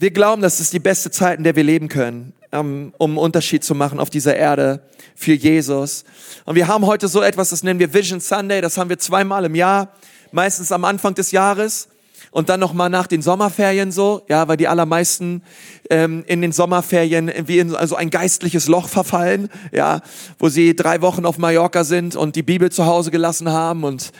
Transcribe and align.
Wir 0.00 0.12
glauben, 0.12 0.40
dass 0.40 0.60
es 0.60 0.70
die 0.70 0.78
beste 0.78 1.10
Zeit, 1.10 1.36
in 1.36 1.44
der 1.44 1.56
wir 1.56 1.62
leben 1.62 1.88
können, 1.88 2.32
ähm, 2.52 2.94
um 2.96 3.10
einen 3.10 3.18
Unterschied 3.18 3.62
zu 3.62 3.74
machen 3.74 4.00
auf 4.00 4.08
dieser 4.08 4.34
Erde 4.34 4.80
für 5.14 5.34
Jesus. 5.34 6.04
Und 6.46 6.54
wir 6.54 6.68
haben 6.68 6.86
heute 6.86 7.06
so 7.06 7.20
etwas, 7.20 7.50
das 7.50 7.62
nennen 7.62 7.78
wir 7.78 7.92
Vision 7.92 8.18
Sunday. 8.18 8.62
Das 8.62 8.78
haben 8.78 8.88
wir 8.88 8.98
zweimal 8.98 9.44
im 9.44 9.54
Jahr, 9.54 9.92
meistens 10.32 10.72
am 10.72 10.86
Anfang 10.86 11.12
des 11.12 11.32
Jahres 11.32 11.88
und 12.30 12.48
dann 12.48 12.60
noch 12.60 12.72
mal 12.72 12.88
nach 12.88 13.08
den 13.08 13.20
Sommerferien 13.20 13.92
so, 13.92 14.22
ja, 14.26 14.48
weil 14.48 14.56
die 14.56 14.68
allermeisten 14.68 15.42
ähm, 15.90 16.24
in 16.26 16.40
den 16.40 16.52
Sommerferien 16.52 17.30
wie 17.44 17.58
in 17.58 17.76
also 17.76 17.94
ein 17.94 18.08
geistliches 18.08 18.68
Loch 18.68 18.88
verfallen, 18.88 19.50
ja, 19.70 20.00
wo 20.38 20.48
sie 20.48 20.74
drei 20.74 21.02
Wochen 21.02 21.26
auf 21.26 21.36
Mallorca 21.36 21.84
sind 21.84 22.16
und 22.16 22.36
die 22.36 22.42
Bibel 22.42 22.72
zu 22.72 22.86
Hause 22.86 23.10
gelassen 23.10 23.50
haben 23.50 23.84
und 23.84 24.12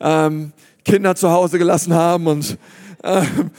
ähm, 0.00 0.52
Kinder 0.84 1.14
zu 1.14 1.30
Hause 1.30 1.60
gelassen 1.60 1.94
haben 1.94 2.26
und 2.26 2.58
ähm, 3.04 3.52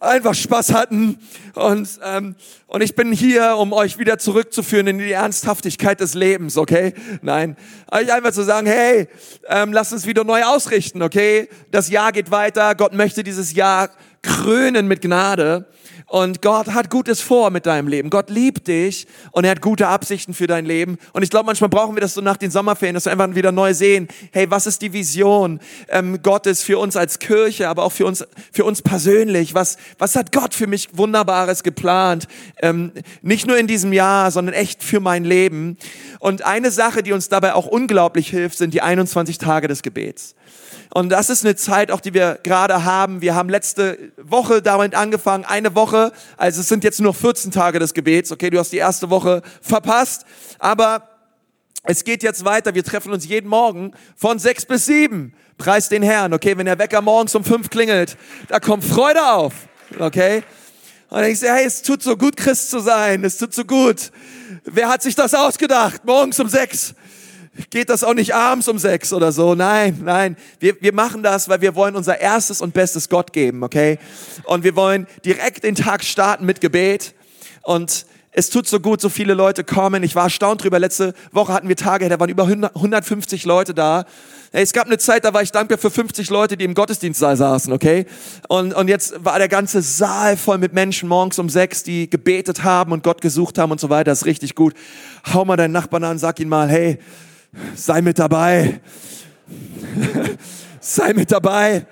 einfach 0.00 0.34
Spaß 0.34 0.72
hatten. 0.72 1.18
Und, 1.54 1.88
ähm, 2.04 2.34
und 2.66 2.82
ich 2.82 2.94
bin 2.94 3.12
hier, 3.12 3.56
um 3.56 3.72
euch 3.72 3.98
wieder 3.98 4.18
zurückzuführen 4.18 4.86
in 4.86 4.98
die 4.98 5.12
Ernsthaftigkeit 5.12 6.00
des 6.00 6.14
Lebens, 6.14 6.56
okay? 6.56 6.94
Nein, 7.22 7.56
euch 7.90 8.12
einfach 8.12 8.32
zu 8.32 8.42
sagen, 8.42 8.66
hey, 8.66 9.08
ähm, 9.48 9.72
lasst 9.72 9.92
uns 9.92 10.06
wieder 10.06 10.24
neu 10.24 10.42
ausrichten, 10.44 11.02
okay? 11.02 11.48
Das 11.70 11.88
Jahr 11.90 12.12
geht 12.12 12.30
weiter. 12.30 12.74
Gott 12.74 12.94
möchte 12.94 13.22
dieses 13.22 13.54
Jahr 13.54 13.90
krönen 14.22 14.88
mit 14.88 15.02
Gnade. 15.02 15.66
Und 16.06 16.42
Gott 16.42 16.68
hat 16.68 16.90
Gutes 16.90 17.20
vor 17.20 17.50
mit 17.50 17.66
deinem 17.66 17.88
Leben. 17.88 18.10
Gott 18.10 18.28
liebt 18.28 18.68
dich 18.68 19.06
und 19.32 19.44
er 19.44 19.52
hat 19.52 19.62
gute 19.62 19.88
Absichten 19.88 20.34
für 20.34 20.46
dein 20.46 20.66
Leben. 20.66 20.98
Und 21.12 21.22
ich 21.22 21.30
glaube, 21.30 21.46
manchmal 21.46 21.70
brauchen 21.70 21.96
wir 21.96 22.02
das 22.02 22.14
so 22.14 22.20
nach 22.20 22.36
den 22.36 22.50
Sommerferien, 22.50 22.94
dass 22.94 23.06
wir 23.06 23.12
einfach 23.12 23.34
wieder 23.34 23.52
neu 23.52 23.72
sehen. 23.72 24.08
Hey, 24.32 24.50
was 24.50 24.66
ist 24.66 24.82
die 24.82 24.92
Vision 24.92 25.60
ähm, 25.88 26.22
Gottes 26.22 26.62
für 26.62 26.78
uns 26.78 26.96
als 26.96 27.18
Kirche, 27.18 27.68
aber 27.68 27.84
auch 27.84 27.92
für 27.92 28.04
uns, 28.04 28.24
für 28.52 28.64
uns 28.64 28.82
persönlich? 28.82 29.54
Was, 29.54 29.78
was 29.98 30.14
hat 30.14 30.30
Gott 30.30 30.54
für 30.54 30.66
mich 30.66 30.90
Wunderbares 30.92 31.62
geplant? 31.62 32.28
Ähm, 32.60 32.92
nicht 33.22 33.46
nur 33.46 33.56
in 33.56 33.66
diesem 33.66 33.92
Jahr, 33.92 34.30
sondern 34.30 34.54
echt 34.54 34.84
für 34.84 35.00
mein 35.00 35.24
Leben. 35.24 35.78
Und 36.18 36.44
eine 36.44 36.70
Sache, 36.70 37.02
die 37.02 37.12
uns 37.12 37.30
dabei 37.30 37.54
auch 37.54 37.66
unglaublich 37.66 38.28
hilft, 38.28 38.58
sind 38.58 38.74
die 38.74 38.82
21 38.82 39.38
Tage 39.38 39.68
des 39.68 39.82
Gebets. 39.82 40.34
Und 40.94 41.08
das 41.08 41.28
ist 41.28 41.44
eine 41.44 41.56
Zeit, 41.56 41.90
auch 41.90 42.00
die 42.00 42.14
wir 42.14 42.38
gerade 42.44 42.84
haben. 42.84 43.20
Wir 43.20 43.34
haben 43.34 43.48
letzte 43.48 43.98
Woche 44.16 44.62
damit 44.62 44.94
angefangen, 44.94 45.44
eine 45.44 45.74
Woche. 45.74 45.93
Also 46.36 46.60
es 46.60 46.68
sind 46.68 46.84
jetzt 46.84 47.00
nur 47.00 47.14
14 47.14 47.50
Tage 47.50 47.78
des 47.78 47.94
Gebets. 47.94 48.32
Okay, 48.32 48.50
du 48.50 48.58
hast 48.58 48.70
die 48.70 48.78
erste 48.78 49.10
Woche 49.10 49.42
verpasst. 49.60 50.24
Aber 50.58 51.08
es 51.84 52.04
geht 52.04 52.22
jetzt 52.22 52.44
weiter. 52.44 52.74
Wir 52.74 52.84
treffen 52.84 53.12
uns 53.12 53.26
jeden 53.26 53.48
Morgen 53.48 53.92
von 54.16 54.38
sechs 54.38 54.64
bis 54.64 54.86
sieben. 54.86 55.34
Preis 55.58 55.88
den 55.88 56.02
Herrn. 56.02 56.32
Okay, 56.32 56.56
wenn 56.56 56.66
der 56.66 56.78
Wecker 56.78 57.02
morgens 57.02 57.34
um 57.34 57.44
fünf 57.44 57.70
klingelt, 57.70 58.16
da 58.48 58.58
kommt 58.58 58.84
Freude 58.84 59.32
auf. 59.32 59.52
Okay? 59.98 60.42
Und 61.10 61.22
ich 61.24 61.38
sage, 61.38 61.52
hey, 61.52 61.66
es 61.66 61.82
tut 61.82 62.02
so 62.02 62.16
gut, 62.16 62.36
Christ 62.36 62.70
zu 62.70 62.80
sein. 62.80 63.22
Es 63.22 63.38
tut 63.38 63.54
so 63.54 63.64
gut. 63.64 64.10
Wer 64.64 64.88
hat 64.88 65.02
sich 65.02 65.14
das 65.14 65.34
ausgedacht? 65.34 66.04
Morgens 66.04 66.40
um 66.40 66.48
sechs 66.48 66.94
geht 67.70 67.90
das 67.90 68.04
auch 68.04 68.14
nicht 68.14 68.34
abends 68.34 68.68
um 68.68 68.78
sechs 68.78 69.12
oder 69.12 69.32
so. 69.32 69.54
Nein, 69.54 70.00
nein. 70.04 70.36
Wir, 70.60 70.80
wir 70.80 70.92
machen 70.92 71.22
das, 71.22 71.48
weil 71.48 71.60
wir 71.60 71.74
wollen 71.74 71.96
unser 71.96 72.20
erstes 72.20 72.60
und 72.60 72.74
bestes 72.74 73.08
Gott 73.08 73.32
geben, 73.32 73.62
okay? 73.62 73.98
Und 74.44 74.64
wir 74.64 74.76
wollen 74.76 75.06
direkt 75.24 75.64
den 75.64 75.74
Tag 75.74 76.04
starten 76.04 76.46
mit 76.46 76.60
Gebet. 76.60 77.14
Und 77.62 78.06
es 78.36 78.50
tut 78.50 78.66
so 78.66 78.80
gut, 78.80 79.00
so 79.00 79.08
viele 79.08 79.32
Leute 79.32 79.62
kommen. 79.62 80.02
Ich 80.02 80.16
war 80.16 80.24
erstaunt 80.24 80.64
drüber. 80.64 80.80
Letzte 80.80 81.14
Woche 81.30 81.52
hatten 81.52 81.68
wir 81.68 81.76
Tage, 81.76 82.08
da 82.08 82.18
waren 82.18 82.28
über 82.28 82.42
150 82.44 83.44
Leute 83.44 83.74
da. 83.74 84.06
Es 84.50 84.72
gab 84.72 84.86
eine 84.86 84.98
Zeit, 84.98 85.24
da 85.24 85.32
war 85.32 85.42
ich 85.42 85.52
dankbar 85.52 85.78
für 85.78 85.90
50 85.90 86.30
Leute, 86.30 86.56
die 86.56 86.64
im 86.64 86.74
Gottesdienstsaal 86.74 87.36
saßen, 87.36 87.72
okay? 87.72 88.06
Und, 88.48 88.74
und 88.74 88.88
jetzt 88.88 89.24
war 89.24 89.38
der 89.38 89.48
ganze 89.48 89.82
Saal 89.82 90.36
voll 90.36 90.58
mit 90.58 90.72
Menschen 90.72 91.08
morgens 91.08 91.38
um 91.38 91.48
sechs, 91.48 91.84
die 91.84 92.10
gebetet 92.10 92.64
haben 92.64 92.92
und 92.92 93.04
Gott 93.04 93.20
gesucht 93.20 93.56
haben 93.58 93.70
und 93.70 93.80
so 93.80 93.88
weiter. 93.88 94.10
Das 94.10 94.22
ist 94.22 94.26
richtig 94.26 94.56
gut. 94.56 94.74
Hau 95.32 95.44
mal 95.44 95.56
deinen 95.56 95.72
Nachbarn 95.72 96.02
an, 96.02 96.18
sag 96.18 96.40
ihn 96.40 96.48
mal, 96.48 96.68
hey, 96.68 96.98
sei 97.74 98.00
mit 98.02 98.18
dabei. 98.18 98.80
sei 100.80 101.12
mit 101.12 101.30
dabei. 101.30 101.86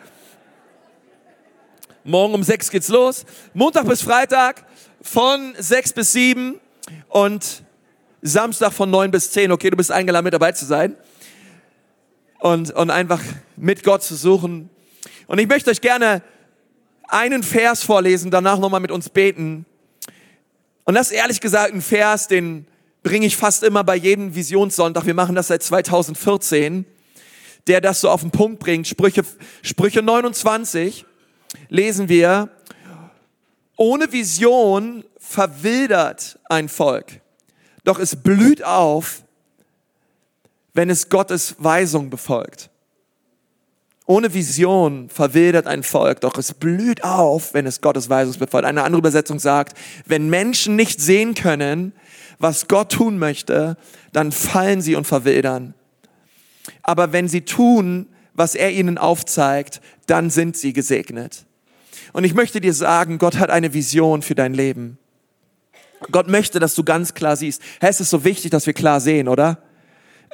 Morgen 2.04 2.34
um 2.34 2.42
sechs 2.42 2.70
geht's 2.70 2.88
los. 2.88 3.25
Montag 3.54 3.86
bis 3.86 4.03
Freitag 4.03 4.64
von 5.00 5.54
sechs 5.59 5.92
bis 5.92 6.12
sieben 6.12 6.60
und 7.09 7.62
Samstag 8.22 8.72
von 8.72 8.91
neun 8.91 9.10
bis 9.10 9.31
zehn. 9.31 9.53
Okay, 9.53 9.70
du 9.70 9.76
bist 9.76 9.92
eingeladen, 9.92 10.25
mit 10.25 10.34
dabei 10.34 10.53
zu 10.53 10.64
sein 10.64 10.97
und, 12.41 12.70
und 12.72 12.91
einfach 12.91 13.20
mit 13.56 13.84
Gott 13.84 14.03
zu 14.03 14.16
suchen. 14.16 14.69
Und 15.26 15.38
ich 15.38 15.47
möchte 15.47 15.70
euch 15.70 15.81
gerne 15.81 16.22
einen 17.09 17.42
Vers 17.42 17.84
vorlesen, 17.84 18.31
danach 18.31 18.59
nochmal 18.59 18.81
mit 18.81 18.91
uns 18.91 19.09
beten. 19.09 19.65
Und 20.84 20.94
das 20.94 21.10
ist 21.10 21.16
ehrlich 21.16 21.41
gesagt 21.41 21.72
ein 21.72 21.82
Vers, 21.82 22.26
den 22.26 22.66
bringe 23.02 23.26
ich 23.26 23.36
fast 23.36 23.62
immer 23.62 23.84
bei 23.84 23.96
jedem 23.96 24.34
Visionssonntag, 24.34 25.06
wir 25.06 25.14
machen 25.14 25.34
das 25.34 25.48
seit 25.48 25.62
2014, 25.62 26.84
der 27.66 27.80
das 27.80 28.00
so 28.00 28.10
auf 28.10 28.22
den 28.22 28.30
Punkt 28.30 28.58
bringt. 28.58 28.86
Sprüche, 28.86 29.22
Sprüche 29.62 30.02
29 30.02 31.04
lesen 31.68 32.08
wir, 32.08 32.48
ohne 33.76 34.12
Vision 34.12 35.04
verwildert 35.18 36.38
ein 36.48 36.68
Volk, 36.68 37.20
doch 37.84 37.98
es 37.98 38.16
blüht 38.16 38.62
auf, 38.62 39.22
wenn 40.74 40.91
es 40.91 41.08
Gottes 41.08 41.56
Weisung 41.58 42.10
befolgt. 42.10 42.70
Ohne 44.12 44.34
Vision 44.34 45.08
verwildert 45.08 45.66
ein 45.66 45.82
Volk, 45.82 46.20
doch 46.20 46.36
es 46.36 46.52
blüht 46.52 47.02
auf, 47.02 47.54
wenn 47.54 47.64
es 47.64 47.80
Gottes 47.80 48.10
Weisung 48.10 48.38
befolgt. 48.38 48.66
Eine 48.66 48.82
andere 48.82 48.98
Übersetzung 48.98 49.38
sagt, 49.38 49.74
wenn 50.04 50.28
Menschen 50.28 50.76
nicht 50.76 51.00
sehen 51.00 51.32
können, 51.32 51.94
was 52.38 52.68
Gott 52.68 52.92
tun 52.92 53.18
möchte, 53.18 53.78
dann 54.12 54.30
fallen 54.30 54.82
sie 54.82 54.96
und 54.96 55.06
verwildern. 55.06 55.72
Aber 56.82 57.14
wenn 57.14 57.26
sie 57.26 57.40
tun, 57.40 58.06
was 58.34 58.54
er 58.54 58.70
ihnen 58.72 58.98
aufzeigt, 58.98 59.80
dann 60.04 60.28
sind 60.28 60.58
sie 60.58 60.74
gesegnet. 60.74 61.46
Und 62.12 62.24
ich 62.24 62.34
möchte 62.34 62.60
dir 62.60 62.74
sagen, 62.74 63.16
Gott 63.16 63.38
hat 63.38 63.48
eine 63.48 63.72
Vision 63.72 64.20
für 64.20 64.34
dein 64.34 64.52
Leben. 64.52 64.98
Gott 66.10 66.28
möchte, 66.28 66.60
dass 66.60 66.74
du 66.74 66.84
ganz 66.84 67.14
klar 67.14 67.36
siehst. 67.36 67.62
Es 67.80 67.98
ist 67.98 68.10
so 68.10 68.24
wichtig, 68.24 68.50
dass 68.50 68.66
wir 68.66 68.74
klar 68.74 69.00
sehen, 69.00 69.26
oder? 69.26 69.62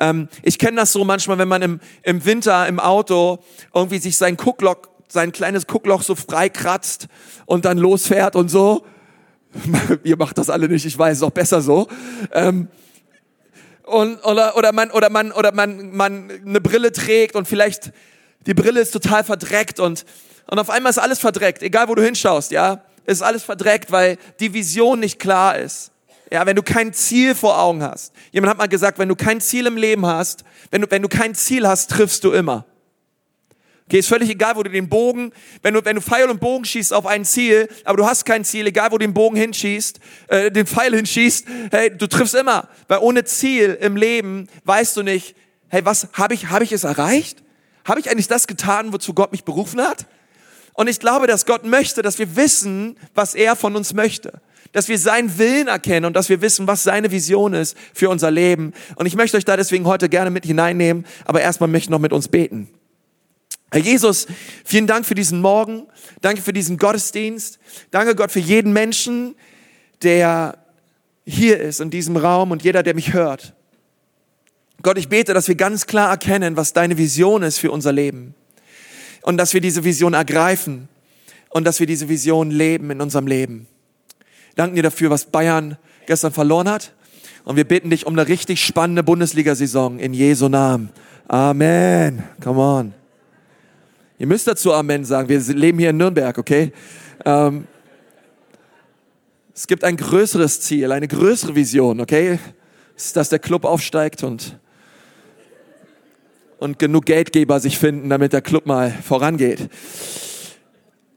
Ähm, 0.01 0.29
ich 0.43 0.59
kenne 0.59 0.77
das 0.77 0.93
so 0.93 1.05
manchmal, 1.05 1.39
wenn 1.39 1.49
man 1.49 1.63
im, 1.63 1.81
im 2.03 2.25
Winter 2.25 2.67
im 2.67 2.81
Auto 2.81 3.39
irgendwie 3.75 3.99
sich 3.99 4.17
sein 4.17 4.37
Kuckloch, 4.37 4.77
sein 5.09 5.33
kleines 5.33 5.67
Kuckloch 5.67 6.03
so 6.03 6.15
frei 6.15 6.49
kratzt 6.49 7.09
und 7.47 7.65
dann 7.65 7.79
losfährt 7.79 8.37
und 8.37 8.49
so. 8.49 8.85
Ihr 10.05 10.17
macht 10.17 10.39
das 10.39 10.51
alle 10.51 10.69
nicht, 10.69 10.85
ich 10.85 10.99
weiß, 10.99 11.19
ist 11.19 11.23
auch 11.23 11.31
besser 11.31 11.61
so. 11.61 11.89
Ähm, 12.33 12.69
und, 13.85 14.25
oder, 14.25 14.57
oder 14.57 14.73
man, 14.73 14.91
oder 14.91 15.09
man, 15.11 15.33
oder 15.33 15.53
man, 15.53 15.97
man 15.97 16.31
eine 16.45 16.61
Brille 16.61 16.93
trägt 16.93 17.35
und 17.35 17.49
vielleicht 17.49 17.93
die 18.47 18.55
Brille 18.55 18.81
ist 18.81 18.93
total 18.93 19.25
verdreckt 19.25 19.81
und, 19.81 20.05
und 20.51 20.59
auf 20.59 20.71
einmal 20.71 20.91
ist 20.91 20.99
alles 20.99 21.19
verdreckt, 21.19 21.63
egal 21.63 21.89
wo 21.89 21.95
du 21.95 22.03
hinschaust, 22.03 22.51
ja, 22.51 22.83
ist 23.07 23.23
alles 23.23 23.43
verdreckt, 23.43 23.91
weil 23.91 24.19
die 24.41 24.53
Vision 24.53 25.01
nicht 25.01 25.19
klar 25.19 25.59
ist. 25.59 25.91
Ja, 26.31 26.45
wenn 26.45 26.57
du 26.57 26.63
kein 26.63 26.93
Ziel 26.93 27.35
vor 27.35 27.59
Augen 27.59 27.83
hast. 27.83 28.13
Jemand 28.33 28.51
hat 28.51 28.59
mal 28.59 28.69
gesagt, 28.69 28.99
wenn 28.99 29.09
du 29.09 29.17
kein 29.17 29.41
Ziel 29.41 29.67
im 29.67 29.77
Leben 29.77 30.05
hast, 30.05 30.45
wenn 30.71 30.83
du, 30.83 30.91
wenn 30.91 31.03
du 31.03 31.09
kein 31.09 31.35
Ziel 31.35 31.67
hast, 31.67 31.91
triffst 31.91 32.23
du 32.25 32.33
immer. 32.33 32.67
Okay, 33.87 34.01
ist 34.01 34.09
völlig 34.09 34.29
egal, 34.29 34.55
wo 34.57 34.63
du 34.63 34.69
den 34.69 34.91
Bogen, 34.91 35.33
wenn 35.63 35.73
du, 35.73 35.83
wenn 35.83 35.97
du 35.97 36.03
Pfeil 36.03 36.29
und 36.29 36.41
Bogen 36.41 36.67
schießt 36.67 36.93
auf 36.93 37.07
ein 37.07 37.25
Ziel, 37.25 37.71
aber 37.85 37.97
du 37.97 38.07
hast 38.07 38.27
kein 38.27 38.45
Ziel, 38.45 38.67
egal 38.67 38.91
wo 38.91 38.99
du 38.99 39.07
den 39.07 39.15
Bogen 39.15 39.39
hinschießt, 39.39 40.01
äh, 40.29 40.51
den 40.51 40.67
Pfeil 40.67 40.95
hinschießt, 40.95 41.47
hey, 41.71 41.97
du 41.97 42.07
triffst 42.07 42.35
immer. 42.35 42.69
Weil 42.89 42.99
ohne 42.99 43.25
Ziel 43.25 43.79
im 43.81 43.97
Leben 43.97 44.49
weißt 44.65 44.95
du 44.99 45.03
nicht, 45.03 45.35
hey, 45.69 45.83
was, 45.87 46.09
habe 46.13 46.35
ich, 46.35 46.51
habe 46.51 46.65
ich 46.65 46.73
es 46.73 46.85
erreicht? 46.85 47.43
Habe 47.87 48.01
ich 48.01 48.11
eigentlich 48.11 48.29
das 48.29 48.47
getan, 48.47 48.93
wozu 48.93 49.15
Gott 49.15 49.33
mich 49.33 49.45
berufen 49.45 49.81
hat? 49.81 50.05
Und 50.75 50.89
ich 50.89 51.01
glaube, 51.01 51.27
dass 51.27 51.47
Gott 51.47 51.65
möchte, 51.65 52.03
dass 52.03 52.19
wir 52.19 52.37
wissen, 52.37 52.99
was 53.15 53.35
er 53.35 53.57
von 53.57 53.75
uns 53.75 53.95
möchte. 53.95 54.43
Dass 54.79 54.87
wir 54.87 54.97
seinen 54.97 55.39
Willen 55.39 55.67
erkennen 55.67 56.07
und 56.07 56.15
dass 56.15 56.29
wir 56.29 56.41
wissen, 56.41 56.69
was 56.69 56.85
seine 56.85 57.11
Vision 57.11 57.53
ist 57.53 57.77
für 57.93 58.09
unser 58.09 58.31
Leben. 58.31 58.73
Und 58.95 59.07
ich 59.07 59.17
möchte 59.17 59.37
euch 59.37 59.45
da 59.45 59.57
deswegen 59.57 59.87
heute 59.87 60.09
gerne 60.09 60.31
mit 60.31 60.47
hineinnehmen, 60.47 61.05
aber 61.25 61.41
erstmal 61.41 61.69
möchte 61.69 61.87
ich 61.87 61.91
noch 61.91 61.99
mit 61.99 62.13
uns 62.13 62.29
beten. 62.29 62.69
Herr 63.73 63.81
Jesus, 63.81 64.29
vielen 64.65 64.87
Dank 64.87 65.05
für 65.05 65.17
diesen 65.17 65.41
Morgen. 65.41 65.89
Danke 66.21 66.43
für 66.43 66.53
diesen 66.53 66.77
Gottesdienst. 66.77 67.59
Danke 67.91 68.15
Gott 68.15 68.31
für 68.31 68.39
jeden 68.39 68.73
Menschen, 68.73 69.35
der 70.03 70.57
hier 71.27 71.59
ist 71.59 71.81
in 71.81 71.91
diesem 71.91 72.17
Raum 72.17 72.53
und 72.53 72.63
jeder, 72.63 72.85
der 72.85 72.95
mich 72.95 73.13
hört. 73.13 73.55
Gott, 74.83 74.97
ich 74.97 75.09
bete, 75.09 75.35
dass 75.35 75.49
wir 75.49 75.57
ganz 75.57 75.89
klar 75.89 76.09
erkennen, 76.09 76.57
was 76.57 76.73
deine 76.73 76.99
Vision 76.99 77.43
ist 77.43 77.59
für 77.59 77.73
unser 77.73 77.91
Leben. 77.91 78.37
Und 79.23 79.39
dass 79.39 79.55
wir 79.55 79.61
diese 79.61 79.83
Vision 79.83 80.15
ergreifen 80.15 80.89
und 81.49 81.65
dass 81.65 81.81
wir 81.81 81.89
diese 81.89 82.09
Vision 82.09 82.53
leben 82.53 82.93
in 82.93 83.01
unserem 83.01 83.27
Leben. 83.27 83.67
Danken 84.59 84.75
dir 84.75 84.83
dafür, 84.83 85.09
was 85.11 85.27
Bayern 85.27 85.77
gestern 86.07 86.33
verloren 86.33 86.69
hat. 86.69 86.93
Und 87.45 87.55
wir 87.55 87.63
bitten 87.63 87.91
dich 87.91 88.07
um 88.07 88.19
eine 88.19 88.27
richtig 88.27 88.61
spannende 88.65 89.05
Bundesliga-Saison 89.05 90.01
in 90.01 90.13
Jesu 90.13 90.49
Namen. 90.49 90.91
Amen. 91.29 92.25
Come 92.43 92.61
on. 92.61 92.95
Ihr 94.19 94.27
müsst 94.27 94.49
dazu 94.49 94.73
Amen 94.73 95.05
sagen. 95.05 95.29
Wir 95.29 95.39
leben 95.39 95.79
hier 95.79 95.91
in 95.91 95.97
Nürnberg, 95.97 96.37
okay? 96.37 96.73
Ähm, 97.25 97.69
Es 99.55 99.69
gibt 99.69 99.85
ein 99.85 99.97
größeres 99.97 100.61
Ziel, 100.61 100.91
eine 100.91 101.07
größere 101.07 101.55
Vision, 101.55 102.01
okay? 102.01 102.41
Es 102.97 103.07
ist, 103.07 103.17
dass 103.17 103.29
der 103.29 103.39
Club 103.39 103.65
aufsteigt 103.65 104.25
und, 104.25 104.59
und 106.59 106.81
genug 106.81 107.07
Geldgeber 107.07 107.61
sich 107.61 107.79
finden, 107.79 108.09
damit 108.09 108.33
der 108.33 108.43
Club 108.43 108.67
mal 108.67 108.91
vorangeht. 108.91 109.69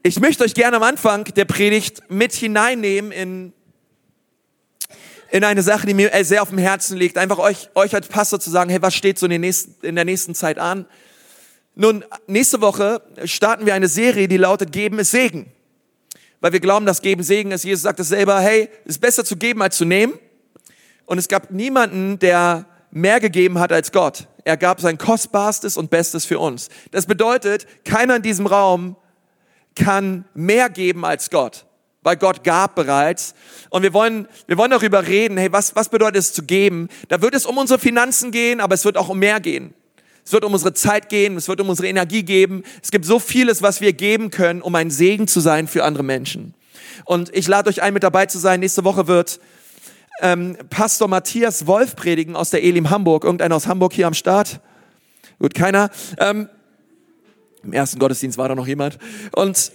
Ich 0.04 0.18
möchte 0.18 0.42
euch 0.42 0.54
gerne 0.54 0.78
am 0.78 0.82
Anfang 0.82 1.22
der 1.36 1.44
Predigt 1.44 2.10
mit 2.10 2.32
hineinnehmen 2.32 3.12
in, 3.12 3.52
in 5.30 5.44
eine 5.44 5.62
Sache, 5.62 5.86
die 5.86 5.94
mir 5.94 6.10
sehr 6.24 6.42
auf 6.42 6.48
dem 6.48 6.58
Herzen 6.58 6.96
liegt. 6.96 7.16
Einfach 7.16 7.38
euch, 7.38 7.68
euch 7.76 7.94
als 7.94 8.08
Pastor 8.08 8.40
zu 8.40 8.50
sagen, 8.50 8.68
hey, 8.68 8.82
was 8.82 8.96
steht 8.96 9.16
so 9.20 9.26
in, 9.26 9.40
nächsten, 9.40 9.86
in 9.86 9.94
der 9.94 10.04
nächsten 10.04 10.34
Zeit 10.34 10.58
an? 10.58 10.86
Nun, 11.76 12.04
nächste 12.26 12.60
Woche 12.60 13.00
starten 13.26 13.64
wir 13.64 13.74
eine 13.74 13.86
Serie, 13.86 14.26
die 14.26 14.38
lautet 14.38 14.72
Geben 14.72 14.98
ist 14.98 15.12
Segen. 15.12 15.52
Weil 16.40 16.52
wir 16.52 16.58
glauben, 16.60 16.84
dass 16.84 17.00
Geben 17.00 17.22
Segen 17.22 17.52
ist. 17.52 17.62
Jesus 17.62 17.82
sagt 17.82 18.00
es 18.00 18.08
selber, 18.08 18.40
hey, 18.40 18.70
es 18.84 18.96
ist 18.96 19.00
besser 19.00 19.24
zu 19.24 19.36
geben 19.36 19.62
als 19.62 19.76
zu 19.76 19.84
nehmen. 19.84 20.14
Und 21.06 21.18
es 21.18 21.28
gab 21.28 21.52
niemanden, 21.52 22.18
der 22.18 22.66
mehr 22.90 23.20
gegeben 23.20 23.60
hat 23.60 23.70
als 23.70 23.92
Gott. 23.92 24.26
Er 24.42 24.56
gab 24.56 24.80
sein 24.80 24.98
Kostbarstes 24.98 25.76
und 25.76 25.90
Bestes 25.90 26.24
für 26.24 26.40
uns. 26.40 26.70
Das 26.90 27.06
bedeutet, 27.06 27.68
keiner 27.84 28.16
in 28.16 28.22
diesem 28.22 28.48
Raum 28.48 28.96
kann 29.74 30.24
mehr 30.34 30.70
geben 30.70 31.04
als 31.04 31.30
Gott. 31.30 31.66
Weil 32.02 32.16
Gott 32.16 32.42
gab 32.42 32.74
bereits. 32.74 33.34
Und 33.70 33.82
wir 33.82 33.92
wollen, 33.92 34.26
wir 34.48 34.58
wollen 34.58 34.72
darüber 34.72 35.06
reden, 35.06 35.36
hey, 35.36 35.52
was, 35.52 35.76
was 35.76 35.88
bedeutet 35.88 36.16
es 36.16 36.32
zu 36.32 36.42
geben? 36.42 36.88
Da 37.08 37.22
wird 37.22 37.34
es 37.34 37.46
um 37.46 37.58
unsere 37.58 37.78
Finanzen 37.78 38.32
gehen, 38.32 38.60
aber 38.60 38.74
es 38.74 38.84
wird 38.84 38.96
auch 38.96 39.08
um 39.08 39.18
mehr 39.18 39.38
gehen. 39.38 39.72
Es 40.24 40.32
wird 40.32 40.44
um 40.44 40.52
unsere 40.52 40.74
Zeit 40.74 41.08
gehen, 41.08 41.36
es 41.36 41.48
wird 41.48 41.60
um 41.60 41.68
unsere 41.68 41.88
Energie 41.88 42.22
geben. 42.22 42.62
Es 42.82 42.90
gibt 42.90 43.04
so 43.04 43.18
vieles, 43.18 43.62
was 43.62 43.80
wir 43.80 43.92
geben 43.92 44.30
können, 44.30 44.62
um 44.62 44.74
ein 44.74 44.90
Segen 44.90 45.26
zu 45.26 45.40
sein 45.40 45.66
für 45.66 45.84
andere 45.84 46.04
Menschen. 46.04 46.54
Und 47.04 47.34
ich 47.34 47.48
lade 47.48 47.70
euch 47.70 47.82
ein, 47.82 47.94
mit 47.94 48.02
dabei 48.02 48.26
zu 48.26 48.38
sein. 48.38 48.60
Nächste 48.60 48.84
Woche 48.84 49.06
wird 49.06 49.40
ähm, 50.20 50.56
Pastor 50.70 51.08
Matthias 51.08 51.66
Wolf 51.66 51.96
predigen 51.96 52.36
aus 52.36 52.50
der 52.50 52.62
Elim 52.62 52.90
Hamburg. 52.90 53.24
Irgendeiner 53.24 53.56
aus 53.56 53.66
Hamburg 53.66 53.92
hier 53.92 54.06
am 54.06 54.14
Start? 54.14 54.60
Gut, 55.38 55.54
keiner. 55.54 55.90
Ähm, 56.18 56.48
Im 57.64 57.72
ersten 57.72 57.98
Gottesdienst 57.98 58.38
war 58.38 58.48
da 58.48 58.54
noch 58.54 58.66
jemand. 58.66 58.98
Und 59.34 59.72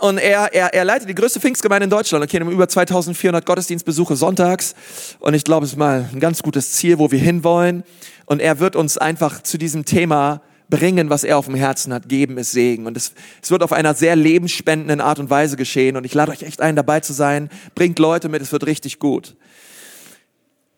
und 0.00 0.16
er, 0.16 0.54
er, 0.54 0.72
er 0.72 0.84
leitet 0.86 1.10
die 1.10 1.14
größte 1.14 1.40
Pfingstgemeinde 1.40 1.84
in 1.84 1.90
Deutschland. 1.90 2.24
Okay, 2.24 2.38
über 2.38 2.66
2400 2.66 3.44
Gottesdienstbesuche 3.44 4.16
sonntags. 4.16 4.74
Und 5.18 5.34
ich 5.34 5.44
glaube, 5.44 5.66
es 5.66 5.72
ist 5.72 5.76
mal 5.76 6.08
ein 6.10 6.20
ganz 6.20 6.42
gutes 6.42 6.72
Ziel, 6.72 6.98
wo 6.98 7.10
wir 7.10 7.18
hinwollen. 7.18 7.84
Und 8.24 8.40
er 8.40 8.60
wird 8.60 8.76
uns 8.76 8.96
einfach 8.96 9.42
zu 9.42 9.58
diesem 9.58 9.84
Thema 9.84 10.40
bringen, 10.70 11.10
was 11.10 11.22
er 11.22 11.36
auf 11.36 11.44
dem 11.44 11.54
Herzen 11.54 11.92
hat. 11.92 12.08
Geben 12.08 12.38
ist 12.38 12.52
Segen. 12.52 12.86
Und 12.86 12.96
es, 12.96 13.12
es 13.42 13.50
wird 13.50 13.62
auf 13.62 13.74
einer 13.74 13.92
sehr 13.92 14.16
lebensspendenden 14.16 15.02
Art 15.02 15.18
und 15.18 15.28
Weise 15.28 15.58
geschehen. 15.58 15.98
Und 15.98 16.04
ich 16.04 16.14
lade 16.14 16.32
euch 16.32 16.44
echt 16.44 16.62
ein, 16.62 16.76
dabei 16.76 17.00
zu 17.00 17.12
sein. 17.12 17.50
Bringt 17.74 17.98
Leute 17.98 18.30
mit, 18.30 18.40
es 18.40 18.52
wird 18.52 18.64
richtig 18.64 19.00
gut. 19.00 19.36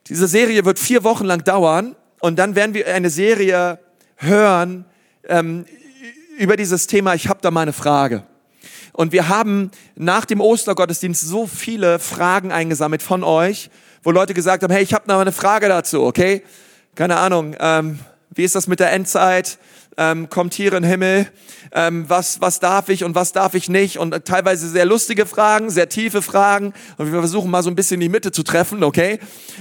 Diese 0.08 0.26
Serie 0.26 0.64
wird 0.64 0.80
vier 0.80 1.04
Wochen 1.04 1.26
lang 1.26 1.44
dauern. 1.44 1.94
Und 2.18 2.40
dann 2.40 2.56
werden 2.56 2.74
wir 2.74 2.92
eine 2.92 3.10
Serie 3.10 3.78
hören 4.16 4.84
ähm, 5.28 5.64
über 6.38 6.56
dieses 6.56 6.86
Thema. 6.86 7.14
Ich 7.14 7.28
habe 7.28 7.40
da 7.42 7.50
mal 7.50 7.62
eine 7.62 7.72
Frage. 7.72 8.24
Und 8.92 9.12
wir 9.12 9.28
haben 9.28 9.70
nach 9.96 10.24
dem 10.24 10.40
Ostergottesdienst 10.40 11.22
so 11.22 11.46
viele 11.46 11.98
Fragen 11.98 12.52
eingesammelt 12.52 13.02
von 13.02 13.24
euch, 13.24 13.70
wo 14.02 14.10
Leute 14.10 14.34
gesagt 14.34 14.62
haben, 14.62 14.72
hey, 14.72 14.82
ich 14.82 14.92
habe 14.92 15.08
noch 15.08 15.20
eine 15.20 15.32
Frage 15.32 15.68
dazu, 15.68 16.02
okay? 16.02 16.42
Keine 16.94 17.16
Ahnung, 17.16 17.56
ähm, 17.58 17.98
wie 18.34 18.44
ist 18.44 18.54
das 18.54 18.66
mit 18.66 18.80
der 18.80 18.92
Endzeit? 18.92 19.58
Ähm, 19.96 20.28
kommt 20.30 20.54
hier 20.54 20.72
in 20.72 20.84
Himmel, 20.84 21.28
ähm, 21.72 22.04
was, 22.08 22.40
was 22.40 22.60
darf 22.60 22.88
ich 22.88 23.04
und 23.04 23.14
was 23.14 23.32
darf 23.32 23.54
ich 23.54 23.68
nicht 23.68 23.98
und 23.98 24.24
teilweise 24.24 24.68
sehr 24.68 24.84
lustige 24.84 25.26
Fragen, 25.26 25.70
sehr 25.70 25.88
tiefe 25.88 26.22
Fragen 26.22 26.72
und 26.96 27.12
wir 27.12 27.18
versuchen 27.18 27.50
mal 27.50 27.62
so 27.62 27.70
ein 27.70 27.76
bisschen 27.76 28.00
die 28.00 28.08
Mitte 28.08 28.32
zu 28.32 28.42
treffen, 28.42 28.84
okay? 28.84 29.18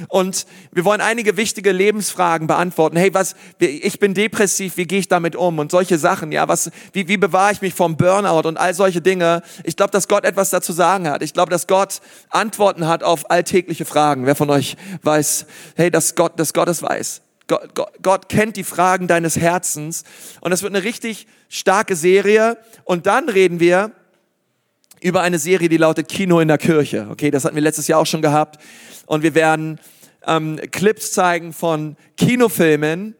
Und 0.08 0.46
wir 0.72 0.86
wollen 0.86 1.02
einige 1.02 1.38
wichtige 1.38 1.72
Lebensfragen 1.72 2.48
beantworten. 2.48 2.98
Hey, 2.98 3.14
was, 3.14 3.36
ich 3.60 4.00
bin 4.00 4.14
depressiv, 4.14 4.78
wie 4.78 4.86
gehe 4.86 5.00
ich 5.00 5.08
damit 5.08 5.36
um 5.36 5.60
und 5.60 5.72
solche 5.72 5.98
Sachen, 5.98 6.32
ja, 6.32 6.48
was, 6.48 6.72
wie, 6.94 7.08
wie 7.08 7.18
bewahre 7.18 7.52
ich 7.52 7.62
mich 7.62 7.74
vom 7.74 7.98
Burnout 7.98 8.48
und 8.48 8.58
all 8.58 8.74
solche 8.74 9.02
Dinge. 9.02 9.42
Ich 9.64 9.76
glaube, 9.76 9.92
dass 9.92 10.08
Gott 10.08 10.24
etwas 10.24 10.50
dazu 10.50 10.74
sagen 10.74 11.10
hat. 11.10 11.22
Ich 11.22 11.34
glaube, 11.34 11.52
dass 11.52 11.68
Gott 11.68 12.02
Antworten 12.30 12.88
hat 12.88 13.04
auf 13.04 13.30
alltägliche 13.30 13.86
Fragen. 13.86 14.26
Wer 14.26 14.36
von 14.36 14.50
euch 14.50 14.78
weiß, 15.04 15.46
hey, 15.76 15.92
dass 15.92 16.16
Gott, 16.16 16.40
dass 16.40 16.54
Gott 16.54 16.70
es 16.70 16.82
weiß. 16.82 17.22
Gott, 17.52 17.76
Gott, 17.76 17.92
Gott 18.02 18.30
kennt 18.30 18.56
die 18.56 18.64
Fragen 18.64 19.08
deines 19.08 19.36
Herzens. 19.36 20.06
Und 20.40 20.52
das 20.52 20.64
wird 20.64 20.74
eine 20.74 20.86
richtig 20.86 21.28
starke 21.50 21.98
Serie. 21.98 22.58
Und 22.86 23.08
dann 23.08 23.28
reden 23.28 23.60
wir 23.60 23.92
über 25.02 25.20
eine 25.22 25.38
Serie, 25.38 25.68
die 25.68 25.76
lautet 25.76 26.08
Kino 26.08 26.40
in 26.40 26.48
der 26.48 26.58
Kirche. 26.58 27.10
Okay, 27.12 27.30
das 27.30 27.44
hatten 27.44 27.56
wir 27.56 27.62
letztes 27.62 27.90
Jahr 27.90 28.00
auch 28.00 28.06
schon 28.06 28.22
gehabt. 28.22 28.58
Und 29.06 29.22
wir 29.22 29.36
werden 29.36 29.82
ähm, 30.26 30.62
Clips 30.72 31.12
zeigen 31.12 31.52
von 31.52 31.98
Kinofilmen. 32.16 33.16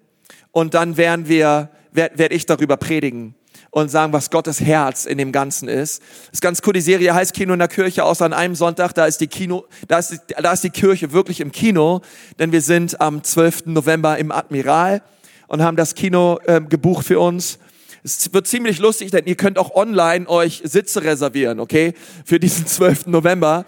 Und 0.52 0.76
dann 0.76 0.96
werden 0.96 1.28
wir, 1.28 1.70
werde 1.92 2.18
werd 2.18 2.32
ich 2.32 2.46
darüber 2.46 2.78
predigen 2.78 3.36
und 3.72 3.90
sagen, 3.90 4.12
was 4.14 4.30
Gottes 4.30 4.60
Herz 4.60 5.06
in 5.06 5.18
dem 5.18 5.32
Ganzen 5.32 5.70
ist. 5.70 6.02
Das 6.02 6.34
ist 6.34 6.42
ganz 6.42 6.62
cool, 6.68 6.74
die 6.74 6.82
Serie 6.82 7.14
heißt 7.14 7.34
Kino 7.34 7.54
in 7.54 7.60
der 7.60 7.70
Kirche, 7.70 8.04
außer 8.04 8.26
an 8.26 8.34
einem 8.34 8.54
Sonntag, 8.54 8.94
da 8.94 9.06
ist 9.06 9.22
die 9.22 9.28
Kino, 9.28 9.66
da 9.88 9.98
ist, 9.98 10.12
die, 10.12 10.18
da 10.42 10.52
ist 10.52 10.64
die 10.64 10.70
Kirche 10.70 11.14
wirklich 11.14 11.40
im 11.40 11.52
Kino, 11.52 12.02
denn 12.38 12.52
wir 12.52 12.62
sind 12.62 13.00
am 13.00 13.24
12. 13.24 13.68
November 13.68 14.18
im 14.18 14.32
Admiral 14.32 15.02
und 15.48 15.62
haben 15.64 15.78
das 15.78 15.96
Kino 15.96 16.40
äh, 16.46 16.62
gebucht 16.62 17.06
für 17.06 17.20
uns. 17.20 17.60
Es 18.04 18.34
wird 18.34 18.48
ziemlich 18.48 18.80
lustig, 18.80 19.12
denn 19.12 19.26
ihr 19.26 19.36
könnt 19.36 19.58
auch 19.58 19.74
online 19.74 20.28
euch 20.28 20.62
Sitze 20.66 21.04
reservieren, 21.04 21.60
okay, 21.60 21.94
für 22.26 22.40
diesen 22.40 22.68
12. 22.68 23.08
November. 23.08 23.66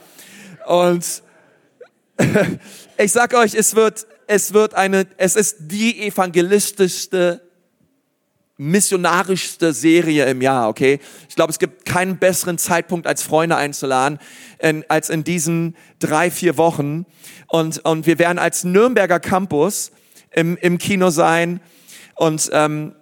Und 0.67 1.23
ich 2.97 3.11
sag 3.11 3.33
euch, 3.35 3.55
es 3.55 3.75
wird, 3.75 4.05
es 4.27 4.53
wird 4.53 4.73
eine, 4.73 5.07
es 5.17 5.37
ist 5.37 5.57
die 5.59 6.07
evangelistischste 6.07 7.41
missionarischste 8.57 9.73
Serie 9.73 10.25
im 10.25 10.41
Jahr, 10.41 10.69
okay? 10.69 10.99
Ich 11.27 11.35
glaube, 11.35 11.51
es 11.51 11.59
gibt 11.59 11.85
keinen 11.85 12.17
besseren 12.17 12.57
Zeitpunkt, 12.57 13.07
als 13.07 13.23
Freunde 13.23 13.55
einzuladen, 13.55 14.19
in, 14.59 14.85
als 14.89 15.09
in 15.09 15.23
diesen 15.23 15.75
drei, 15.99 16.29
vier 16.29 16.57
Wochen. 16.57 17.05
Und, 17.47 17.83
und 17.83 18.05
wir 18.05 18.19
werden 18.19 18.39
als 18.39 18.63
Nürnberger 18.63 19.19
Campus 19.19 19.91
im, 20.31 20.57
im 20.57 20.77
Kino 20.77 21.09
sein. 21.09 21.61
Und, 22.15 22.49
ähm, 22.53 22.93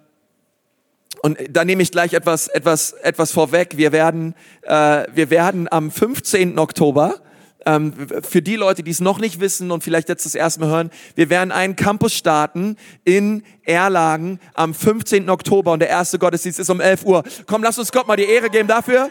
und 1.22 1.38
da 1.50 1.64
nehme 1.64 1.82
ich 1.82 1.92
gleich 1.92 2.14
etwas, 2.14 2.48
etwas, 2.48 2.92
etwas 2.92 3.30
vorweg. 3.30 3.76
Wir 3.76 3.92
werden, 3.92 4.34
äh, 4.62 5.04
wir 5.14 5.30
werden 5.30 5.70
am 5.70 5.90
15. 5.90 6.58
Oktober 6.58 7.20
ähm, 7.66 7.92
für 8.22 8.42
die 8.42 8.56
Leute, 8.56 8.82
die 8.82 8.90
es 8.90 9.00
noch 9.00 9.18
nicht 9.18 9.40
wissen 9.40 9.70
und 9.70 9.82
vielleicht 9.84 10.08
jetzt 10.08 10.24
das 10.24 10.34
erste 10.34 10.60
Mal 10.60 10.68
hören, 10.68 10.90
wir 11.14 11.30
werden 11.30 11.52
einen 11.52 11.76
Campus 11.76 12.14
starten 12.14 12.76
in 13.04 13.42
Erlagen 13.64 14.40
am 14.54 14.74
15. 14.74 15.28
Oktober 15.30 15.72
und 15.72 15.80
der 15.80 15.88
erste 15.88 16.18
Gottesdienst 16.18 16.58
ist 16.58 16.70
um 16.70 16.80
11 16.80 17.04
Uhr. 17.04 17.22
Komm, 17.46 17.62
lass 17.62 17.78
uns 17.78 17.92
Gott 17.92 18.06
mal 18.06 18.16
die 18.16 18.24
Ehre 18.24 18.50
geben 18.50 18.68
dafür. 18.68 19.10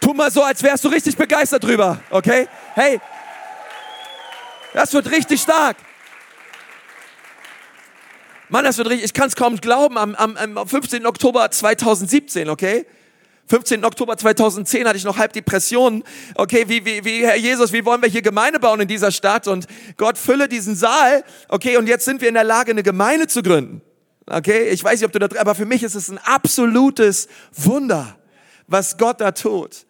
Tu 0.00 0.14
mal 0.14 0.30
so, 0.30 0.42
als 0.42 0.62
wärst 0.62 0.84
du 0.84 0.88
richtig 0.88 1.16
begeistert 1.16 1.64
drüber, 1.64 2.00
okay? 2.10 2.48
Hey, 2.74 3.00
das 4.72 4.92
wird 4.92 5.10
richtig 5.10 5.40
stark. 5.40 5.76
Mann, 8.48 8.64
das 8.64 8.78
wird 8.78 8.88
richtig, 8.88 9.04
ich 9.04 9.12
kann 9.12 9.28
es 9.28 9.36
kaum 9.36 9.56
glauben, 9.56 9.98
am, 9.98 10.14
am, 10.14 10.36
am 10.36 10.66
15. 10.66 11.04
Oktober 11.04 11.50
2017, 11.50 12.48
okay? 12.48 12.86
15. 13.48 13.84
Oktober 13.84 14.16
2010 14.16 14.86
hatte 14.86 14.98
ich 14.98 15.04
noch 15.04 15.16
halb 15.16 15.32
Depressionen. 15.32 16.04
Okay, 16.34 16.64
wie, 16.68 16.84
wie, 16.84 17.04
wie, 17.04 17.26
Herr 17.26 17.36
Jesus, 17.36 17.72
wie 17.72 17.84
wollen 17.84 18.02
wir 18.02 18.08
hier 18.08 18.20
Gemeinde 18.20 18.60
bauen 18.60 18.80
in 18.80 18.88
dieser 18.88 19.10
Stadt? 19.10 19.48
Und 19.48 19.66
Gott 19.96 20.18
fülle 20.18 20.48
diesen 20.48 20.76
Saal. 20.76 21.24
Okay, 21.48 21.78
und 21.78 21.86
jetzt 21.86 22.04
sind 22.04 22.20
wir 22.20 22.28
in 22.28 22.34
der 22.34 22.44
Lage, 22.44 22.72
eine 22.72 22.82
Gemeinde 22.82 23.26
zu 23.26 23.42
gründen. 23.42 23.80
Okay, 24.26 24.68
ich 24.68 24.84
weiß 24.84 25.00
nicht, 25.00 25.06
ob 25.06 25.12
du 25.12 25.18
da, 25.18 25.40
aber 25.40 25.54
für 25.54 25.64
mich 25.64 25.82
ist 25.82 25.94
es 25.94 26.10
ein 26.10 26.18
absolutes 26.18 27.28
Wunder, 27.54 28.18
was 28.66 28.98
Gott 28.98 29.22
da 29.22 29.32
tut. 29.32 29.86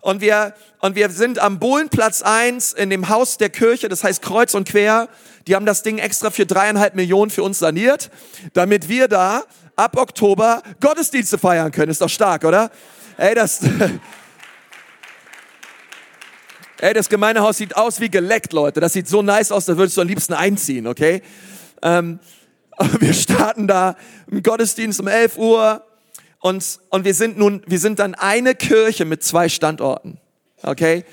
Und 0.00 0.22
wir, 0.22 0.54
und 0.80 0.96
wir 0.96 1.10
sind 1.10 1.38
am 1.38 1.58
Bohlenplatz 1.58 2.22
1 2.22 2.72
in 2.72 2.88
dem 2.88 3.10
Haus 3.10 3.36
der 3.36 3.50
Kirche, 3.50 3.90
das 3.90 4.02
heißt 4.02 4.22
Kreuz 4.22 4.54
und 4.54 4.66
Quer. 4.66 5.08
Die 5.46 5.54
haben 5.54 5.66
das 5.66 5.82
Ding 5.82 5.98
extra 5.98 6.30
für 6.30 6.46
dreieinhalb 6.46 6.94
Millionen 6.94 7.30
für 7.30 7.42
uns 7.42 7.58
saniert, 7.58 8.10
damit 8.54 8.88
wir 8.88 9.06
da 9.06 9.44
ab 9.76 9.96
Oktober 9.98 10.62
Gottesdienste 10.80 11.36
feiern 11.36 11.70
können. 11.70 11.90
Ist 11.90 12.00
doch 12.00 12.08
stark, 12.08 12.44
oder? 12.44 12.70
Ey, 13.16 13.34
das, 13.34 13.60
ey, 16.78 16.94
das 16.94 17.08
Gemeindehaus 17.08 17.58
sieht 17.58 17.76
aus 17.76 18.00
wie 18.00 18.10
geleckt, 18.10 18.52
Leute. 18.52 18.80
Das 18.80 18.94
sieht 18.94 19.08
so 19.08 19.22
nice 19.22 19.52
aus, 19.52 19.66
da 19.66 19.76
würdest 19.76 19.96
du 19.96 20.00
am 20.00 20.08
liebsten 20.08 20.32
einziehen, 20.32 20.86
okay? 20.86 21.22
Ähm, 21.82 22.20
wir 23.00 23.12
starten 23.12 23.68
da 23.68 23.96
im 24.30 24.42
Gottesdienst 24.42 25.00
um 25.00 25.08
11 25.08 25.36
Uhr 25.36 25.84
und, 26.40 26.80
und 26.88 27.04
wir 27.04 27.14
sind 27.14 27.38
nun, 27.38 27.62
wir 27.66 27.78
sind 27.78 27.98
dann 27.98 28.14
eine 28.14 28.54
Kirche 28.54 29.04
mit 29.04 29.22
zwei 29.22 29.48
Standorten, 29.48 30.18
okay? 30.62 31.04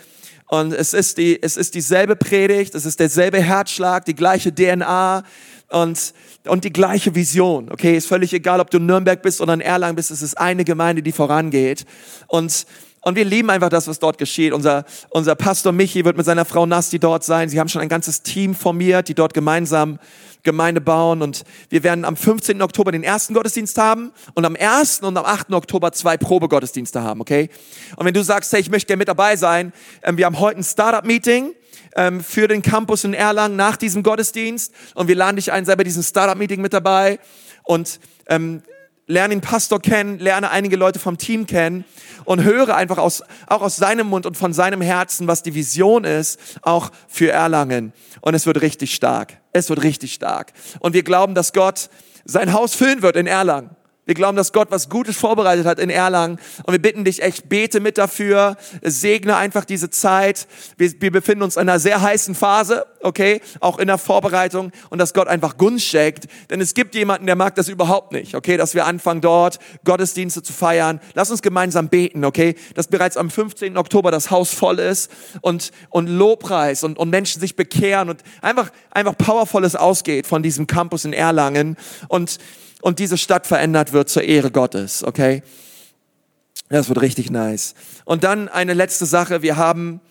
Und 0.48 0.74
es 0.74 0.94
ist 0.94 1.20
die, 1.20 1.42
es 1.42 1.58
ist 1.58 1.76
dieselbe 1.76 2.16
Predigt, 2.16 2.74
es 2.74 2.86
ist 2.86 3.00
derselbe 3.00 3.40
Herzschlag, 3.40 4.06
die 4.06 4.16
gleiche 4.16 4.54
DNA 4.54 5.24
und 5.70 6.14
und 6.48 6.64
die 6.64 6.74
gleiche 6.74 7.16
Vision. 7.16 7.70
Okay, 7.72 7.96
ist 7.96 8.08
völlig 8.08 8.34
egal, 8.34 8.60
ob 8.60 8.70
du 8.70 8.78
in 8.78 8.86
Nürnberg 8.86 9.22
bist 9.22 9.42
oder 9.42 9.54
in 9.54 9.62
Erlangen 9.62 9.96
bist, 9.96 10.12
es 10.12 10.22
ist 10.22 10.38
eine 10.38 10.64
Gemeinde, 10.64 11.02
die 11.04 11.12
vorangeht. 11.12 11.86
Und, 12.28 12.66
Und 13.02 13.16
wir 13.16 13.24
lieben 13.24 13.50
einfach 13.50 13.70
das, 13.70 13.88
was 13.88 14.00
dort 14.00 14.18
geschieht. 14.18 14.52
Unser, 14.52 14.84
unser 15.10 15.36
Pastor 15.36 15.72
Michi 15.72 16.04
wird 16.04 16.18
mit 16.18 16.26
seiner 16.26 16.44
Frau 16.44 16.66
Nasti 16.66 17.00
dort 17.00 17.24
sein. 17.24 17.48
Sie 17.48 17.60
haben 17.60 17.70
schon 17.70 17.82
ein 17.82 17.88
ganzes 17.88 18.24
Team 18.24 18.54
formiert, 18.54 19.08
die 19.08 19.16
dort 19.16 19.34
gemeinsam 19.34 20.00
Gemeinde 20.44 20.82
bauen. 20.82 21.22
Und 21.22 21.44
wir 21.70 21.84
werden 21.84 22.04
am 22.04 22.18
15. 22.18 22.62
Oktober 22.62 22.92
den 22.92 23.04
ersten 23.04 23.34
Gottesdienst 23.34 23.78
haben 23.78 24.12
und 24.34 24.46
am 24.46 24.56
1. 24.58 25.00
und 25.02 25.16
am 25.16 25.26
8. 25.26 25.52
Oktober 25.54 25.92
zwei 25.92 26.18
Probegottesdienste 26.18 27.02
haben, 27.02 27.22
okay? 27.22 27.50
Und 27.96 28.06
wenn 28.06 28.14
du 28.14 28.24
sagst, 28.24 28.52
hey, 28.52 28.60
ich 28.60 28.70
möchte 28.70 28.88
gerne 28.88 29.00
mit 29.00 29.08
dabei 29.08 29.36
sein, 29.36 29.72
ähm, 30.04 30.18
wir 30.18 30.26
haben 30.26 30.40
heute 30.40 30.60
ein 30.60 30.64
Startup-Meeting 30.64 31.54
ähm, 31.96 32.24
für 32.24 32.48
den 32.48 32.62
Campus 32.62 33.04
in 33.04 33.14
Erlangen 33.14 33.56
nach 33.56 33.78
diesem 33.78 34.04
Gottesdienst 34.04 34.74
und 34.96 35.08
wir 35.08 35.16
laden 35.16 35.36
dich 35.36 35.52
ein, 35.52 35.66
sei 35.66 35.76
bei 35.76 35.84
diesem 35.84 36.04
Startup-Meeting 36.04 36.62
mit 36.62 36.74
dabei 36.74 37.20
und 37.64 38.00
ähm, 38.28 38.62
lerne 39.10 39.34
den 39.34 39.42
Pastor 39.42 39.82
kennen, 39.82 40.20
lerne 40.20 40.52
einige 40.52 40.76
Leute 40.76 41.00
vom 41.00 41.18
Team 41.18 41.48
kennen 41.48 41.84
und 42.26 42.44
höre 42.44 42.76
einfach 42.76 43.00
aus, 43.00 43.24
auch 43.48 43.62
aus 43.62 43.76
seinem 43.76 44.08
Mund 44.08 44.28
und 44.28 44.38
von 44.38 44.54
seinem 44.54 44.82
Herzen, 44.82 45.28
was 45.28 45.42
die 45.42 45.56
Vision 45.56 46.04
ist, 46.04 46.40
auch 46.62 46.92
für 47.08 47.32
Erlangen. 47.32 47.92
Und 48.22 48.36
es 48.36 48.46
wird 48.46 48.62
richtig 48.62 48.94
stark. 48.94 49.38
Es 49.52 49.70
wird 49.70 49.82
richtig 49.82 50.14
stark. 50.14 50.54
Und 50.80 50.94
wir 50.94 51.04
glauben, 51.04 51.34
dass 51.34 51.54
Gott 51.54 51.90
sein 52.24 52.54
Haus 52.54 52.76
füllen 52.76 53.02
wird 53.02 53.16
in 53.16 53.26
Erlangen. 53.26 53.72
Wir 54.10 54.16
glauben, 54.16 54.36
dass 54.36 54.54
Gott 54.54 54.72
was 54.72 54.90
Gutes 54.90 55.18
vorbereitet 55.18 55.68
hat 55.68 55.78
in 55.78 55.92
Erlangen. 55.92 56.40
Und 56.64 56.72
wir 56.72 56.82
bitten 56.82 57.06
dich 57.06 57.22
echt, 57.22 57.48
bete 57.48 57.80
mit 57.80 58.00
dafür, 58.00 58.58
segne 58.82 59.36
einfach 59.36 59.66
diese 59.66 59.92
Zeit. 59.92 60.48
Wir, 60.78 60.92
wir 61.00 61.12
befinden 61.12 61.44
uns 61.44 61.58
in 61.58 61.62
einer 61.70 61.78
sehr 61.78 62.02
heißen 62.02 62.34
Phase, 62.34 62.88
okay? 63.02 63.40
Auch 63.60 63.78
in 63.78 63.86
der 63.86 64.00
Vorbereitung. 64.00 64.72
Und 64.90 64.98
dass 64.98 65.14
Gott 65.14 65.28
einfach 65.28 65.58
Gunst 65.58 65.86
schenkt. 65.86 66.26
Denn 66.50 66.60
es 66.60 66.74
gibt 66.74 66.96
jemanden, 66.96 67.28
der 67.28 67.36
mag 67.36 67.54
das 67.54 67.68
überhaupt 67.68 68.12
nicht, 68.12 68.34
okay? 68.34 68.58
Dass 68.58 68.74
wir 68.74 68.88
anfangen 68.88 69.22
dort 69.22 69.60
Gottesdienste 69.86 70.42
zu 70.42 70.54
feiern. 70.54 71.00
Lass 71.14 71.30
uns 71.30 71.44
gemeinsam 71.44 71.90
beten, 71.90 72.26
okay? 72.26 72.56
Dass 72.74 72.88
bereits 72.88 73.16
am 73.16 73.30
15. 73.30 73.78
Oktober 73.78 74.10
das 74.10 74.32
Haus 74.32 74.52
voll 74.52 74.80
ist 74.80 75.12
und, 75.42 75.70
und 75.92 76.08
Lobpreis 76.08 76.84
und, 76.84 76.98
und 76.98 77.12
Menschen 77.12 77.40
sich 77.40 77.56
bekehren 77.56 78.10
und 78.10 78.24
einfach, 78.42 78.72
einfach 78.90 79.16
powervolles 79.16 79.76
ausgeht 79.76 80.26
von 80.26 80.42
diesem 80.42 80.66
Campus 80.66 81.06
in 81.06 81.14
Erlangen. 81.14 81.78
Und 82.08 82.40
und 82.82 83.00
diese 83.00 83.18
Stadt 83.18 83.48
verändert 83.48 83.94
wird 83.94 84.10
zur 84.10 84.24
Ehre 84.24 84.52
Gottes, 84.52 85.04
okay? 85.04 85.44
Das 86.70 86.88
wird 86.88 87.02
richtig 87.02 87.32
nice. 87.32 87.74
Und 88.06 88.24
dann 88.24 88.48
eine 88.48 88.74
letzte 88.74 89.06
Sache. 89.06 89.42
Wir 89.42 89.58
haben 89.58 90.02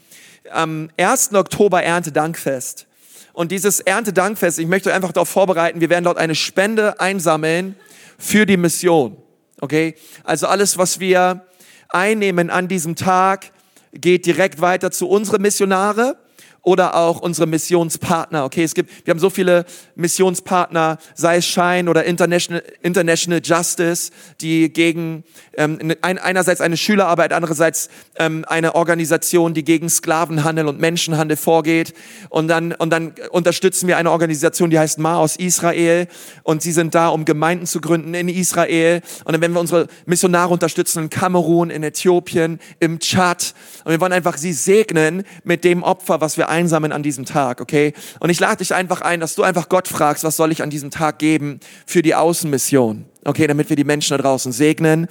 am 0.50 0.90
1. 0.96 1.34
Oktober 1.34 1.82
Erntedankfest. 1.82 2.86
Und 3.32 3.52
dieses 3.52 3.78
Erntedankfest, 3.78 4.58
ich 4.58 4.66
möchte 4.66 4.92
einfach 4.92 5.12
darauf 5.12 5.28
vorbereiten, 5.28 5.80
wir 5.80 5.90
werden 5.90 6.04
dort 6.04 6.18
eine 6.18 6.34
Spende 6.34 6.98
einsammeln 7.00 7.76
für 8.18 8.46
die 8.46 8.56
Mission. 8.56 9.16
Okay? 9.60 9.94
Also 10.24 10.48
alles, 10.48 10.76
was 10.76 10.98
wir 10.98 11.46
einnehmen 11.88 12.50
an 12.50 12.66
diesem 12.66 12.96
Tag, 12.96 13.52
geht 13.92 14.26
direkt 14.26 14.60
weiter 14.60 14.90
zu 14.90 15.08
unseren 15.08 15.42
Missionare 15.42 16.16
oder 16.62 16.96
auch 16.96 17.20
unsere 17.20 17.46
Missionspartner. 17.46 18.44
Okay, 18.44 18.64
es 18.64 18.74
gibt, 18.74 19.06
wir 19.06 19.12
haben 19.12 19.20
so 19.20 19.30
viele 19.30 19.64
Missionspartner, 19.94 20.98
sei 21.14 21.36
es 21.36 21.46
Shine 21.46 21.88
oder 21.88 22.04
International, 22.04 22.62
International 22.82 23.40
Justice, 23.42 24.10
die 24.40 24.72
gegen 24.72 25.24
ähm, 25.56 25.94
ein, 26.02 26.18
einerseits 26.18 26.60
eine 26.60 26.76
Schülerarbeit, 26.76 27.32
andererseits 27.32 27.88
ähm, 28.16 28.44
eine 28.48 28.74
Organisation, 28.74 29.54
die 29.54 29.64
gegen 29.64 29.88
Sklavenhandel 29.88 30.68
und 30.68 30.80
Menschenhandel 30.80 31.36
vorgeht. 31.36 31.94
Und 32.28 32.48
dann, 32.48 32.72
und 32.72 32.90
dann 32.90 33.14
unterstützen 33.30 33.88
wir 33.88 33.96
eine 33.96 34.10
Organisation, 34.10 34.70
die 34.70 34.78
heißt 34.78 34.98
Ma 34.98 35.16
aus 35.16 35.36
Israel. 35.36 36.06
Und 36.42 36.62
sie 36.62 36.72
sind 36.72 36.94
da, 36.94 37.08
um 37.08 37.24
Gemeinden 37.24 37.66
zu 37.66 37.80
gründen 37.80 38.14
in 38.14 38.28
Israel. 38.28 39.00
Und 39.24 39.32
dann 39.32 39.40
werden 39.40 39.54
wir 39.54 39.60
unsere 39.60 39.88
Missionare 40.06 40.52
unterstützen 40.52 41.04
in 41.04 41.10
Kamerun, 41.10 41.70
in 41.70 41.82
Äthiopien, 41.82 42.60
im 42.80 42.98
Tschad. 42.98 43.54
Und 43.84 43.92
wir 43.92 44.00
wollen 44.00 44.12
einfach 44.12 44.36
sie 44.36 44.52
segnen 44.52 45.24
mit 45.44 45.64
dem 45.64 45.82
Opfer, 45.82 46.20
was 46.20 46.36
wir 46.36 46.47
einsammeln 46.48 46.92
an 46.92 47.02
diesem 47.02 47.24
Tag, 47.24 47.60
okay? 47.60 47.92
Und 48.20 48.30
ich 48.30 48.40
lade 48.40 48.58
dich 48.58 48.74
einfach 48.74 49.00
ein, 49.00 49.20
dass 49.20 49.34
du 49.34 49.42
einfach 49.42 49.68
Gott 49.68 49.88
fragst, 49.88 50.24
was 50.24 50.36
soll 50.36 50.52
ich 50.52 50.62
an 50.62 50.70
diesem 50.70 50.90
Tag 50.90 51.18
geben 51.18 51.60
für 51.86 52.02
die 52.02 52.14
Außenmission, 52.14 53.04
okay? 53.24 53.46
Damit 53.46 53.68
wir 53.68 53.76
die 53.76 53.84
Menschen 53.84 54.16
da 54.16 54.22
draußen 54.22 54.52
segnen, 54.52 55.08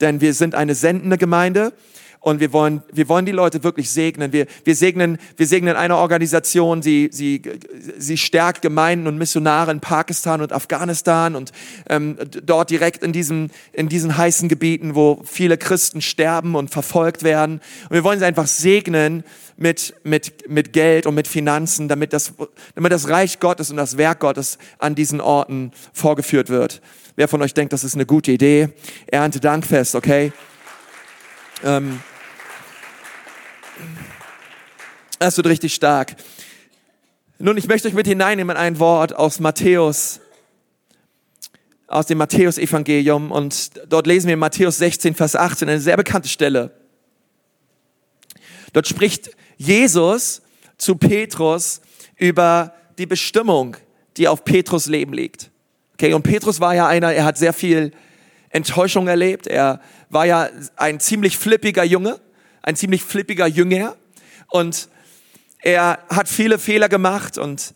denn 0.00 0.20
wir 0.20 0.34
sind 0.34 0.54
eine 0.54 0.74
sendende 0.74 1.18
Gemeinde 1.18 1.72
und 2.26 2.40
wir 2.40 2.52
wollen, 2.52 2.82
wir 2.92 3.08
wollen 3.08 3.24
die 3.24 3.30
Leute 3.30 3.62
wirklich 3.62 3.88
segnen. 3.88 4.32
Wir, 4.32 4.46
wir 4.64 4.74
segnen, 4.74 5.18
wir 5.36 5.46
segnen 5.46 5.76
eine 5.76 5.96
Organisation, 5.96 6.82
sie, 6.82 7.08
sie, 7.12 7.40
sie 7.98 8.18
stärkt 8.18 8.62
Gemeinden 8.62 9.06
und 9.06 9.16
Missionare 9.16 9.70
in 9.70 9.78
Pakistan 9.78 10.40
und 10.40 10.52
Afghanistan 10.52 11.36
und 11.36 11.52
ähm, 11.88 12.18
dort 12.44 12.70
direkt 12.70 13.04
in 13.04 13.12
diesen, 13.12 13.52
in 13.72 13.88
diesen 13.88 14.16
heißen 14.16 14.48
Gebieten, 14.48 14.96
wo 14.96 15.22
viele 15.24 15.56
Christen 15.56 16.02
sterben 16.02 16.56
und 16.56 16.70
verfolgt 16.70 17.22
werden. 17.22 17.60
Und 17.88 17.94
wir 17.94 18.02
wollen 18.02 18.18
sie 18.18 18.26
einfach 18.26 18.48
segnen 18.48 19.22
mit, 19.56 19.94
mit, 20.04 20.48
mit 20.48 20.72
Geld 20.72 21.06
und 21.06 21.14
mit 21.14 21.28
Finanzen, 21.28 21.88
damit 21.88 22.12
das, 22.12 22.34
damit 22.74 22.92
das 22.92 23.08
Reich 23.08 23.40
Gottes 23.40 23.70
und 23.70 23.76
das 23.76 23.96
Werk 23.96 24.20
Gottes 24.20 24.58
an 24.78 24.94
diesen 24.94 25.20
Orten 25.20 25.72
vorgeführt 25.92 26.48
wird. 26.48 26.82
Wer 27.16 27.28
von 27.28 27.40
euch 27.40 27.54
denkt, 27.54 27.72
das 27.72 27.82
ist 27.82 27.94
eine 27.94 28.06
gute 28.06 28.32
Idee? 28.32 28.68
Ernte 29.06 29.40
Dankfest, 29.40 29.94
okay? 29.94 30.32
Ähm, 31.64 32.00
das 35.18 35.36
wird 35.38 35.46
richtig 35.46 35.74
stark. 35.74 36.16
Nun, 37.38 37.56
ich 37.56 37.68
möchte 37.68 37.88
euch 37.88 37.94
mit 37.94 38.06
hineinnehmen 38.06 38.56
in 38.56 38.62
ein 38.62 38.78
Wort 38.78 39.16
aus 39.16 39.40
Matthäus, 39.40 40.20
aus 41.86 42.06
dem 42.06 42.18
Matthäus-Evangelium. 42.18 43.30
Und 43.30 43.70
dort 43.88 44.06
lesen 44.06 44.26
wir 44.26 44.34
in 44.34 44.40
Matthäus 44.40 44.76
16, 44.78 45.14
Vers 45.14 45.36
18, 45.36 45.68
eine 45.68 45.80
sehr 45.80 45.96
bekannte 45.96 46.28
Stelle. 46.28 46.72
Dort 48.72 48.86
spricht 48.86 49.30
Jesus 49.56 50.42
zu 50.78 50.96
Petrus 50.96 51.80
über 52.16 52.74
die 52.98 53.06
Bestimmung, 53.06 53.76
die 54.16 54.28
auf 54.28 54.44
Petrus 54.44 54.86
Leben 54.86 55.12
liegt. 55.12 55.50
Okay, 55.94 56.12
und 56.12 56.22
Petrus 56.22 56.60
war 56.60 56.74
ja 56.74 56.86
einer, 56.86 57.12
er 57.12 57.24
hat 57.24 57.38
sehr 57.38 57.52
viel 57.52 57.92
Enttäuschung 58.50 59.08
erlebt. 59.08 59.46
Er 59.46 59.80
war 60.10 60.26
ja 60.26 60.48
ein 60.76 61.00
ziemlich 61.00 61.38
flippiger 61.38 61.84
Junge, 61.84 62.20
ein 62.62 62.76
ziemlich 62.76 63.02
flippiger 63.02 63.46
Jünger. 63.46 63.96
Und 64.48 64.88
er 65.62 65.98
hat 66.08 66.28
viele 66.28 66.58
Fehler 66.58 66.88
gemacht 66.88 67.38
und, 67.38 67.74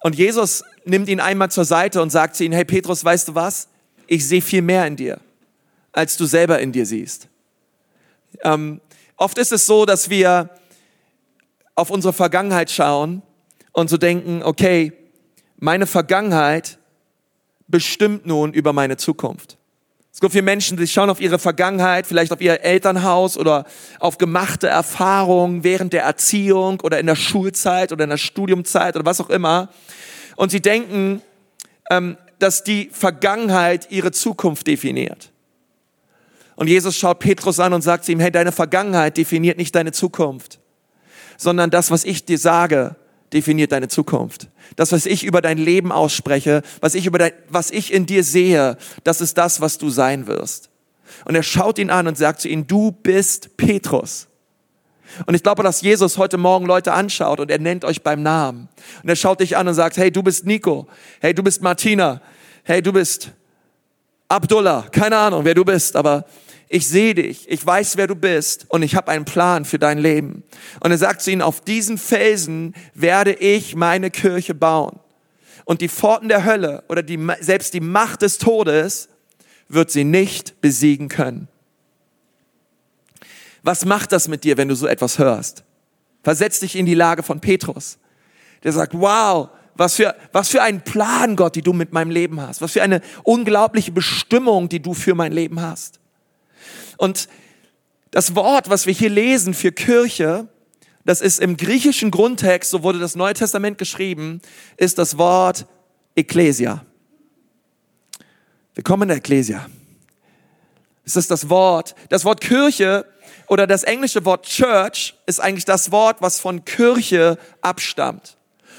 und 0.00 0.16
Jesus 0.16 0.64
nimmt 0.84 1.08
ihn 1.08 1.20
einmal 1.20 1.50
zur 1.50 1.64
Seite 1.64 2.02
und 2.02 2.10
sagt 2.10 2.36
zu 2.36 2.44
ihm, 2.44 2.52
hey 2.52 2.64
Petrus, 2.64 3.04
weißt 3.04 3.28
du 3.28 3.34
was? 3.34 3.68
Ich 4.06 4.26
sehe 4.26 4.42
viel 4.42 4.62
mehr 4.62 4.86
in 4.86 4.96
dir, 4.96 5.20
als 5.92 6.16
du 6.16 6.24
selber 6.24 6.58
in 6.58 6.72
dir 6.72 6.86
siehst. 6.86 7.28
Ähm, 8.42 8.80
oft 9.16 9.38
ist 9.38 9.52
es 9.52 9.66
so, 9.66 9.86
dass 9.86 10.10
wir 10.10 10.50
auf 11.80 11.90
unsere 11.90 12.12
Vergangenheit 12.12 12.70
schauen 12.70 13.22
und 13.72 13.90
so 13.90 13.96
denken, 13.96 14.42
okay, 14.42 14.92
meine 15.56 15.86
Vergangenheit 15.86 16.78
bestimmt 17.68 18.26
nun 18.26 18.52
über 18.52 18.72
meine 18.72 18.96
Zukunft. 18.96 19.56
Es 20.12 20.20
gibt 20.20 20.32
viele 20.32 20.42
Menschen, 20.42 20.76
die 20.76 20.86
schauen 20.86 21.08
auf 21.08 21.20
ihre 21.20 21.38
Vergangenheit, 21.38 22.06
vielleicht 22.06 22.32
auf 22.32 22.40
ihr 22.40 22.62
Elternhaus 22.62 23.38
oder 23.38 23.64
auf 24.00 24.18
gemachte 24.18 24.66
Erfahrungen 24.66 25.64
während 25.64 25.92
der 25.92 26.02
Erziehung 26.02 26.80
oder 26.80 26.98
in 26.98 27.06
der 27.06 27.16
Schulzeit 27.16 27.92
oder 27.92 28.04
in 28.04 28.10
der 28.10 28.16
Studiumzeit 28.16 28.96
oder 28.96 29.06
was 29.06 29.20
auch 29.20 29.30
immer. 29.30 29.70
Und 30.36 30.50
sie 30.50 30.60
denken, 30.60 31.22
ähm, 31.90 32.16
dass 32.38 32.64
die 32.64 32.90
Vergangenheit 32.92 33.90
ihre 33.90 34.12
Zukunft 34.12 34.66
definiert. 34.66 35.30
Und 36.56 36.68
Jesus 36.68 36.96
schaut 36.96 37.20
Petrus 37.20 37.58
an 37.58 37.72
und 37.72 37.82
sagt 37.82 38.04
zu 38.04 38.12
ihm, 38.12 38.20
hey, 38.20 38.30
deine 38.30 38.52
Vergangenheit 38.52 39.16
definiert 39.16 39.56
nicht 39.56 39.74
deine 39.74 39.92
Zukunft, 39.92 40.59
sondern 41.40 41.70
das, 41.70 41.90
was 41.90 42.04
ich 42.04 42.26
dir 42.26 42.36
sage, 42.36 42.96
definiert 43.32 43.72
deine 43.72 43.88
Zukunft. 43.88 44.48
Das, 44.76 44.92
was 44.92 45.06
ich 45.06 45.24
über 45.24 45.40
dein 45.40 45.56
Leben 45.56 45.90
ausspreche, 45.90 46.60
was 46.82 46.94
ich 46.94 47.06
über 47.06 47.16
dein, 47.16 47.32
was 47.48 47.70
ich 47.70 47.94
in 47.94 48.04
dir 48.04 48.24
sehe, 48.24 48.76
das 49.04 49.22
ist 49.22 49.38
das, 49.38 49.62
was 49.62 49.78
du 49.78 49.88
sein 49.88 50.26
wirst. 50.26 50.68
Und 51.24 51.34
er 51.34 51.42
schaut 51.42 51.78
ihn 51.78 51.88
an 51.88 52.06
und 52.06 52.18
sagt 52.18 52.42
zu 52.42 52.48
ihm, 52.48 52.66
du 52.66 52.92
bist 52.92 53.56
Petrus. 53.56 54.28
Und 55.24 55.34
ich 55.34 55.42
glaube, 55.42 55.62
dass 55.62 55.80
Jesus 55.80 56.18
heute 56.18 56.36
Morgen 56.36 56.66
Leute 56.66 56.92
anschaut 56.92 57.40
und 57.40 57.50
er 57.50 57.58
nennt 57.58 57.86
euch 57.86 58.02
beim 58.02 58.22
Namen. 58.22 58.68
Und 59.02 59.08
er 59.08 59.16
schaut 59.16 59.40
dich 59.40 59.56
an 59.56 59.66
und 59.66 59.72
sagt, 59.72 59.96
hey, 59.96 60.10
du 60.10 60.22
bist 60.22 60.44
Nico. 60.44 60.88
Hey, 61.20 61.32
du 61.32 61.42
bist 61.42 61.62
Martina. 61.62 62.20
Hey, 62.64 62.82
du 62.82 62.92
bist 62.92 63.30
Abdullah. 64.28 64.88
Keine 64.92 65.16
Ahnung, 65.16 65.46
wer 65.46 65.54
du 65.54 65.64
bist, 65.64 65.96
aber 65.96 66.26
ich 66.72 66.86
sehe 66.86 67.14
dich, 67.16 67.50
ich 67.50 67.66
weiß, 67.66 67.96
wer 67.96 68.06
du 68.06 68.14
bist 68.14 68.64
und 68.68 68.84
ich 68.84 68.94
habe 68.94 69.10
einen 69.10 69.24
Plan 69.24 69.64
für 69.64 69.80
dein 69.80 69.98
Leben. 69.98 70.44
Und 70.78 70.92
er 70.92 70.98
sagt 70.98 71.20
zu 71.20 71.32
ihnen, 71.32 71.42
auf 71.42 71.60
diesen 71.60 71.98
Felsen 71.98 72.76
werde 72.94 73.32
ich 73.32 73.74
meine 73.74 74.12
Kirche 74.12 74.54
bauen. 74.54 75.00
Und 75.64 75.80
die 75.80 75.88
Pforten 75.88 76.28
der 76.28 76.44
Hölle 76.44 76.84
oder 76.88 77.02
die, 77.02 77.18
selbst 77.40 77.74
die 77.74 77.80
Macht 77.80 78.22
des 78.22 78.38
Todes 78.38 79.08
wird 79.68 79.90
sie 79.90 80.04
nicht 80.04 80.60
besiegen 80.60 81.08
können. 81.08 81.48
Was 83.64 83.84
macht 83.84 84.12
das 84.12 84.28
mit 84.28 84.44
dir, 84.44 84.56
wenn 84.56 84.68
du 84.68 84.76
so 84.76 84.86
etwas 84.86 85.18
hörst? 85.18 85.64
Versetz 86.22 86.60
dich 86.60 86.76
in 86.76 86.86
die 86.86 86.94
Lage 86.94 87.24
von 87.24 87.40
Petrus. 87.40 87.98
Der 88.62 88.70
sagt, 88.70 88.92
wow, 88.94 89.48
was 89.74 89.96
für, 89.96 90.14
was 90.30 90.48
für 90.48 90.62
ein 90.62 90.84
Plan, 90.84 91.34
Gott, 91.34 91.56
die 91.56 91.62
du 91.62 91.72
mit 91.72 91.92
meinem 91.92 92.12
Leben 92.12 92.40
hast. 92.40 92.62
Was 92.62 92.72
für 92.72 92.82
eine 92.82 93.00
unglaubliche 93.24 93.90
Bestimmung, 93.90 94.68
die 94.68 94.80
du 94.80 94.94
für 94.94 95.16
mein 95.16 95.32
Leben 95.32 95.60
hast. 95.60 95.99
Und 97.00 97.30
Das 98.10 98.34
Wort, 98.34 98.68
was 98.68 98.86
wir 98.86 98.92
hier 98.92 99.08
lesen 99.08 99.54
für 99.54 99.72
Kirche, 99.72 100.48
das 101.04 101.20
ist 101.20 101.38
im 101.38 101.56
griechischen 101.56 102.10
Grundtext, 102.10 102.70
so 102.70 102.82
wurde 102.82 102.98
das 102.98 103.14
Neue 103.14 103.34
Testament 103.34 103.78
geschrieben, 103.78 104.42
ist 104.76 104.98
das 104.98 105.16
Wort 105.16 105.64
Ecclesia. 106.16 106.84
Willkommen 108.74 109.04
in 109.04 109.08
der 109.08 109.16
Ecclesia. 109.18 109.66
Es 111.04 111.16
ist 111.16 111.30
das 111.30 111.48
Wort. 111.48 111.94
Das 112.08 112.24
Wort 112.24 112.40
Kirche 112.40 113.06
oder 113.46 113.68
das 113.68 113.84
englische 113.84 114.24
Wort 114.24 114.44
Church 114.44 115.14
ist 115.24 115.40
eigentlich 115.40 115.64
das 115.64 115.92
Wort, 115.92 116.20
was 116.20 116.40
von 116.40 116.64
Kirche 116.64 117.38
abstammt. 117.62 118.36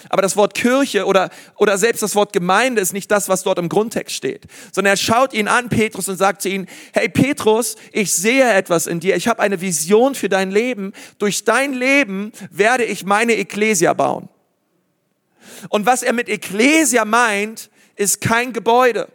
Aber 0.10 0.22
das 0.22 0.36
Wort 0.36 0.53
Kirche 0.53 1.05
oder, 1.05 1.29
oder 1.55 1.77
selbst 1.77 2.01
das 2.01 2.15
Wort 2.15 2.34
Gemeinde 2.34 2.81
ist 2.81 2.93
nicht 2.93 3.10
das, 3.12 3.29
was 3.29 3.43
dort 3.43 3.60
im 3.60 3.70
Grundtext 3.70 4.15
steht, 4.15 4.46
sondern 4.72 4.93
er 4.93 4.98
schaut 4.98 5.34
ihn 5.34 5.48
an, 5.48 5.70
Petrus, 5.70 6.10
und 6.10 6.17
sagt 6.17 6.41
zu 6.41 6.50
ihm, 6.50 6.65
hey 6.93 7.10
Petrus, 7.10 7.75
ich 7.91 8.13
sehe 8.13 8.51
etwas 8.51 8.88
in 8.88 9.00
dir, 9.00 9.15
ich 9.15 9.27
habe 9.27 9.41
eine 9.41 9.62
Vision 9.62 10.15
für 10.15 10.29
dein 10.29 10.51
Leben, 10.51 10.93
durch 11.17 11.43
dein 11.43 11.74
Leben 11.74 12.31
werde 12.50 12.84
ich 12.84 13.05
meine 13.05 13.34
Ekklesia 13.34 13.93
bauen. 13.93 14.29
Und 15.70 15.86
was 15.86 16.03
er 16.03 16.13
mit 16.13 16.29
Ekklesia 16.29 17.05
meint, 17.05 17.70
ist 17.96 18.22
kein 18.22 18.53
Gebäude. 18.53 19.08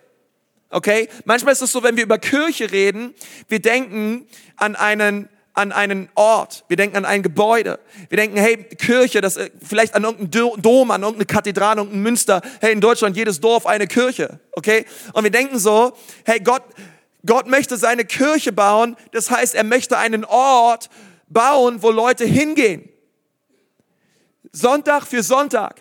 Okay? 0.70 1.08
Manchmal 1.24 1.52
ist 1.52 1.62
es 1.62 1.72
so, 1.72 1.82
wenn 1.82 1.96
wir 1.96 2.04
über 2.04 2.18
Kirche 2.18 2.70
reden, 2.70 3.14
wir 3.48 3.60
denken 3.60 4.26
an 4.56 4.76
einen 4.76 5.28
an 5.56 5.72
einen 5.72 6.10
Ort, 6.14 6.64
wir 6.68 6.76
denken 6.76 6.98
an 6.98 7.06
ein 7.06 7.22
Gebäude, 7.22 7.80
wir 8.10 8.18
denken, 8.18 8.36
hey, 8.36 8.62
Kirche, 8.62 9.22
das, 9.22 9.38
äh, 9.38 9.50
vielleicht 9.66 9.94
an 9.94 10.04
irgendeinen 10.04 10.60
Dom, 10.60 10.90
an 10.90 11.02
irgendeine 11.02 11.24
Kathedrale, 11.24 11.80
irgendein 11.80 12.02
Münster, 12.02 12.42
hey, 12.60 12.72
in 12.72 12.82
Deutschland 12.82 13.16
jedes 13.16 13.40
Dorf 13.40 13.64
eine 13.64 13.86
Kirche, 13.86 14.38
okay? 14.52 14.84
Und 15.14 15.24
wir 15.24 15.30
denken 15.30 15.58
so, 15.58 15.96
hey, 16.26 16.40
Gott, 16.40 16.62
Gott 17.24 17.46
möchte 17.46 17.78
seine 17.78 18.04
Kirche 18.04 18.52
bauen, 18.52 18.96
das 19.12 19.30
heißt, 19.30 19.54
er 19.54 19.64
möchte 19.64 19.96
einen 19.96 20.26
Ort 20.26 20.90
bauen, 21.28 21.82
wo 21.82 21.90
Leute 21.90 22.26
hingehen. 22.26 22.90
Sonntag 24.52 25.06
für 25.06 25.22
Sonntag, 25.22 25.80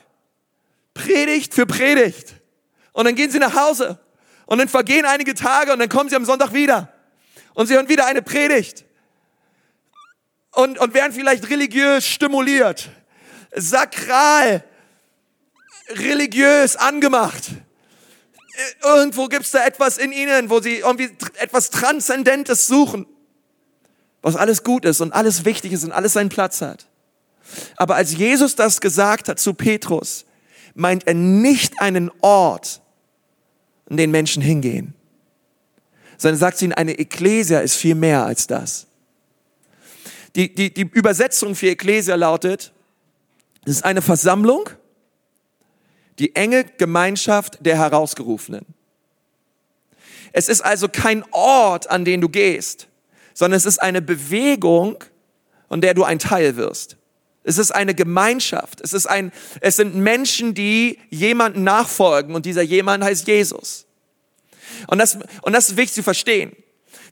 Predigt 0.94 1.54
für 1.54 1.66
Predigt. 1.66 2.34
Und 2.94 3.06
dann 3.06 3.16
gehen 3.16 3.30
sie 3.30 3.40
nach 3.40 3.56
Hause. 3.56 4.00
Und 4.46 4.60
dann 4.60 4.70
vergehen 4.70 5.06
einige 5.06 5.34
Tage 5.34 5.74
und 5.74 5.80
dann 5.80 5.90
kommen 5.90 6.10
sie 6.10 6.16
am 6.16 6.24
Sonntag 6.24 6.54
wieder. 6.54 6.94
Und 7.56 7.68
sie 7.68 7.74
hören 7.74 7.90
wieder 7.90 8.06
eine 8.06 8.22
Predigt 8.22 8.85
und, 10.56 10.80
und 10.80 10.94
werden 10.94 11.14
vielleicht 11.14 11.50
religiös 11.50 12.08
stimuliert, 12.08 12.90
sakral, 13.56 14.64
religiös 15.90 16.76
angemacht. 16.76 17.44
Irgendwo 18.84 19.28
gibt 19.28 19.44
es 19.44 19.52
da 19.52 19.66
etwas 19.66 19.98
in 19.98 20.12
ihnen, 20.12 20.50
wo 20.50 20.62
sie 20.62 20.78
irgendwie 20.78 21.12
etwas 21.38 21.70
Transzendentes 21.70 22.68
suchen, 22.68 23.06
was 24.22 24.36
alles 24.36 24.64
gut 24.64 24.86
ist 24.86 25.02
und 25.02 25.12
alles 25.12 25.46
wichtig 25.46 25.74
ist 25.74 25.84
und 25.84 25.92
alles 25.92 26.14
seinen 26.14 26.30
Platz 26.30 26.62
hat. 26.62 26.88
Aber 27.76 27.96
als 27.96 28.14
Jesus 28.14 28.56
das 28.56 28.82
gesagt 28.82 29.28
hat 29.28 29.40
zu 29.40 29.54
Petrus, 29.54 30.26
meint 30.74 31.06
er 31.06 31.14
nicht 31.14 31.82
einen 31.82 32.12
Ort, 32.22 32.82
an 33.90 33.98
den 33.98 34.10
Menschen 34.10 34.42
hingehen, 34.42 34.94
sondern 36.18 36.40
sagt 36.40 36.62
ihnen, 36.62 36.74
eine 36.74 36.98
Ekklesia 36.98 37.60
ist 37.60 37.76
viel 37.76 37.94
mehr 37.94 38.26
als 38.26 38.48
das. 38.48 38.88
Die, 40.36 40.54
die, 40.54 40.74
die 40.74 40.82
Übersetzung 40.82 41.56
für 41.56 41.68
Ekklesia 41.68 42.16
lautet, 42.16 42.74
es 43.66 43.78
ist 43.78 43.86
eine 43.86 44.02
Versammlung, 44.02 44.70
die 46.20 46.36
enge 46.36 46.66
Gemeinschaft 46.66 47.58
der 47.66 47.78
Herausgerufenen. 47.78 48.66
Es 50.34 50.50
ist 50.50 50.62
also 50.62 50.90
kein 50.90 51.24
Ort, 51.32 51.90
an 51.90 52.04
den 52.04 52.22
du 52.22 52.30
gehst, 52.30 52.88
sondern 53.34 53.58
es 53.58 53.66
ist 53.66 53.82
eine 53.82 54.02
Bewegung, 54.02 55.04
an 55.70 55.82
der 55.82 55.94
du 55.94 56.04
ein 56.04 56.20
Teil 56.20 56.58
wirst. 56.58 56.98
Es 57.44 57.58
ist 57.58 57.72
eine 57.72 57.94
Gemeinschaft. 57.96 58.82
Es 58.82 58.92
ist 58.92 59.06
ein, 59.06 59.32
es 59.62 59.78
sind 59.78 59.96
Menschen, 59.96 60.54
die 60.54 61.00
jemanden 61.10 61.64
nachfolgen 61.64 62.36
und 62.36 62.46
dieser 62.46 62.64
jemand 62.64 63.04
heißt 63.04 63.28
Jesus. 63.28 63.86
Und 64.88 64.98
das, 64.98 65.18
und 65.42 65.54
das 65.54 65.70
ist 65.70 65.78
wichtig 65.78 65.94
zu 65.94 66.04
verstehen. 66.04 66.56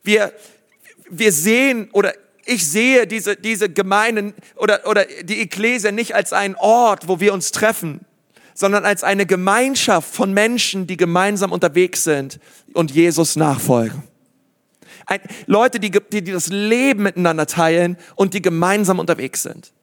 Wir, 0.03 0.33
wir 1.09 1.31
sehen 1.31 1.89
oder 1.93 2.13
ich 2.45 2.69
sehe 2.69 3.07
diese, 3.07 3.35
diese 3.35 3.69
Gemeinden 3.69 4.33
oder, 4.55 4.87
oder 4.87 5.05
die 5.05 5.41
Ekklesia 5.41 5.91
nicht 5.91 6.15
als 6.15 6.33
einen 6.33 6.55
Ort, 6.55 7.07
wo 7.07 7.19
wir 7.19 7.33
uns 7.33 7.51
treffen, 7.51 8.01
sondern 8.53 8.85
als 8.85 9.03
eine 9.03 9.25
Gemeinschaft 9.25 10.13
von 10.13 10.33
Menschen, 10.33 10.87
die 10.87 10.97
gemeinsam 10.97 11.51
unterwegs 11.51 12.03
sind 12.03 12.39
und 12.73 12.91
Jesus 12.91 13.35
nachfolgen. 13.35 14.03
Ein, 15.05 15.21
Leute, 15.47 15.79
die, 15.79 15.91
die, 15.91 16.23
die 16.23 16.31
das 16.31 16.47
Leben 16.47 17.03
miteinander 17.03 17.45
teilen 17.45 17.97
und 18.15 18.33
die 18.33 18.41
gemeinsam 18.41 18.99
unterwegs 18.99 19.43
sind. 19.43 19.73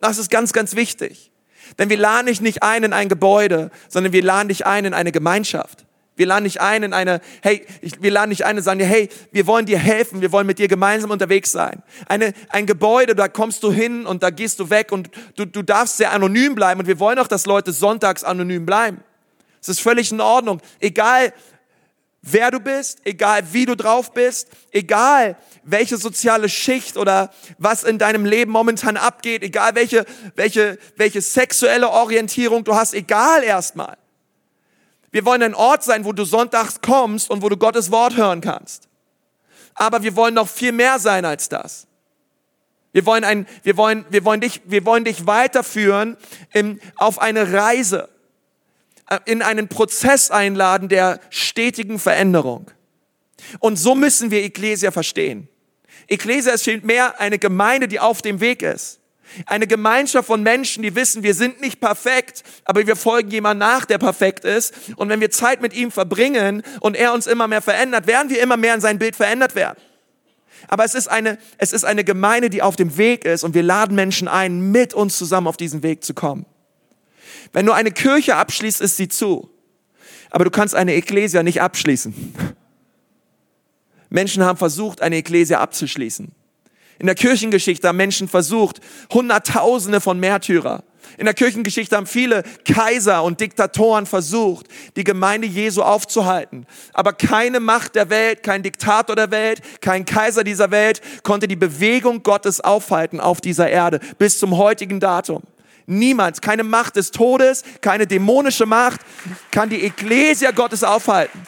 Das 0.00 0.18
ist 0.18 0.30
ganz, 0.30 0.52
ganz 0.52 0.74
wichtig. 0.76 1.30
Denn 1.78 1.90
wir 1.90 1.98
laden 1.98 2.26
dich 2.26 2.40
nicht 2.40 2.62
ein 2.62 2.84
in 2.84 2.92
ein 2.92 3.08
Gebäude, 3.08 3.70
sondern 3.88 4.12
wir 4.12 4.22
laden 4.22 4.48
dich 4.48 4.66
ein 4.66 4.84
in 4.84 4.94
eine 4.94 5.12
Gemeinschaft. 5.12 5.84
Wir 6.16 6.26
laden 6.26 6.44
dich 6.44 6.60
ein 6.60 6.82
in 6.82 6.92
eine, 6.92 7.20
hey, 7.40 7.64
wir 8.00 8.10
laden 8.10 8.30
dich 8.30 8.44
ein 8.44 8.58
und 8.58 8.62
sagen 8.62 8.78
dir, 8.78 8.86
hey, 8.86 9.08
wir 9.30 9.46
wollen 9.46 9.64
dir 9.64 9.78
helfen, 9.78 10.20
wir 10.20 10.30
wollen 10.30 10.46
mit 10.46 10.58
dir 10.58 10.68
gemeinsam 10.68 11.10
unterwegs 11.10 11.52
sein. 11.52 11.82
Eine, 12.06 12.34
ein 12.50 12.66
Gebäude, 12.66 13.14
da 13.14 13.28
kommst 13.28 13.62
du 13.62 13.72
hin 13.72 14.04
und 14.04 14.22
da 14.22 14.30
gehst 14.30 14.60
du 14.60 14.68
weg 14.68 14.92
und 14.92 15.10
du, 15.36 15.46
du 15.46 15.62
darfst 15.62 15.96
sehr 15.96 16.12
anonym 16.12 16.54
bleiben 16.54 16.80
und 16.80 16.86
wir 16.86 16.98
wollen 16.98 17.18
auch, 17.18 17.28
dass 17.28 17.46
Leute 17.46 17.72
sonntags 17.72 18.24
anonym 18.24 18.66
bleiben. 18.66 19.02
Es 19.60 19.68
ist 19.68 19.80
völlig 19.80 20.10
in 20.12 20.20
Ordnung. 20.20 20.60
Egal, 20.80 21.32
wer 22.20 22.50
du 22.50 22.60
bist, 22.60 23.00
egal 23.04 23.42
wie 23.52 23.64
du 23.64 23.74
drauf 23.74 24.12
bist, 24.12 24.48
egal 24.70 25.36
welche 25.64 25.96
soziale 25.96 26.48
Schicht 26.48 26.96
oder 26.96 27.30
was 27.58 27.84
in 27.84 27.98
deinem 27.98 28.24
Leben 28.24 28.52
momentan 28.52 28.96
abgeht, 28.96 29.42
egal 29.42 29.74
welche, 29.74 30.04
welche, 30.34 30.78
welche 30.96 31.20
sexuelle 31.20 31.88
Orientierung 31.88 32.64
du 32.64 32.74
hast, 32.74 32.94
egal 32.94 33.42
erstmal. 33.42 33.96
Wir 35.12 35.24
wollen 35.26 35.42
ein 35.42 35.54
Ort 35.54 35.84
sein, 35.84 36.04
wo 36.04 36.12
du 36.12 36.24
sonntags 36.24 36.80
kommst 36.80 37.30
und 37.30 37.42
wo 37.42 37.48
du 37.48 37.56
Gottes 37.56 37.90
Wort 37.90 38.16
hören 38.16 38.40
kannst. 38.40 38.88
Aber 39.74 40.02
wir 40.02 40.16
wollen 40.16 40.34
noch 40.34 40.48
viel 40.48 40.72
mehr 40.72 40.98
sein 40.98 41.24
als 41.24 41.48
das. 41.48 41.86
Wir 42.92 43.06
wollen, 43.06 43.24
ein, 43.24 43.46
wir 43.62 43.76
wollen, 43.76 44.04
wir 44.10 44.24
wollen, 44.24 44.40
dich, 44.40 44.60
wir 44.64 44.84
wollen 44.84 45.04
dich 45.04 45.26
weiterführen 45.26 46.16
in, 46.52 46.80
auf 46.96 47.20
eine 47.20 47.52
Reise, 47.52 48.08
äh, 49.08 49.18
in 49.24 49.40
einen 49.42 49.68
Prozess 49.68 50.30
einladen 50.30 50.88
der 50.88 51.20
stetigen 51.30 51.98
Veränderung. 51.98 52.70
Und 53.60 53.76
so 53.76 53.94
müssen 53.94 54.30
wir 54.30 54.44
Ecclesia 54.44 54.90
verstehen. 54.90 55.48
Ecclesia 56.06 56.52
ist 56.52 56.64
viel 56.64 56.80
mehr 56.82 57.20
eine 57.20 57.38
Gemeinde, 57.38 57.88
die 57.88 58.00
auf 58.00 58.20
dem 58.20 58.40
Weg 58.40 58.62
ist. 58.62 59.01
Eine 59.46 59.66
Gemeinschaft 59.66 60.26
von 60.26 60.42
Menschen, 60.42 60.82
die 60.82 60.94
wissen, 60.94 61.22
wir 61.22 61.34
sind 61.34 61.60
nicht 61.60 61.80
perfekt, 61.80 62.42
aber 62.64 62.86
wir 62.86 62.96
folgen 62.96 63.30
jemand 63.30 63.60
nach, 63.60 63.84
der 63.84 63.98
perfekt 63.98 64.44
ist. 64.44 64.74
Und 64.96 65.08
wenn 65.08 65.20
wir 65.20 65.30
Zeit 65.30 65.62
mit 65.62 65.74
ihm 65.74 65.90
verbringen 65.90 66.62
und 66.80 66.96
er 66.96 67.12
uns 67.12 67.26
immer 67.26 67.48
mehr 67.48 67.62
verändert, 67.62 68.06
werden 68.06 68.30
wir 68.30 68.40
immer 68.40 68.56
mehr 68.56 68.74
in 68.74 68.80
sein 68.80 68.98
Bild 68.98 69.16
verändert 69.16 69.54
werden. 69.54 69.78
Aber 70.68 70.84
es 70.84 70.94
ist 70.94 71.08
eine, 71.08 71.38
es 71.58 71.72
ist 71.72 71.84
eine 71.84 72.04
Gemeinde, 72.04 72.50
die 72.50 72.62
auf 72.62 72.76
dem 72.76 72.96
Weg 72.96 73.24
ist 73.24 73.44
und 73.44 73.54
wir 73.54 73.62
laden 73.62 73.94
Menschen 73.94 74.28
ein, 74.28 74.70
mit 74.70 74.94
uns 74.94 75.18
zusammen 75.18 75.46
auf 75.46 75.56
diesen 75.56 75.82
Weg 75.82 76.04
zu 76.04 76.14
kommen. 76.14 76.46
Wenn 77.52 77.66
du 77.66 77.72
eine 77.72 77.90
Kirche 77.90 78.36
abschließt, 78.36 78.80
ist 78.80 78.96
sie 78.96 79.08
zu. 79.08 79.50
Aber 80.30 80.44
du 80.44 80.50
kannst 80.50 80.74
eine 80.74 80.94
Ekklesia 80.94 81.42
nicht 81.42 81.60
abschließen. 81.60 82.34
Menschen 84.10 84.44
haben 84.44 84.58
versucht, 84.58 85.02
eine 85.02 85.16
Ekklesia 85.16 85.60
abzuschließen. 85.60 86.32
In 86.98 87.06
der 87.06 87.14
Kirchengeschichte 87.14 87.88
haben 87.88 87.96
Menschen 87.96 88.28
versucht, 88.28 88.80
Hunderttausende 89.12 90.00
von 90.00 90.20
Märtyrer. 90.20 90.84
In 91.18 91.26
der 91.26 91.34
Kirchengeschichte 91.34 91.96
haben 91.96 92.06
viele 92.06 92.42
Kaiser 92.64 93.22
und 93.22 93.40
Diktatoren 93.40 94.06
versucht, 94.06 94.66
die 94.96 95.04
Gemeinde 95.04 95.46
Jesu 95.46 95.82
aufzuhalten. 95.82 96.66
Aber 96.92 97.12
keine 97.12 97.60
Macht 97.60 97.94
der 97.94 98.08
Welt, 98.08 98.42
kein 98.42 98.62
Diktator 98.62 99.14
der 99.14 99.30
Welt, 99.30 99.60
kein 99.80 100.04
Kaiser 100.04 100.44
dieser 100.44 100.70
Welt 100.70 101.02
konnte 101.22 101.48
die 101.48 101.56
Bewegung 101.56 102.22
Gottes 102.22 102.60
aufhalten 102.60 103.20
auf 103.20 103.40
dieser 103.40 103.68
Erde 103.68 104.00
bis 104.18 104.38
zum 104.38 104.56
heutigen 104.56 105.00
Datum. 105.00 105.42
Niemand, 105.86 106.40
keine 106.40 106.64
Macht 106.64 106.96
des 106.96 107.10
Todes, 107.10 107.64
keine 107.80 108.06
dämonische 108.06 108.66
Macht 108.66 109.00
kann 109.50 109.68
die 109.68 109.84
Ekklesia 109.84 110.52
Gottes 110.52 110.84
aufhalten. 110.84 111.40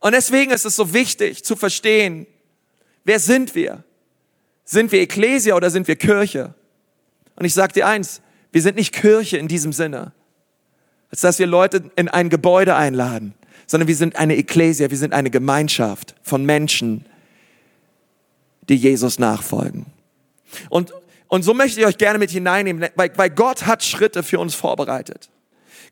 Und 0.00 0.12
deswegen 0.12 0.52
ist 0.52 0.64
es 0.64 0.76
so 0.76 0.92
wichtig 0.92 1.44
zu 1.44 1.56
verstehen, 1.56 2.26
wer 3.04 3.18
sind 3.18 3.54
wir? 3.54 3.84
Sind 4.64 4.92
wir 4.92 5.00
Ekklesia 5.00 5.54
oder 5.54 5.70
sind 5.70 5.88
wir 5.88 5.96
Kirche? 5.96 6.54
Und 7.36 7.44
ich 7.44 7.54
sage 7.54 7.72
dir 7.72 7.86
eins, 7.86 8.20
wir 8.52 8.62
sind 8.62 8.76
nicht 8.76 8.92
Kirche 8.92 9.36
in 9.36 9.48
diesem 9.48 9.72
Sinne, 9.72 10.12
als 11.10 11.20
dass 11.20 11.38
wir 11.38 11.46
Leute 11.46 11.90
in 11.96 12.08
ein 12.08 12.30
Gebäude 12.30 12.74
einladen, 12.74 13.34
sondern 13.66 13.88
wir 13.88 13.96
sind 13.96 14.16
eine 14.16 14.36
Ekklesia, 14.36 14.90
wir 14.90 14.98
sind 14.98 15.12
eine 15.12 15.30
Gemeinschaft 15.30 16.14
von 16.22 16.44
Menschen, 16.44 17.04
die 18.68 18.76
Jesus 18.76 19.18
nachfolgen. 19.18 19.86
Und, 20.68 20.92
und 21.28 21.42
so 21.42 21.54
möchte 21.54 21.80
ich 21.80 21.86
euch 21.86 21.98
gerne 21.98 22.18
mit 22.18 22.30
hineinnehmen, 22.30 22.88
weil, 22.94 23.12
weil 23.16 23.30
Gott 23.30 23.66
hat 23.66 23.84
Schritte 23.84 24.22
für 24.22 24.38
uns 24.38 24.54
vorbereitet. 24.54 25.30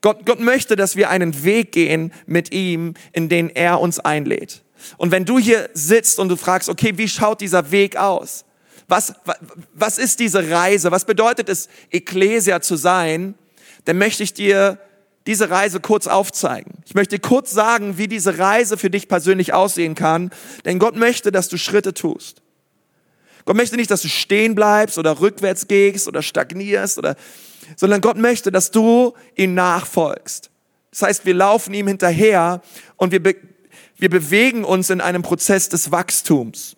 Gott, 0.05 0.27
Gott 0.27 0.39
möchte, 0.39 0.77
dass 0.77 0.97
wir 0.97 1.09
einen 1.09 1.45
Weg 1.45 1.73
gehen 1.73 2.13
mit 2.27 2.53
ihm, 2.53 2.93
in 3.13 3.31
den 3.31 3.49
er 3.49 3.81
uns 3.81 3.99
einlädt. 3.99 4.63
Und 4.99 5.11
wenn 5.13 5.25
du 5.25 5.39
hier 5.39 5.71
sitzt 5.73 6.19
und 6.19 6.29
du 6.29 6.37
fragst, 6.37 6.69
okay, 6.69 6.93
wie 6.99 7.09
schaut 7.09 7.41
dieser 7.41 7.71
Weg 7.71 7.97
aus? 7.97 8.45
Was, 8.87 9.15
was 9.73 9.97
ist 9.97 10.21
diese 10.21 10.51
Reise? 10.51 10.91
Was 10.91 11.07
bedeutet 11.07 11.49
es, 11.49 11.71
Ecclesia 11.91 12.61
zu 12.61 12.77
sein? 12.77 13.35
Dann 13.87 13.97
möchte 13.97 14.23
ich 14.23 14.35
dir 14.35 14.79
diese 15.27 15.49
Reise 15.49 15.81
kurz 15.81 16.07
aufzeigen. 16.07 16.83
Ich 16.85 16.95
möchte 16.95 17.19
kurz 17.19 17.53
sagen, 17.53 17.97
wie 17.97 18.07
diese 18.07 18.37
Reise 18.37 18.77
für 18.77 18.91
dich 18.91 19.09
persönlich 19.09 19.55
aussehen 19.55 19.95
kann. 19.95 20.33
Denn 20.67 20.79
Gott 20.79 20.97
möchte, 20.97 21.33
dass 21.33 21.49
du 21.49 21.57
Schritte 21.57 21.95
tust. 21.95 22.43
Gott 23.47 23.57
möchte 23.57 23.77
nicht, 23.77 23.91
dass 23.91 24.03
du 24.03 24.09
stehen 24.09 24.55
bleibst 24.55 24.99
oder 24.99 25.21
rückwärts 25.21 25.67
gehst 25.67 26.09
oder 26.09 26.21
stagnierst 26.21 26.99
oder, 26.99 27.17
sondern 27.77 28.01
Gott 28.01 28.17
möchte, 28.17 28.51
dass 28.53 28.71
du 28.71 29.15
ihm 29.37 29.55
nachfolgst. 29.55 30.51
Das 30.91 31.03
heißt, 31.03 31.27
wir 31.27 31.35
laufen 31.35 31.75
ihm 31.75 31.89
hinterher 31.89 32.63
und 32.97 33.13
wir, 33.13 33.23
be 33.23 33.35
wir 33.97 34.11
bewegen 34.11 34.65
uns 34.65 34.91
in 34.91 35.01
einem 35.01 35.23
Prozess 35.23 35.69
des 35.69 35.91
Wachstums. 35.91 36.77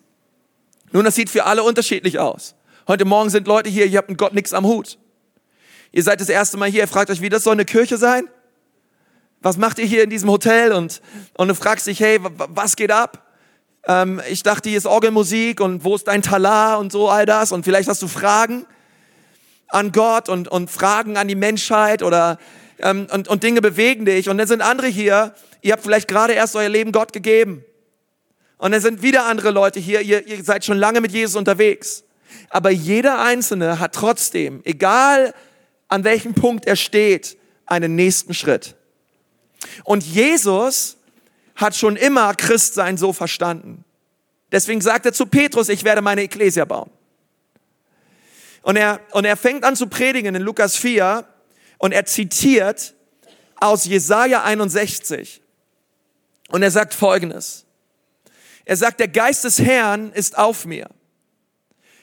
Nun, 0.93 1.05
das 1.05 1.15
sieht 1.15 1.31
für 1.31 1.45
alle 1.45 1.63
unterschiedlich 1.63 2.19
aus. 2.19 2.55
Heute 2.89 3.05
Morgen 3.05 3.31
sind 3.31 3.47
Leute 3.47 3.69
hier, 3.69 3.87
ihr 3.87 3.99
habt 3.99 4.09
mit 4.09 4.19
Gott 4.19 4.35
nichts 4.35 4.53
am 4.53 4.65
Hut. 4.65 4.99
Ihr 5.93 6.03
seid 6.03 6.21
das 6.21 6.29
erste 6.29 6.57
Mal 6.57 6.71
hier, 6.71 6.83
ihr 6.83 6.89
fragt 6.89 7.11
euch, 7.11 7.21
wie 7.21 7.29
das 7.29 7.43
soll 7.43 7.55
eine 7.55 7.65
Kirche 7.65 7.97
sein? 7.97 8.29
Was 9.41 9.57
macht 9.57 9.79
ihr 9.79 9.87
hier 9.87 10.03
in 10.03 10.11
diesem 10.11 10.31
Hotel? 10.31 10.73
Und, 10.73 11.01
und 11.37 11.49
du 11.49 11.55
fragst 11.55 11.87
dich, 11.87 12.01
hey, 12.01 12.19
was 12.21 12.77
geht 12.77 12.91
ab? 12.91 13.27
Ähm, 13.87 14.21
ich 14.29 14.43
dachte, 14.43 14.69
hier 14.69 14.79
ist 14.79 14.87
Orgelmusik 14.87 15.61
und 15.61 15.85
wo 15.85 15.95
ist 15.95 16.09
dein 16.09 16.23
Talar 16.23 16.79
und 16.79 16.93
so 16.93 17.09
all 17.09 17.27
das. 17.27 17.53
Und 17.53 17.65
vielleicht 17.65 17.89
hast 17.89 18.03
du 18.03 18.09
Fragen 18.09 18.67
an 19.69 19.93
Gott 19.93 20.29
und, 20.29 20.49
und 20.49 20.71
Fragen 20.71 21.17
an 21.17 21.29
die 21.29 21.35
Menschheit 21.35 22.03
oder 22.03 22.39
ähm, 22.79 23.07
und, 23.13 23.29
und 23.29 23.43
Dinge 23.43 23.61
bewegen 23.61 24.05
dich. 24.05 24.29
Und 24.29 24.39
dann 24.39 24.47
sind 24.47 24.63
andere 24.63 24.87
hier, 24.87 25.35
ihr 25.63 25.73
habt 25.73 25.83
vielleicht 25.83 26.09
gerade 26.09 26.33
erst 26.33 26.57
euer 26.57 26.69
Leben 26.69 26.93
Gott 26.93 27.13
gegeben. 27.13 27.65
Und 28.59 28.73
dann 28.73 28.81
sind 28.81 29.03
wieder 29.03 29.27
andere 29.27 29.51
Leute 29.51 29.81
hier, 29.81 30.01
ihr, 30.01 30.27
ihr 30.27 30.43
seid 30.43 30.65
schon 30.65 30.79
lange 30.79 31.01
mit 31.01 31.13
Jesus 31.13 31.37
unterwegs. 31.37 32.05
Aber 32.51 32.71
jeder 32.71 33.21
Einzelne 33.21 33.79
hat 33.79 33.95
trotzdem, 33.95 34.61
egal 34.65 35.35
an 35.89 36.05
welchem 36.05 36.35
Punkt 36.35 36.67
er 36.67 36.77
steht, 36.77 37.37
einen 37.67 37.95
nächsten 37.95 38.35
Schritt. 38.35 38.77
Und 39.85 40.05
Jesus 40.05 40.97
hat 41.55 41.75
schon 41.75 41.97
immer 41.97 42.35
Christsein 42.35 42.97
so 42.97 43.13
verstanden. 43.13 43.85
Deswegen 44.53 44.81
sagt 44.81 45.07
er 45.07 45.13
zu 45.13 45.27
Petrus, 45.27 45.69
ich 45.69 45.85
werde 45.85 46.03
meine 46.03 46.23
Ekklesia 46.23 46.65
bauen. 46.65 46.91
Und 48.67 48.75
er, 48.75 48.99
und 49.13 49.25
er 49.25 49.37
fängt 49.37 49.63
an 49.63 49.77
zu 49.77 49.87
predigen 49.87 50.35
in 50.35 50.43
Lukas 50.43 50.75
4 50.75 51.25
und 51.79 51.93
er 51.93 52.05
zitiert 52.05 52.95
aus 53.55 53.85
Jesaja 53.85 54.43
61. 54.43 55.41
Und 56.49 56.65
er 56.65 56.73
sagt 56.73 56.93
Folgendes. 56.93 57.65
Er 58.65 58.77
sagt, 58.77 58.99
der 58.99 59.07
Geist 59.07 59.45
des 59.45 59.61
Herrn 59.61 60.11
ist 60.11 60.37
auf 60.37 60.65
mir, 60.65 60.91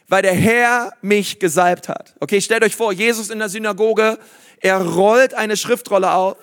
weil 0.07 0.21
der 0.21 0.35
Herr 0.35 0.93
mich 1.01 1.39
gesalbt 1.39 1.89
hat. 1.89 2.15
Okay, 2.21 2.39
stellt 2.39 2.63
euch 2.63 2.77
vor, 2.77 2.93
Jesus 2.93 3.29
in 3.29 3.39
der 3.39 3.49
Synagoge, 3.49 4.17
er 4.61 4.81
rollt 4.81 5.33
eine 5.33 5.57
Schriftrolle 5.57 6.13
auf 6.13 6.37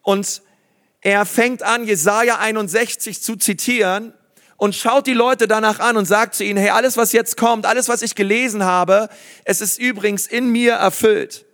und 0.00 0.40
er 1.02 1.26
fängt 1.26 1.62
an, 1.62 1.86
Jesaja 1.86 2.38
61 2.38 3.20
zu 3.20 3.36
zitieren 3.36 4.14
und 4.56 4.74
schaut 4.74 5.06
die 5.06 5.14
Leute 5.14 5.48
danach 5.48 5.80
an 5.80 5.96
und 5.96 6.06
sagt 6.06 6.34
zu 6.34 6.44
ihnen, 6.44 6.58
hey, 6.58 6.70
alles, 6.70 6.96
was 6.96 7.12
jetzt 7.12 7.36
kommt, 7.36 7.66
alles, 7.66 7.88
was 7.88 8.02
ich 8.02 8.14
gelesen 8.14 8.64
habe, 8.64 9.08
es 9.44 9.60
ist 9.60 9.78
übrigens 9.78 10.26
in 10.26 10.50
mir 10.50 10.74
erfüllt. 10.74 11.44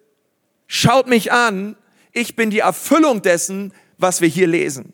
Schaut 0.66 1.06
mich 1.06 1.32
an, 1.32 1.76
ich 2.12 2.36
bin 2.36 2.50
die 2.50 2.60
Erfüllung 2.60 3.22
dessen, 3.22 3.72
was 3.98 4.20
wir 4.20 4.28
hier 4.28 4.46
lesen. 4.46 4.92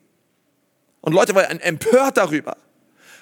Und 1.01 1.13
Leute 1.13 1.35
waren 1.35 1.61
empört 1.61 2.17
darüber. 2.17 2.57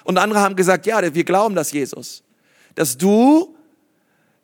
Und 0.03 0.17
andere 0.17 0.39
haben 0.39 0.55
gesagt, 0.55 0.85
ja, 0.85 1.13
wir 1.13 1.23
glauben 1.23 1.55
das, 1.55 1.71
Jesus. 1.71 2.23
Dass 2.75 2.97
du, 2.97 3.55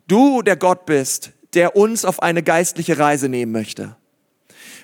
du 0.06 0.42
der 0.42 0.56
Gott 0.56 0.86
bist, 0.86 1.32
der 1.54 1.76
uns 1.76 2.04
auf 2.04 2.22
eine 2.22 2.42
geistliche 2.42 2.98
Reise 2.98 3.28
nehmen 3.28 3.52
möchte. 3.52 3.96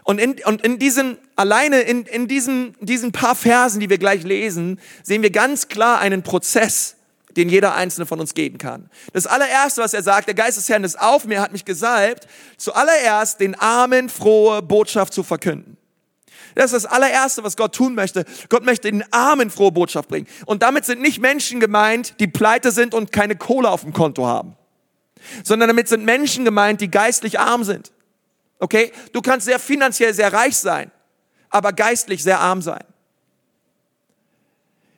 Und 0.05 0.19
in, 0.19 0.37
und 0.45 0.63
in 0.63 0.79
diesen, 0.79 1.19
alleine 1.37 1.81
in, 1.81 2.05
in 2.05 2.27
diesen, 2.27 2.75
diesen 2.81 3.13
paar 3.13 3.35
Versen, 3.35 3.81
die 3.81 3.91
wir 3.91 3.99
gleich 3.99 4.23
lesen, 4.23 4.81
sehen 5.03 5.23
wir 5.23 5.31
ganz 5.31 5.69
klar 5.69 6.01
einen 6.01 6.23
Prozess, 6.23 6.97
den 7.37 7.49
jeder 7.49 7.75
einzelne 7.75 8.07
von 8.07 8.19
uns 8.21 8.35
gehen 8.35 8.59
kann. 8.59 8.91
Das 9.13 9.27
allererste, 9.27 9.83
was 9.83 9.95
er 9.95 10.03
sagt, 10.03 10.27
der 10.27 10.35
Geist 10.35 10.57
des 10.57 10.69
Herrn 10.69 10.85
ist 10.85 10.99
auf 10.99 11.25
mir, 11.25 11.41
hat 11.41 11.53
mich 11.53 11.65
gesalbt, 11.65 12.27
zuallererst 12.57 13.41
den 13.41 13.55
Armen 13.55 14.09
frohe 14.09 14.63
Botschaft 14.63 15.13
zu 15.13 15.23
verkünden. 15.23 15.77
Das 16.55 16.73
ist 16.73 16.85
das 16.85 16.87
allererste, 16.87 17.45
was 17.45 17.57
Gott 17.57 17.75
tun 17.75 17.95
möchte. 17.95 18.25
Gott 18.49 18.65
möchte 18.65 18.91
den 18.91 19.05
Armen 19.13 19.51
frohe 19.51 19.71
Botschaft 19.71 20.09
bringen. 20.09 20.27
Und 20.47 20.63
damit 20.63 20.85
sind 20.85 21.01
nicht 21.01 21.21
Menschen 21.21 21.61
gemeint, 21.61 22.15
die 22.19 22.27
pleite 22.27 22.73
sind 22.73 22.95
und 22.95 23.13
keine 23.13 23.37
Kohle 23.37 23.71
auf 23.71 23.83
dem 23.83 23.93
Konto 23.93 24.27
haben. 24.27 24.57
Sondern 25.45 25.69
damit 25.69 25.89
sind 25.89 26.05
Menschen 26.05 26.45
gemeint, 26.45 26.81
die 26.81 26.91
geistlich 26.91 27.39
arm 27.39 27.63
sind. 27.63 27.93
Okay? 28.61 28.93
Du 29.13 29.21
kannst 29.21 29.47
sehr 29.47 29.59
finanziell 29.59 30.15
sehr 30.15 30.33
reich 30.33 30.57
sein, 30.57 30.93
aber 31.49 31.73
geistlich 31.73 32.23
sehr 32.23 32.39
arm 32.39 32.63
sein. 32.63 32.85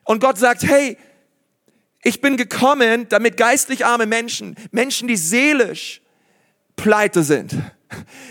Und 0.05 0.21
Gott 0.21 0.37
sagt, 0.37 0.65
hey, 0.65 0.99
ich 2.03 2.21
bin 2.21 2.37
gekommen, 2.37 3.09
damit 3.09 3.37
geistlich 3.37 3.87
arme 3.87 4.07
Menschen, 4.07 4.57
Menschen, 4.73 5.07
die 5.07 5.17
seelisch 5.17 6.03
pleite 6.75 7.23
sind, 7.23 7.55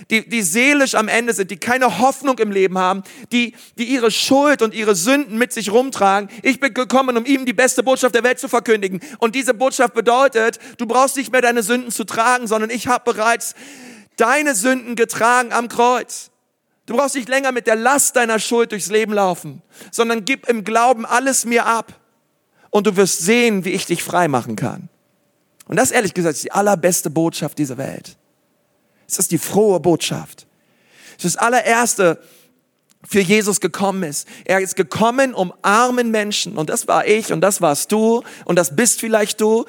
die, 0.09 0.27
die 0.27 0.41
seelisch 0.41 0.95
am 0.95 1.07
Ende 1.07 1.31
sind, 1.31 1.51
die 1.51 1.57
keine 1.57 1.99
Hoffnung 1.99 2.37
im 2.39 2.51
Leben 2.51 2.77
haben, 2.77 3.03
die, 3.31 3.55
die 3.77 3.85
ihre 3.85 4.11
Schuld 4.11 4.61
und 4.61 4.73
ihre 4.73 4.95
Sünden 4.95 5.37
mit 5.37 5.53
sich 5.53 5.71
rumtragen. 5.71 6.29
Ich 6.41 6.59
bin 6.59 6.73
gekommen, 6.73 7.15
um 7.15 7.25
ihm 7.25 7.45
die 7.45 7.53
beste 7.53 7.83
Botschaft 7.83 8.15
der 8.15 8.23
Welt 8.23 8.39
zu 8.39 8.49
verkündigen. 8.49 8.99
Und 9.19 9.35
diese 9.35 9.53
Botschaft 9.53 9.93
bedeutet, 9.93 10.59
du 10.77 10.85
brauchst 10.85 11.15
nicht 11.15 11.31
mehr 11.31 11.41
deine 11.41 11.63
Sünden 11.63 11.91
zu 11.91 12.03
tragen, 12.03 12.47
sondern 12.47 12.69
ich 12.69 12.87
habe 12.87 13.13
bereits 13.13 13.55
deine 14.17 14.55
Sünden 14.55 14.95
getragen 14.95 15.51
am 15.51 15.67
Kreuz. 15.67 16.31
Du 16.85 16.95
brauchst 16.95 17.15
nicht 17.15 17.29
länger 17.29 17.51
mit 17.51 17.67
der 17.67 17.75
Last 17.75 18.15
deiner 18.15 18.39
Schuld 18.39 18.71
durchs 18.71 18.89
Leben 18.89 19.13
laufen, 19.13 19.61
sondern 19.91 20.25
gib 20.25 20.47
im 20.49 20.63
Glauben 20.63 21.05
alles 21.05 21.45
mir 21.45 21.65
ab. 21.65 21.93
Und 22.69 22.87
du 22.87 22.95
wirst 22.95 23.19
sehen, 23.19 23.65
wie 23.65 23.71
ich 23.71 23.85
dich 23.85 24.03
frei 24.03 24.27
machen 24.27 24.55
kann. 24.55 24.89
Und 25.65 25.77
das 25.77 25.91
ehrlich 25.91 26.13
gesagt 26.13 26.35
ist 26.35 26.43
die 26.43 26.51
allerbeste 26.51 27.09
Botschaft 27.09 27.57
dieser 27.57 27.77
Welt. 27.77 28.17
Es 29.07 29.19
ist 29.19 29.31
die 29.31 29.37
frohe 29.37 29.79
Botschaft. 29.79 30.47
Es 31.17 31.25
ist 31.25 31.35
das 31.35 31.43
allererste, 31.43 32.21
für 33.07 33.19
Jesus 33.19 33.59
gekommen 33.59 34.03
ist. 34.03 34.27
Er 34.45 34.59
ist 34.59 34.75
gekommen, 34.75 35.33
um 35.33 35.53
armen 35.61 36.11
Menschen, 36.11 36.57
und 36.57 36.69
das 36.69 36.87
war 36.87 37.07
ich, 37.07 37.33
und 37.33 37.41
das 37.41 37.61
warst 37.61 37.91
du, 37.91 38.23
und 38.45 38.55
das 38.57 38.75
bist 38.75 38.99
vielleicht 38.99 39.41
du. 39.41 39.65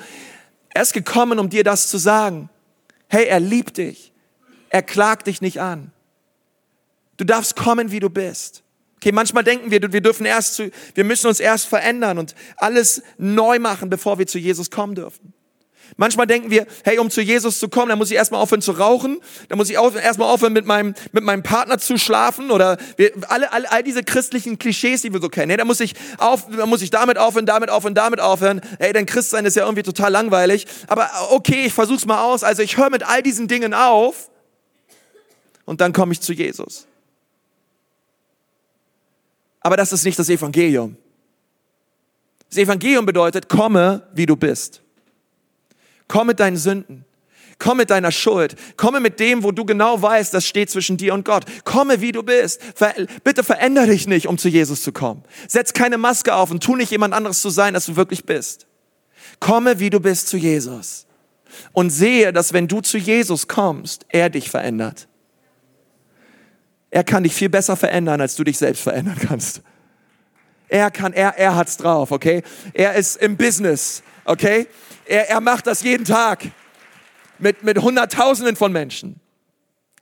Er 0.71 0.83
ist 0.83 0.93
gekommen, 0.93 1.39
um 1.39 1.49
dir 1.49 1.65
das 1.65 1.89
zu 1.89 1.99
sagen. 1.99 2.51
Hey, 3.09 3.27
er 3.27 3.41
liebt 3.41 3.79
dich. 3.79 4.12
Er 4.73 4.83
klagt 4.83 5.27
dich 5.27 5.43
nicht 5.43 5.61
an. 5.61 5.93
Du 7.19 7.25
darfst 7.25 7.57
kommen, 7.57 7.93
wie 7.93 8.01
du 8.01 8.09
bist. 8.09 8.63
Okay, 8.97 9.13
manchmal 9.13 9.45
denken 9.45 9.71
wir, 9.71 9.93
wir 9.93 10.01
dürfen 10.01 10.25
erst 10.25 10.55
zu, 10.55 10.71
wir 10.95 11.05
müssen 11.05 11.27
uns 11.27 11.41
erst 11.41 11.67
verändern 11.67 12.19
und 12.19 12.35
alles 12.57 13.03
neu 13.19 13.59
machen, 13.59 13.91
bevor 13.91 14.19
wir 14.19 14.27
zu 14.27 14.39
Jesus 14.39 14.71
kommen 14.71 14.95
dürfen. 14.95 15.35
Manchmal 15.99 16.27
denken 16.27 16.51
wir, 16.51 16.67
hey, 16.85 16.99
um 16.99 17.11
zu 17.11 17.21
Jesus 17.21 17.59
zu 17.59 17.69
kommen, 17.69 17.91
dann 17.91 17.99
muss 17.99 18.11
ich 18.11 18.17
erstmal 18.17 18.41
aufhören 18.41 18.63
zu 18.63 18.73
rauchen, 18.73 19.21
dann 19.51 19.59
muss 19.59 19.69
ich 19.69 19.77
erstmal 19.77 20.31
aufhören, 20.31 20.55
mit 20.55 20.65
meinem, 20.65 20.95
mit 21.13 21.23
meinem 21.23 21.43
Partner 21.43 21.77
zu 21.77 21.99
schlafen 21.99 22.51
oder 22.51 22.79
wir, 22.97 23.13
alle, 23.29 23.53
alle, 23.53 23.71
all 23.71 23.83
diese 23.83 24.03
christlichen 24.03 24.59
Klischees, 24.59 25.03
die 25.03 25.13
wir 25.13 25.21
so 25.21 25.29
kennen. 25.29 25.51
Hey, 25.51 25.59
dann 25.59 25.67
muss 25.67 25.81
ich 25.81 25.95
auf, 26.17 26.47
dann 26.49 26.71
muss 26.71 26.81
ich 26.81 26.89
damit 26.89 27.19
aufhören, 27.19 27.45
damit 27.45 27.69
aufhören, 27.69 27.95
damit 27.95 28.21
aufhören. 28.21 28.63
Hey, 28.79 28.95
denn 28.95 29.05
Christsein 29.05 29.45
ist 29.45 29.55
ja 29.55 29.65
irgendwie 29.65 29.83
total 29.83 30.11
langweilig. 30.11 30.67
Aber 30.87 31.11
okay, 31.29 31.67
ich 31.67 31.75
versuch's 31.75 32.07
mal 32.07 32.23
aus. 32.23 32.43
Also 32.43 32.63
ich 32.63 32.79
höre 32.79 32.89
mit 32.89 33.03
all 33.03 33.23
diesen 33.23 33.49
Dingen 33.49 33.75
auf 33.75 34.31
und 35.65 35.81
dann 35.81 35.93
komme 35.93 36.13
ich 36.13 36.21
zu 36.21 36.33
Jesus. 36.33 36.87
Aber 39.61 39.77
das 39.77 39.93
ist 39.93 40.05
nicht 40.05 40.19
das 40.19 40.29
Evangelium. 40.29 40.97
Das 42.49 42.59
Evangelium 42.59 43.07
bedeutet, 43.07 43.49
komme, 43.49 44.07
wie 44.13 44.27
du 44.27 44.37
bist. 44.37 44.83
Komm 46.09 46.27
mit 46.27 46.41
deinen 46.41 46.57
Sünden. 46.57 47.05
Komm 47.59 47.77
mit 47.79 47.91
deiner 47.91 48.11
Schuld. 48.11 48.57
Komme 48.77 48.99
mit 48.99 49.21
dem, 49.21 49.45
wo 49.45 49.53
du 49.53 49.65
genau 49.65 50.03
weißt, 50.03 50.35
das 50.35 50.47
steht 50.47 50.69
zwischen 50.69 50.97
dir 50.97 51.15
und 51.15 51.25
Gott. 51.25 51.45
Komme, 51.65 52.01
wie 52.01 52.11
du 52.11 52.25
bist. 52.25 52.61
Ver 52.75 52.93
bitte 53.23 53.45
verändere 53.45 53.87
dich 53.87 54.09
nicht, 54.09 54.27
um 54.27 54.37
zu 54.37 54.49
Jesus 54.49 54.83
zu 54.83 54.91
kommen. 54.91 55.23
Setz 55.47 55.73
keine 55.73 55.97
Maske 55.97 56.35
auf 56.35 56.51
und 56.51 56.63
tu 56.63 56.75
nicht 56.75 56.91
jemand 56.91 57.15
anderes 57.15 57.41
zu 57.41 57.51
sein, 57.51 57.77
als 57.77 57.87
du 57.87 57.95
wirklich 57.95 58.25
bist. 58.25 58.67
Komme, 59.39 59.79
wie 59.79 59.91
du 59.91 60.01
bist, 60.01 60.27
zu 60.27 60.37
Jesus. 60.37 61.07
Und 61.73 61.91
sehe, 61.91 62.33
dass 62.33 62.53
wenn 62.53 62.67
du 62.67 62.81
zu 62.81 62.99
Jesus 62.99 63.47
kommst, 63.47 64.07
er 64.09 64.29
dich 64.29 64.51
verändert. 64.51 65.07
Er 66.93 67.05
kann 67.05 67.23
dich 67.23 67.35
viel 67.35 67.49
besser 67.49 67.75
verändern, 67.75 68.21
als 68.21 68.37
du 68.37 68.45
dich 68.45 68.59
selbst 68.59 68.83
verändern 68.83 69.17
kannst. 69.19 69.63
Er 70.69 70.91
kann, 70.91 71.15
er, 71.15 71.39
er 71.39 71.57
hat's 71.57 71.79
drauf, 71.79 72.13
okay? 72.13 72.43
Er 72.75 72.95
ist 72.95 73.17
im 73.17 73.39
Business, 73.39 74.03
okay? 74.27 74.67
Er, 75.07 75.31
er 75.31 75.41
macht 75.41 75.67
das 75.67 75.83
jeden 75.83 76.05
Tag 76.05 76.51
mit, 77.39 77.65
mit 77.65 77.81
Hunderttausenden 77.81 78.57
von 78.57 78.73
Menschen. 78.73 79.19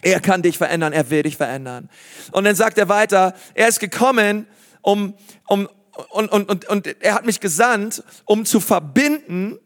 Er 0.03 0.19
kann 0.19 0.43
dich 0.43 0.59
verändern, 0.59 0.93
er 0.93 1.09
will 1.11 1.23
dich 1.23 1.37
verändern. 1.37 1.89
Und 2.33 2.43
dann 2.43 2.57
sagt 2.57 2.77
er 2.77 2.89
weiter, 2.89 3.35
er 3.55 3.69
ist 3.69 3.79
gekommen, 3.79 4.49
um, 4.83 5.15
um, 5.47 5.69
und, 6.09 6.33
und, 6.33 6.49
und, 6.49 6.69
und 6.69 7.03
er 7.05 7.15
hat 7.15 7.25
mich 7.25 7.39
gesandt, 7.39 8.03
um 8.25 8.45
zu 8.45 8.59
verbinden, 8.59 9.61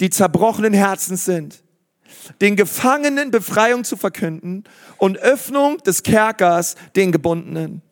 die 0.00 0.08
zerbrochenen 0.08 0.72
Herzens 0.72 1.26
sind, 1.26 1.62
den 2.40 2.56
Gefangenen 2.56 3.30
Befreiung 3.30 3.84
zu 3.84 3.96
verkünden 3.96 4.64
und 4.96 5.18
Öffnung 5.18 5.78
des 5.78 6.02
Kerkers 6.02 6.76
den 6.96 7.12
Gebundenen. 7.12 7.82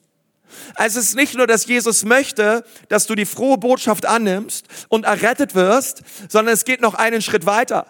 Also 0.75 1.01
es 1.01 1.11
ist 1.11 1.17
nicht 1.17 1.37
nur, 1.37 1.47
dass 1.47 1.67
Jesus 1.67 2.05
möchte, 2.05 2.65
dass 2.89 3.07
du 3.07 3.15
die 3.15 3.27
frohe 3.27 3.59
Botschaft 3.59 4.07
annimmst 4.07 4.67
und 4.89 5.05
errettet 5.05 5.55
wirst, 5.55 6.03
sondern 6.29 6.55
es 6.55 6.65
geht 6.65 6.81
noch 6.81 6.95
einen 6.95 7.23
Schritt 7.23 7.47
weiter. 7.47 7.87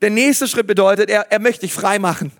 Der 0.00 0.10
nächste 0.10 0.48
Schritt 0.48 0.66
bedeutet, 0.66 1.10
er, 1.10 1.30
er 1.30 1.40
möchte 1.40 1.62
dich 1.62 1.74
frei 1.74 1.98
machen. 1.98 2.32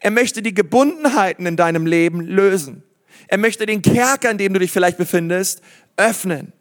Er 0.00 0.10
möchte 0.10 0.42
die 0.42 0.54
Gebundenheiten 0.54 1.46
in 1.46 1.56
deinem 1.56 1.86
Leben 1.86 2.20
lösen. 2.20 2.82
Er 3.28 3.38
möchte 3.38 3.66
den 3.66 3.82
Kerker, 3.82 4.30
in 4.30 4.38
dem 4.38 4.52
du 4.52 4.60
dich 4.60 4.72
vielleicht 4.72 4.98
befindest, 4.98 5.62
öffnen. 5.96 6.52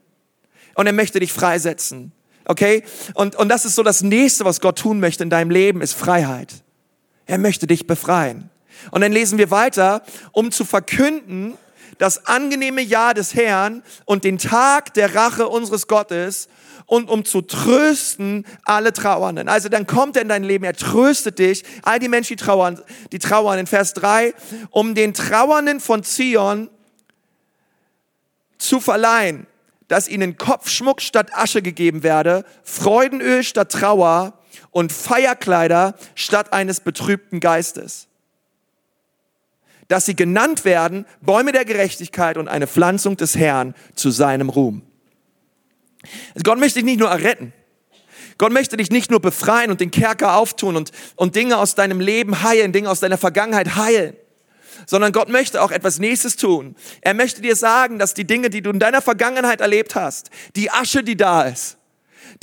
Und 0.76 0.88
er 0.88 0.94
möchte 0.94 1.20
dich 1.20 1.34
freisetzen. 1.34 2.12
Okay? 2.46 2.84
Und, 3.14 3.36
und 3.36 3.50
das 3.50 3.66
ist 3.66 3.76
so 3.76 3.84
das 3.84 4.02
nächste, 4.02 4.46
was 4.46 4.62
Gott 4.62 4.80
tun 4.80 5.00
möchte 5.00 5.24
in 5.24 5.30
deinem 5.30 5.52
Leben, 5.52 5.82
ist 5.82 5.94
Freiheit. 5.94 6.54
Er 7.26 7.38
möchte 7.38 7.68
dich 7.68 7.88
befreien. 7.88 8.50
Und 8.90 9.02
dann 9.02 9.12
lesen 9.12 9.38
wir 9.38 9.52
weiter, 9.52 10.02
um 10.32 10.52
zu 10.52 10.66
verkünden, 10.66 11.58
das 11.98 12.26
angenehme 12.26 12.82
Jahr 12.82 13.14
des 13.14 13.36
Herrn 13.36 13.84
und 14.06 14.24
den 14.24 14.40
Tag 14.40 14.94
der 14.96 15.14
Rache 15.14 15.48
unseres 15.48 15.88
Gottes 15.88 16.50
und 16.88 17.10
um 17.10 17.24
zu 17.24 17.42
trösten 17.42 18.46
alle 18.64 18.92
Trauernden. 18.92 19.48
Also 19.48 19.70
dann 19.70 19.86
kommt 19.86 20.16
er 20.16 20.24
in 20.24 20.30
dein 20.30 20.44
Leben, 20.44 20.66
er 20.66 20.74
tröstet 20.74 21.40
dich, 21.40 21.64
all 21.84 22.00
die 22.00 22.10
Menschen, 22.10 22.36
die 22.36 22.44
trauern, 22.44 22.82
die 23.12 23.20
trauern 23.20 23.60
in 23.60 23.68
Vers 23.68 23.94
3, 23.94 24.34
um 24.72 24.96
den 24.96 25.14
Trauernden 25.14 25.80
von 25.80 26.04
Zion 26.04 26.70
zu 28.58 28.80
verleihen, 28.80 29.48
dass 29.92 30.08
ihnen 30.08 30.38
Kopfschmuck 30.38 31.02
statt 31.02 31.32
Asche 31.34 31.62
gegeben 31.62 32.02
werde, 32.02 32.46
Freudenöl 32.64 33.44
statt 33.44 33.74
Trauer 33.74 34.40
und 34.70 34.94
Feierkleider 34.94 35.96
statt 36.16 36.54
eines 36.54 36.80
betrübten 36.80 37.42
Geistes. 37.42 38.08
Dass 39.90 40.06
sie 40.06 40.16
genannt 40.16 40.64
werden 40.64 41.06
Bäume 41.20 41.52
der 41.52 41.66
Gerechtigkeit 41.66 42.38
und 42.38 42.48
eine 42.48 42.68
Pflanzung 42.68 43.18
des 43.18 43.36
Herrn 43.36 43.76
zu 43.94 44.12
seinem 44.12 44.48
Ruhm. 44.48 44.82
Also 46.36 46.44
Gott 46.46 46.58
möchte 46.58 46.80
dich 46.80 46.86
nicht 46.86 47.02
nur 47.02 47.10
erretten. 47.10 47.52
Gott 48.38 48.54
möchte 48.54 48.78
dich 48.78 48.92
nicht 48.92 49.12
nur 49.12 49.20
befreien 49.20 49.72
und 49.72 49.82
den 49.82 49.92
Kerker 49.92 50.38
auftun 50.38 50.78
und, 50.78 50.92
und 51.18 51.36
Dinge 51.36 51.58
aus 51.58 51.76
deinem 51.76 52.00
Leben 52.00 52.44
heilen, 52.44 52.72
Dinge 52.72 52.90
aus 52.90 53.02
deiner 53.02 53.18
Vergangenheit 53.18 53.76
heilen, 53.76 54.16
sondern 54.86 55.12
Gott 55.12 55.30
möchte 55.30 55.62
auch 55.62 55.72
etwas 55.72 56.00
Nächstes 56.00 56.36
tun. 56.36 56.76
Er 57.02 57.14
möchte 57.14 57.42
dir 57.42 57.56
sagen, 57.56 58.00
dass 58.00 58.14
die 58.14 58.26
Dinge, 58.26 58.50
die 58.50 58.62
du 58.62 58.70
in 58.70 58.80
deiner 58.80 59.02
Vergangenheit 59.02 59.62
erlebt 59.62 59.96
hast, 59.96 60.30
die 60.56 60.72
Asche, 60.72 61.04
die 61.04 61.18
da 61.18 61.44
ist, 61.44 61.78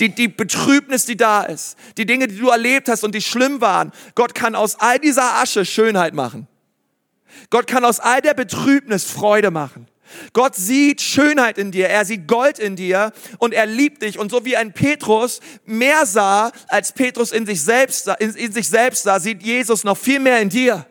die, 0.01 0.15
die 0.15 0.29
Betrübnis, 0.29 1.07
die 1.07 1.17
da 1.17 1.43
ist, 1.43 1.77
die 1.97 2.07
Dinge, 2.07 2.29
die 2.29 2.39
du 2.39 2.49
erlebt 2.49 2.89
hast 2.89 3.05
und 3.05 3.15
die 3.15 3.23
schlimm 3.23 3.61
waren, 3.61 3.93
Gott 4.15 4.35
kann 4.35 4.55
aus 4.55 4.77
all 4.79 4.99
dieser 4.99 5.37
Asche 5.37 5.65
Schönheit 5.65 6.15
machen. 6.15 6.47
Gott 7.51 7.67
kann 7.67 7.85
aus 7.85 8.01
all 8.01 8.21
der 8.21 8.35
Betrübnis 8.35 9.05
Freude 9.05 9.51
machen. 9.51 9.87
Gott 10.33 10.55
sieht 10.55 11.03
Schönheit 11.03 11.59
in 11.59 11.71
dir, 11.71 11.89
er 11.89 12.05
sieht 12.05 12.27
Gold 12.27 12.59
in 12.59 12.77
dir 12.77 13.13
und 13.39 13.53
er 13.53 13.67
liebt 13.67 14.03
dich. 14.03 14.19
Und 14.19 14.31
so 14.31 14.45
wie 14.45 14.57
ein 14.57 14.73
Petrus 14.73 15.41
mehr 15.65 16.07
sah, 16.07 16.51
als 16.69 16.93
Petrus 16.93 17.33
in 17.33 17.47
sich 17.47 17.63
selbst 17.63 18.09
in, 18.19 18.35
in 18.35 18.53
sich 18.53 18.69
selbst 18.69 19.03
sah, 19.03 19.21
sieht 19.21 19.43
Jesus 19.43 19.85
noch 19.85 19.99
viel 19.99 20.21
mehr 20.21 20.41
in 20.41 20.49
dir. 20.49 20.87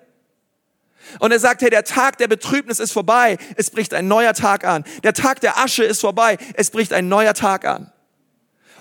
Und 1.19 1.31
er 1.31 1.39
sagt, 1.39 1.61
hey, 1.61 1.69
der 1.69 1.83
Tag 1.83 2.17
der 2.17 2.27
Betrübnis 2.27 2.79
ist 2.79 2.91
vorbei, 2.91 3.37
es 3.55 3.69
bricht 3.69 3.93
ein 3.93 4.07
neuer 4.07 4.33
Tag 4.33 4.65
an. 4.65 4.83
Der 5.03 5.13
Tag 5.13 5.41
der 5.41 5.57
Asche 5.57 5.83
ist 5.83 6.01
vorbei, 6.01 6.37
es 6.53 6.71
bricht 6.71 6.93
ein 6.93 7.07
neuer 7.07 7.33
Tag 7.33 7.65
an. 7.65 7.91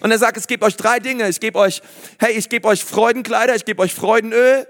Und 0.00 0.10
er 0.10 0.18
sagt, 0.18 0.36
es 0.36 0.46
gibt 0.46 0.62
euch 0.62 0.76
drei 0.76 0.98
Dinge. 1.00 1.28
Ich 1.28 1.40
gebe 1.40 1.58
euch, 1.58 1.82
hey, 2.18 2.32
ich 2.32 2.48
gebe 2.48 2.68
euch 2.68 2.84
Freudenkleider, 2.84 3.54
ich 3.54 3.64
gebe 3.64 3.82
euch 3.82 3.94
Freudenöl. 3.94 4.66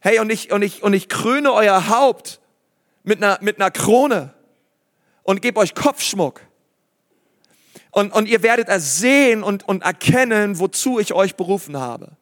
Hey, 0.00 0.18
und 0.18 0.30
ich, 0.30 0.52
und 0.52 0.62
ich, 0.62 0.82
und 0.82 0.92
ich 0.92 1.08
kröne 1.08 1.52
euer 1.52 1.88
Haupt 1.88 2.40
mit 3.02 3.22
einer, 3.22 3.38
mit 3.40 3.60
einer 3.60 3.70
Krone 3.70 4.34
und 5.22 5.42
gebe 5.42 5.60
euch 5.60 5.74
Kopfschmuck. 5.74 6.40
Und, 7.90 8.12
und 8.12 8.28
ihr 8.28 8.42
werdet 8.42 8.68
ersehen 8.68 9.42
und, 9.42 9.66
und 9.66 9.82
erkennen, 9.82 10.58
wozu 10.58 10.98
ich 10.98 11.14
euch 11.14 11.36
berufen 11.36 11.78
habe. 11.78 12.12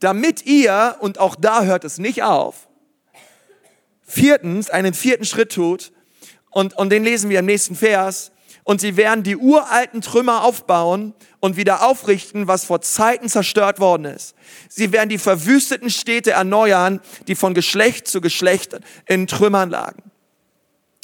Damit 0.00 0.44
ihr, 0.44 0.96
und 1.00 1.18
auch 1.18 1.36
da 1.36 1.62
hört 1.62 1.84
es 1.84 1.98
nicht 1.98 2.22
auf, 2.22 2.68
viertens, 4.12 4.70
einen 4.70 4.94
vierten 4.94 5.24
Schritt 5.24 5.52
tut, 5.52 5.92
und, 6.50 6.76
und 6.76 6.90
den 6.90 7.02
lesen 7.02 7.30
wir 7.30 7.38
im 7.38 7.46
nächsten 7.46 7.74
Vers, 7.74 8.30
und 8.64 8.80
sie 8.80 8.96
werden 8.96 9.24
die 9.24 9.36
uralten 9.36 10.02
Trümmer 10.02 10.44
aufbauen 10.44 11.14
und 11.40 11.56
wieder 11.56 11.84
aufrichten, 11.84 12.46
was 12.46 12.64
vor 12.64 12.80
Zeiten 12.80 13.28
zerstört 13.28 13.80
worden 13.80 14.04
ist. 14.04 14.34
Sie 14.68 14.92
werden 14.92 15.08
die 15.08 15.18
verwüsteten 15.18 15.90
Städte 15.90 16.32
erneuern, 16.32 17.00
die 17.26 17.34
von 17.34 17.54
Geschlecht 17.54 18.06
zu 18.06 18.20
Geschlecht 18.20 18.78
in 19.06 19.26
Trümmern 19.26 19.70
lagen. 19.70 20.02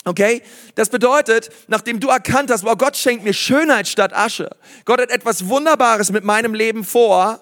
Okay? 0.04 0.42
Das 0.76 0.88
bedeutet, 0.88 1.50
nachdem 1.66 1.98
du 1.98 2.08
erkannt 2.08 2.50
hast, 2.52 2.62
wow, 2.62 2.78
Gott 2.78 2.96
schenkt 2.96 3.24
mir 3.24 3.32
Schönheit 3.34 3.88
statt 3.88 4.14
Asche. 4.14 4.50
Gott 4.84 5.00
hat 5.00 5.10
etwas 5.10 5.48
Wunderbares 5.48 6.12
mit 6.12 6.22
meinem 6.22 6.54
Leben 6.54 6.84
vor. 6.84 7.40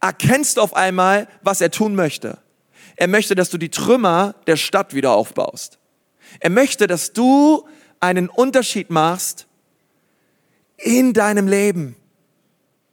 Erkennst 0.00 0.58
du 0.58 0.60
auf 0.60 0.76
einmal, 0.76 1.26
was 1.42 1.60
er 1.60 1.72
tun 1.72 1.96
möchte. 1.96 2.38
Er 2.96 3.08
möchte, 3.08 3.34
dass 3.34 3.50
du 3.50 3.58
die 3.58 3.70
Trümmer 3.70 4.34
der 4.46 4.56
Stadt 4.56 4.94
wieder 4.94 5.12
aufbaust. 5.12 5.78
Er 6.40 6.50
möchte, 6.50 6.86
dass 6.86 7.12
du 7.12 7.66
einen 8.00 8.28
Unterschied 8.28 8.90
machst 8.90 9.46
in 10.76 11.12
deinem 11.12 11.48
Leben. 11.48 11.96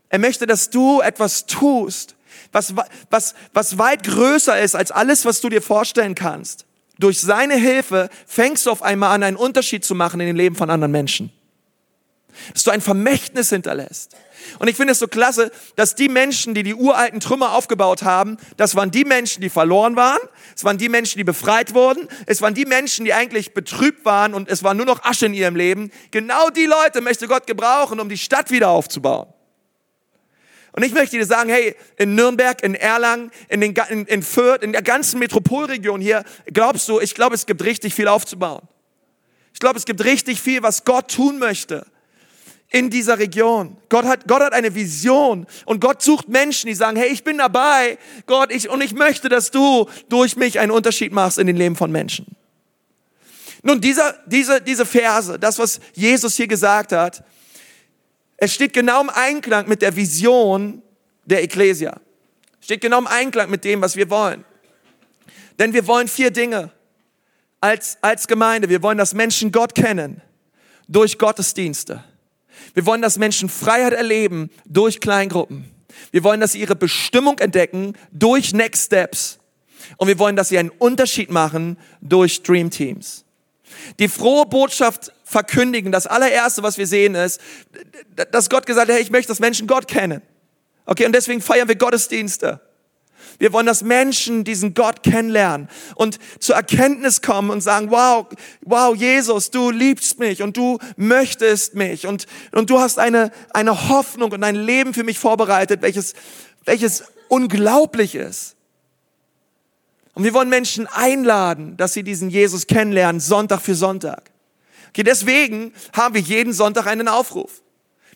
Er 0.09 0.19
möchte, 0.19 0.45
dass 0.47 0.69
du 0.69 1.01
etwas 1.01 1.45
tust, 1.45 2.15
was, 2.51 2.73
was, 3.09 3.35
was 3.53 3.77
weit 3.77 4.03
größer 4.03 4.59
ist 4.59 4.75
als 4.75 4.91
alles, 4.91 5.25
was 5.25 5.41
du 5.41 5.49
dir 5.49 5.61
vorstellen 5.61 6.15
kannst 6.15 6.65
durch 7.01 7.19
seine 7.19 7.55
Hilfe 7.55 8.09
fängst 8.25 8.65
du 8.65 8.71
auf 8.71 8.83
einmal 8.83 9.13
an, 9.13 9.23
einen 9.23 9.37
Unterschied 9.37 9.83
zu 9.83 9.95
machen 9.95 10.19
in 10.19 10.27
dem 10.27 10.35
Leben 10.35 10.55
von 10.55 10.69
anderen 10.69 10.91
Menschen. 10.91 11.31
Dass 12.53 12.63
du 12.63 12.71
ein 12.71 12.81
Vermächtnis 12.81 13.49
hinterlässt. 13.49 14.15
Und 14.59 14.67
ich 14.67 14.75
finde 14.75 14.93
es 14.93 14.99
so 14.99 15.07
klasse, 15.07 15.51
dass 15.75 15.95
die 15.95 16.09
Menschen, 16.09 16.53
die 16.53 16.63
die 16.63 16.75
uralten 16.75 17.19
Trümmer 17.19 17.53
aufgebaut 17.53 18.03
haben, 18.03 18.37
das 18.57 18.75
waren 18.75 18.91
die 18.91 19.05
Menschen, 19.05 19.41
die 19.41 19.49
verloren 19.49 19.95
waren. 19.95 20.19
Es 20.55 20.63
waren 20.63 20.77
die 20.77 20.89
Menschen, 20.89 21.17
die 21.17 21.23
befreit 21.23 21.73
wurden. 21.73 22.07
Es 22.25 22.41
waren 22.41 22.53
die 22.53 22.65
Menschen, 22.65 23.05
die 23.05 23.13
eigentlich 23.13 23.53
betrübt 23.53 24.05
waren 24.05 24.33
und 24.33 24.49
es 24.49 24.63
war 24.63 24.73
nur 24.73 24.85
noch 24.85 25.03
Asche 25.03 25.25
in 25.25 25.33
ihrem 25.33 25.55
Leben. 25.55 25.91
Genau 26.11 26.49
die 26.49 26.65
Leute 26.65 27.01
möchte 27.01 27.27
Gott 27.27 27.47
gebrauchen, 27.47 27.99
um 27.99 28.09
die 28.09 28.17
Stadt 28.17 28.51
wieder 28.51 28.69
aufzubauen. 28.69 29.27
Und 30.73 30.83
ich 30.83 30.93
möchte 30.93 31.17
dir 31.17 31.25
sagen, 31.25 31.49
hey, 31.49 31.75
in 31.97 32.15
Nürnberg, 32.15 32.63
in 32.63 32.75
Erlangen, 32.75 33.31
in, 33.49 33.59
den, 33.59 33.75
in, 33.89 34.05
in 34.05 34.23
Fürth, 34.23 34.63
in 34.63 34.71
der 34.71 34.81
ganzen 34.81 35.19
Metropolregion 35.19 35.99
hier, 35.99 36.23
glaubst 36.45 36.87
du, 36.87 36.99
ich 36.99 37.13
glaube, 37.13 37.35
es 37.35 37.45
gibt 37.45 37.63
richtig 37.63 37.93
viel 37.93 38.07
aufzubauen. 38.07 38.61
Ich 39.53 39.59
glaube, 39.59 39.77
es 39.77 39.85
gibt 39.85 40.03
richtig 40.05 40.39
viel, 40.39 40.63
was 40.63 40.85
Gott 40.85 41.11
tun 41.11 41.39
möchte 41.39 41.90
in 42.71 42.89
dieser 42.89 43.19
Region. 43.19 43.77
Gott 43.89 44.05
hat, 44.05 44.27
Gott 44.27 44.41
hat 44.41 44.53
eine 44.53 44.73
Vision 44.73 45.45
und 45.65 45.81
Gott 45.81 46.01
sucht 46.01 46.29
Menschen, 46.29 46.67
die 46.67 46.73
sagen, 46.73 46.97
hey, 46.97 47.09
ich 47.09 47.23
bin 47.23 47.37
dabei, 47.37 47.97
Gott, 48.25 48.51
ich, 48.51 48.69
und 48.69 48.81
ich 48.81 48.93
möchte, 48.93 49.27
dass 49.29 49.51
du 49.51 49.87
durch 50.09 50.37
mich 50.37 50.57
einen 50.59 50.71
Unterschied 50.71 51.11
machst 51.11 51.37
in 51.37 51.47
den 51.47 51.57
Leben 51.57 51.75
von 51.75 51.91
Menschen. 51.91 52.25
Nun, 53.61 53.81
dieser, 53.81 54.15
diese, 54.25 54.61
diese 54.61 54.85
Verse, 54.85 55.37
das, 55.37 55.59
was 55.59 55.79
Jesus 55.93 56.35
hier 56.35 56.47
gesagt 56.47 56.93
hat, 56.93 57.23
es 58.37 58.53
steht 58.53 58.73
genau 58.73 59.01
im 59.01 59.09
Einklang 59.09 59.67
mit 59.67 59.81
der 59.81 59.95
Vision 59.95 60.81
der 61.25 61.43
Ecclesia. 61.43 61.99
Steht 62.61 62.81
genau 62.81 62.99
im 62.99 63.07
Einklang 63.07 63.49
mit 63.49 63.65
dem, 63.65 63.81
was 63.81 63.95
wir 63.95 64.09
wollen. 64.09 64.45
Denn 65.59 65.73
wir 65.73 65.85
wollen 65.85 66.07
vier 66.07 66.31
Dinge 66.31 66.71
als, 67.59 67.97
als 68.01 68.27
Gemeinde. 68.27 68.69
Wir 68.69 68.81
wollen, 68.81 68.97
dass 68.97 69.13
Menschen 69.13 69.51
Gott 69.51 69.75
kennen 69.75 70.21
durch 70.87 71.19
Gottesdienste. 71.19 72.03
Wir 72.73 72.85
wollen, 72.85 73.01
dass 73.01 73.17
Menschen 73.17 73.49
Freiheit 73.49 73.93
erleben 73.93 74.49
durch 74.65 74.99
Kleingruppen. 74.99 75.65
Wir 76.11 76.23
wollen, 76.23 76.39
dass 76.39 76.53
sie 76.53 76.61
ihre 76.61 76.75
Bestimmung 76.75 77.39
entdecken 77.39 77.93
durch 78.11 78.53
Next 78.53 78.85
Steps. 78.85 79.39
Und 79.97 80.07
wir 80.07 80.19
wollen, 80.19 80.35
dass 80.35 80.49
sie 80.49 80.57
einen 80.57 80.69
Unterschied 80.69 81.29
machen 81.29 81.77
durch 82.01 82.43
Dream 82.43 82.69
Teams. 82.69 83.25
Die 83.99 84.07
frohe 84.07 84.45
Botschaft 84.45 85.11
verkündigen. 85.23 85.91
Das 85.91 86.07
allererste, 86.07 86.63
was 86.63 86.77
wir 86.77 86.87
sehen, 86.87 87.15
ist, 87.15 87.39
dass 88.31 88.49
Gott 88.49 88.65
gesagt 88.65 88.89
hat, 88.89 88.95
hey, 88.95 89.01
ich 89.01 89.11
möchte, 89.11 89.29
dass 89.29 89.39
Menschen 89.39 89.67
Gott 89.67 89.87
kennen. 89.87 90.21
Okay, 90.85 91.05
und 91.05 91.13
deswegen 91.13 91.41
feiern 91.41 91.67
wir 91.67 91.75
Gottesdienste. 91.75 92.59
Wir 93.41 93.53
wollen, 93.53 93.65
dass 93.65 93.81
Menschen 93.81 94.43
diesen 94.43 94.75
Gott 94.75 95.01
kennenlernen 95.01 95.67
und 95.95 96.19
zur 96.39 96.53
Erkenntnis 96.53 97.23
kommen 97.23 97.49
und 97.49 97.61
sagen, 97.61 97.89
wow, 97.89 98.27
wow, 98.61 98.95
Jesus, 98.95 99.49
du 99.49 99.71
liebst 99.71 100.19
mich 100.19 100.43
und 100.43 100.57
du 100.57 100.77
möchtest 100.95 101.73
mich 101.73 102.05
und, 102.05 102.27
und 102.51 102.69
du 102.69 102.79
hast 102.79 102.99
eine, 102.99 103.31
eine 103.49 103.89
Hoffnung 103.89 104.31
und 104.31 104.43
ein 104.43 104.53
Leben 104.53 104.93
für 104.93 105.03
mich 105.03 105.17
vorbereitet, 105.17 105.81
welches, 105.81 106.13
welches 106.65 107.05
unglaublich 107.29 108.13
ist. 108.13 108.57
Und 110.13 110.23
wir 110.23 110.35
wollen 110.35 110.49
Menschen 110.49 110.85
einladen, 110.85 111.77
dass 111.77 111.93
sie 111.93 112.03
diesen 112.03 112.29
Jesus 112.29 112.67
kennenlernen, 112.67 113.19
Sonntag 113.19 113.61
für 113.61 113.73
Sonntag. 113.73 114.29
Okay, 114.89 115.01
deswegen 115.01 115.73
haben 115.93 116.13
wir 116.13 116.21
jeden 116.21 116.53
Sonntag 116.53 116.85
einen 116.85 117.07
Aufruf. 117.07 117.63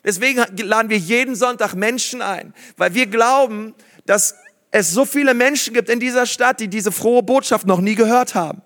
Deswegen 0.04 0.46
laden 0.58 0.92
wir 0.92 1.00
jeden 1.00 1.36
Sonntag 1.36 1.74
Menschen 1.74 2.22
ein, 2.22 2.54
weil 2.78 2.94
wir 2.94 3.08
glauben, 3.08 3.74
dass 4.06 4.36
es 4.78 4.92
so 4.92 5.06
viele 5.06 5.34
Menschen 5.34 5.74
gibt 5.74 5.90
in 5.90 6.02
dieser 6.02 6.26
Stadt, 6.26 6.60
die 6.60 6.68
diese 6.68 6.92
frohe 6.92 7.24
Botschaft 7.24 7.66
noch 7.66 7.80
nie 7.80 7.96
gehört 7.96 8.36
haben. 8.36 8.62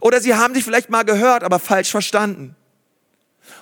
Oder 0.00 0.20
sie 0.20 0.36
haben 0.36 0.54
sie 0.54 0.62
vielleicht 0.62 0.88
mal 0.88 1.02
gehört, 1.02 1.42
aber 1.42 1.58
falsch 1.58 1.90
verstanden. 1.90 2.54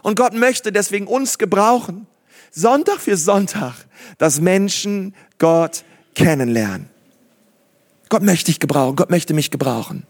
Und 0.02 0.18
Gott 0.18 0.34
möchte 0.34 0.72
deswegen 0.72 1.06
uns 1.06 1.38
gebrauchen, 1.38 2.06
Sonntag 2.50 3.00
für 3.00 3.16
Sonntag, 3.16 3.74
dass 4.18 4.42
Menschen 4.42 5.14
Gott 5.38 5.84
kennenlernen. 6.14 6.90
Gott 8.10 8.22
möchte 8.22 8.50
dich 8.50 8.60
gebrauchen, 8.60 8.96
Gott 8.96 9.08
möchte 9.08 9.32
mich 9.32 9.50
gebrauchen, 9.50 10.06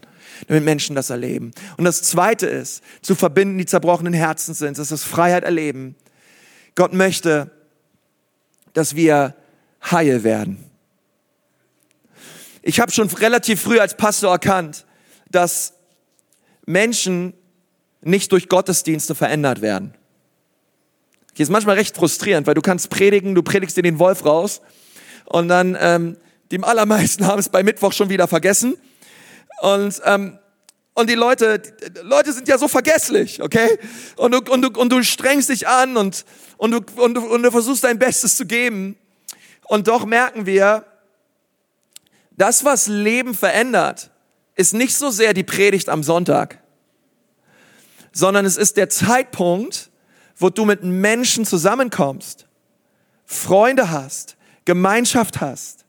damit 0.47 0.65
Menschen 0.65 0.93
das 0.93 1.09
erleben. 1.09 1.53
Und 1.77 1.85
das 1.85 2.01
Zweite 2.01 2.47
ist, 2.47 2.83
zu 3.01 3.15
verbinden, 3.15 3.57
die 3.57 3.65
zerbrochenen 3.65 4.13
Herzen 4.13 4.53
sind, 4.53 4.77
dass 4.77 4.89
das 4.89 5.05
Freiheit 5.05 5.45
erleben. 5.45 5.95
Gott 6.75 6.91
möchte, 6.91 7.49
dass 8.73 8.93
wir 8.93 9.35
heil 9.81 10.25
werden. 10.25 10.68
Ich 12.69 12.79
habe 12.79 12.91
schon 12.91 13.07
relativ 13.07 13.63
früh 13.63 13.79
als 13.79 13.97
Pastor 13.97 14.31
erkannt, 14.31 14.85
dass 15.31 15.73
Menschen 16.67 17.33
nicht 18.01 18.31
durch 18.31 18.47
Gottesdienste 18.47 19.15
verändert 19.15 19.63
werden. 19.63 19.95
Das 21.31 21.47
ist 21.47 21.49
manchmal 21.49 21.77
recht 21.77 21.95
frustrierend, 21.95 22.45
weil 22.45 22.53
du 22.53 22.61
kannst 22.61 22.91
predigen, 22.91 23.33
du 23.33 23.41
predigst 23.41 23.75
dir 23.75 23.81
den 23.81 23.97
Wolf 23.97 24.23
raus 24.23 24.61
und 25.25 25.47
dann 25.47 25.75
ähm, 25.79 26.17
die 26.51 26.61
allermeisten 26.61 27.25
haben 27.25 27.39
es 27.39 27.49
bei 27.49 27.63
Mittwoch 27.63 27.91
schon 27.91 28.11
wieder 28.11 28.27
vergessen 28.27 28.77
und 29.61 29.99
ähm, 30.05 30.37
und 30.93 31.09
die 31.09 31.15
Leute, 31.15 31.57
die 31.57 32.01
Leute 32.03 32.33
sind 32.33 32.47
ja 32.47 32.59
so 32.59 32.67
vergesslich, 32.67 33.41
okay? 33.41 33.79
Und 34.15 34.31
du, 34.31 34.51
und 34.51 34.61
du, 34.61 34.79
und 34.79 34.91
du 34.91 35.01
strengst 35.01 35.49
dich 35.49 35.67
an 35.67 35.97
und, 35.97 36.23
und, 36.57 36.69
du, 36.69 37.01
und, 37.01 37.15
du, 37.15 37.21
und 37.21 37.41
du 37.41 37.49
versuchst 37.49 37.83
dein 37.83 37.97
Bestes 37.97 38.37
zu 38.37 38.45
geben. 38.45 38.95
Und 39.63 39.87
doch 39.87 40.05
merken 40.05 40.45
wir, 40.45 40.83
das, 42.39 42.63
was 42.63 42.87
Leben 42.87 43.35
verändert, 43.35 44.11
ist 44.55 44.73
nicht 44.73 44.95
so 44.95 45.09
sehr 45.09 45.33
die 45.33 45.43
Predigt 45.43 45.89
am 45.89 46.03
Sonntag, 46.03 46.63
sondern 48.13 48.45
es 48.45 48.57
ist 48.57 48.77
der 48.77 48.89
Zeitpunkt, 48.89 49.91
wo 50.37 50.49
du 50.49 50.63
mit 50.63 50.83
Menschen 50.83 51.45
zusammenkommst, 51.45 52.47
Freunde 53.25 53.91
hast, 53.91 54.37
Gemeinschaft 54.65 55.41
hast 55.41 55.85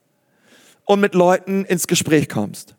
und 0.85 1.01
mit 1.01 1.15
Leuten 1.15 1.65
ins 1.65 1.87
Gespräch 1.87 2.29
kommst. 2.29 2.75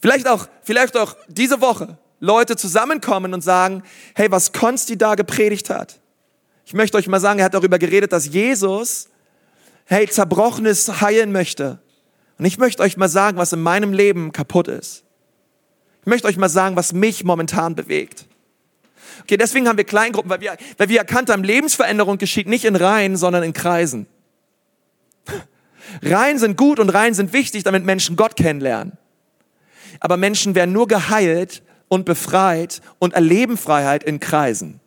Vielleicht 0.00 0.26
auch, 0.26 0.48
vielleicht 0.62 0.96
auch 0.96 1.16
diese 1.28 1.60
Woche 1.60 1.98
Leute 2.18 2.56
zusammenkommen 2.56 3.34
und 3.34 3.42
sagen, 3.42 3.82
hey, 4.14 4.30
was 4.30 4.52
Konsti 4.52 4.96
da 4.96 5.16
gepredigt 5.16 5.68
hat. 5.68 6.00
Ich 6.64 6.72
möchte 6.72 6.96
euch 6.96 7.08
mal 7.08 7.20
sagen, 7.20 7.38
er 7.40 7.46
hat 7.46 7.54
darüber 7.54 7.78
geredet, 7.78 8.12
dass 8.12 8.26
Jesus, 8.26 9.08
hey, 9.88 10.06
Zerbrochenes 10.06 11.00
heilen 11.00 11.32
möchte. 11.32 11.78
Und 12.38 12.44
ich 12.44 12.58
möchte 12.58 12.82
euch 12.82 12.96
mal 12.96 13.08
sagen, 13.08 13.38
was 13.38 13.52
in 13.52 13.62
meinem 13.62 13.92
Leben 13.92 14.32
kaputt 14.32 14.68
ist. 14.68 15.02
Ich 16.02 16.06
möchte 16.06 16.28
euch 16.28 16.36
mal 16.36 16.48
sagen, 16.48 16.76
was 16.76 16.92
mich 16.92 17.24
momentan 17.24 17.74
bewegt. 17.74 18.26
Okay, 19.22 19.36
deswegen 19.36 19.66
haben 19.66 19.78
wir 19.78 19.84
Kleingruppen, 19.84 20.30
weil 20.30 20.40
wir, 20.40 20.56
weil 20.76 20.88
wir 20.88 20.98
erkannt 20.98 21.30
haben, 21.30 21.42
Lebensveränderung 21.42 22.18
geschieht 22.18 22.46
nicht 22.46 22.64
in 22.64 22.76
Reihen, 22.76 23.16
sondern 23.16 23.42
in 23.42 23.52
Kreisen. 23.52 24.06
Reihen 26.02 26.38
sind 26.38 26.56
gut 26.56 26.78
und 26.78 26.90
Reihen 26.90 27.14
sind 27.14 27.32
wichtig, 27.32 27.64
damit 27.64 27.84
Menschen 27.84 28.14
Gott 28.16 28.36
kennenlernen. 28.36 28.92
Aber 30.00 30.16
Menschen 30.16 30.54
werden 30.54 30.72
nur 30.72 30.86
geheilt 30.86 31.62
und 31.88 32.04
befreit 32.04 32.82
und 32.98 33.14
erleben 33.14 33.56
Freiheit 33.56 34.04
in 34.04 34.20
Kreisen. 34.20 34.80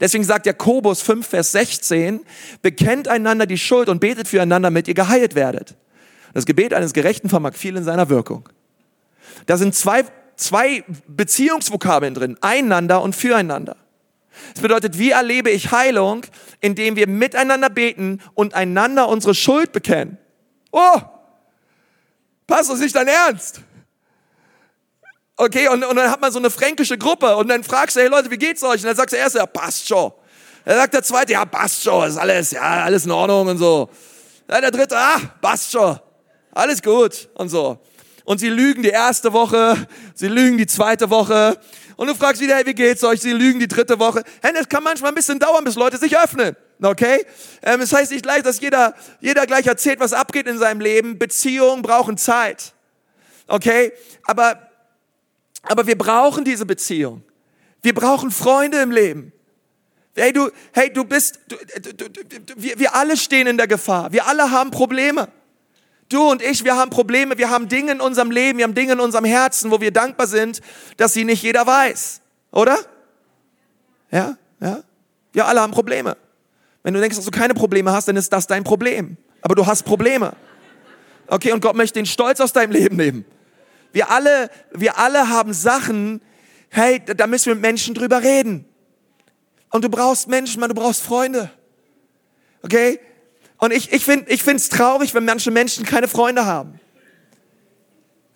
Deswegen 0.00 0.24
sagt 0.24 0.46
Jakobus 0.46 1.02
5, 1.02 1.26
Vers 1.26 1.52
16, 1.52 2.24
bekennt 2.62 3.08
einander 3.08 3.46
die 3.46 3.58
Schuld 3.58 3.88
und 3.88 4.00
betet 4.00 4.28
füreinander, 4.28 4.66
damit 4.66 4.88
ihr 4.88 4.94
geheilt 4.94 5.34
werdet. 5.34 5.76
Das 6.34 6.46
Gebet 6.46 6.72
eines 6.72 6.92
Gerechten 6.92 7.28
vermag 7.28 7.54
viel 7.54 7.76
in 7.76 7.84
seiner 7.84 8.08
Wirkung. 8.08 8.48
Da 9.46 9.56
sind 9.56 9.74
zwei, 9.74 10.04
zwei 10.36 10.84
Beziehungsvokabeln 11.06 12.14
drin, 12.14 12.38
einander 12.40 13.02
und 13.02 13.14
füreinander. 13.14 13.76
Das 14.54 14.62
bedeutet, 14.62 14.98
wie 14.98 15.10
erlebe 15.10 15.50
ich 15.50 15.72
Heilung, 15.72 16.22
indem 16.60 16.96
wir 16.96 17.06
miteinander 17.06 17.68
beten 17.68 18.20
und 18.34 18.54
einander 18.54 19.08
unsere 19.08 19.34
Schuld 19.34 19.72
bekennen. 19.72 20.18
Oh, 20.70 21.00
passt 22.46 22.70
das 22.70 22.80
nicht 22.80 22.94
dein 22.94 23.08
Ernst? 23.08 23.60
Okay, 25.36 25.68
und, 25.68 25.84
und 25.84 25.96
dann 25.96 26.10
hat 26.10 26.20
man 26.20 26.30
so 26.30 26.38
eine 26.38 26.50
fränkische 26.50 26.98
Gruppe 26.98 27.36
und 27.36 27.48
dann 27.48 27.64
fragst 27.64 27.96
du, 27.96 28.00
hey 28.00 28.08
Leute, 28.08 28.30
wie 28.30 28.36
geht's 28.36 28.62
euch? 28.62 28.80
Und 28.80 28.84
dann 28.84 28.96
sagt 28.96 29.12
der 29.12 29.20
Erste, 29.20 29.38
ja, 29.38 29.46
passt 29.46 29.88
schon. 29.88 30.12
Dann 30.64 30.76
sagt 30.76 30.94
der 30.94 31.02
Zweite, 31.02 31.32
ja, 31.32 31.44
passt 31.44 31.82
schon, 31.82 32.08
ist 32.08 32.18
alles, 32.18 32.52
ja, 32.52 32.84
alles 32.84 33.06
in 33.06 33.10
Ordnung 33.10 33.48
und 33.48 33.58
so. 33.58 33.88
Dann 34.46 34.60
der 34.60 34.70
Dritte, 34.70 34.96
ah, 34.96 35.18
passt 35.40 35.72
schon, 35.72 35.98
alles 36.52 36.82
gut 36.82 37.28
und 37.34 37.48
so. 37.48 37.78
Und 38.24 38.38
sie 38.38 38.50
lügen 38.50 38.82
die 38.82 38.90
erste 38.90 39.32
Woche, 39.32 39.86
sie 40.14 40.28
lügen 40.28 40.58
die 40.58 40.66
zweite 40.66 41.10
Woche 41.10 41.58
und 41.96 42.06
du 42.08 42.14
fragst 42.14 42.40
wieder, 42.40 42.56
hey, 42.56 42.66
wie 42.66 42.74
geht's 42.74 43.02
euch? 43.02 43.20
Sie 43.20 43.32
lügen 43.32 43.58
die 43.58 43.68
dritte 43.68 43.98
Woche. 43.98 44.22
Hey, 44.42 44.52
es 44.58 44.68
kann 44.68 44.84
manchmal 44.84 45.10
ein 45.10 45.14
bisschen 45.14 45.38
dauern, 45.38 45.64
bis 45.64 45.74
Leute 45.74 45.98
sich 45.98 46.16
öffnen. 46.16 46.56
Okay? 46.80 47.24
Ähm, 47.62 47.80
das 47.80 47.92
heißt 47.92 48.12
nicht 48.12 48.22
gleich, 48.22 48.42
dass 48.42 48.60
jeder, 48.60 48.94
jeder 49.20 49.46
gleich 49.46 49.66
erzählt, 49.66 50.00
was 50.00 50.12
abgeht 50.12 50.46
in 50.46 50.58
seinem 50.58 50.80
Leben. 50.80 51.18
Beziehungen 51.18 51.82
brauchen 51.82 52.16
Zeit. 52.16 52.72
Okay? 53.46 53.92
Aber 54.24 54.71
aber 55.62 55.86
wir 55.86 55.96
brauchen 55.96 56.44
diese 56.44 56.66
Beziehung. 56.66 57.22
Wir 57.82 57.94
brauchen 57.94 58.30
Freunde 58.30 58.80
im 58.80 58.90
Leben. 58.90 59.32
Hey, 60.14 60.32
du, 60.32 60.50
hey, 60.72 60.92
du 60.92 61.04
bist, 61.04 61.40
du, 61.48 61.56
du, 61.80 62.08
du, 62.08 62.54
wir, 62.56 62.78
wir 62.78 62.94
alle 62.94 63.16
stehen 63.16 63.46
in 63.46 63.56
der 63.56 63.66
Gefahr. 63.66 64.12
Wir 64.12 64.26
alle 64.26 64.50
haben 64.50 64.70
Probleme. 64.70 65.28
Du 66.08 66.30
und 66.30 66.42
ich, 66.42 66.64
wir 66.64 66.76
haben 66.76 66.90
Probleme, 66.90 67.38
wir 67.38 67.48
haben 67.48 67.68
Dinge 67.68 67.92
in 67.92 68.00
unserem 68.00 68.30
Leben, 68.30 68.58
wir 68.58 68.64
haben 68.64 68.74
Dinge 68.74 68.92
in 68.92 69.00
unserem 69.00 69.24
Herzen, 69.24 69.70
wo 69.70 69.80
wir 69.80 69.90
dankbar 69.90 70.26
sind, 70.26 70.60
dass 70.98 71.14
sie 71.14 71.24
nicht 71.24 71.42
jeder 71.42 71.66
weiß. 71.66 72.20
Oder? 72.50 72.78
Ja, 74.10 74.36
ja. 74.60 74.82
Wir 75.32 75.46
alle 75.46 75.62
haben 75.62 75.72
Probleme. 75.72 76.18
Wenn 76.82 76.92
du 76.92 77.00
denkst, 77.00 77.16
dass 77.16 77.24
du 77.24 77.30
keine 77.30 77.54
Probleme 77.54 77.92
hast, 77.92 78.08
dann 78.08 78.16
ist 78.16 78.30
das 78.30 78.46
dein 78.46 78.64
Problem. 78.64 79.16
Aber 79.40 79.54
du 79.54 79.64
hast 79.64 79.84
Probleme. 79.84 80.34
Okay, 81.28 81.52
und 81.52 81.62
Gott 81.62 81.74
möchte 81.74 81.98
den 81.98 82.04
Stolz 82.04 82.40
aus 82.40 82.52
deinem 82.52 82.72
Leben 82.72 82.96
nehmen. 82.96 83.24
Wir 83.92 84.10
alle, 84.10 84.50
wir 84.72 84.98
alle 84.98 85.28
haben 85.28 85.52
Sachen, 85.52 86.20
hey, 86.70 87.00
da 87.04 87.26
müssen 87.26 87.46
wir 87.46 87.54
mit 87.54 87.62
Menschen 87.62 87.94
drüber 87.94 88.22
reden. 88.22 88.64
Und 89.70 89.84
du 89.84 89.88
brauchst 89.88 90.28
Menschen, 90.28 90.60
man, 90.60 90.68
du 90.68 90.74
brauchst 90.74 91.02
Freunde. 91.02 91.50
Okay? 92.62 93.00
Und 93.58 93.72
ich, 93.72 93.92
ich 93.92 94.04
finde 94.04 94.30
ich 94.30 94.46
es 94.46 94.68
traurig, 94.68 95.14
wenn 95.14 95.24
manche 95.24 95.50
Menschen 95.50 95.84
keine 95.84 96.08
Freunde 96.08 96.46
haben. 96.46 96.80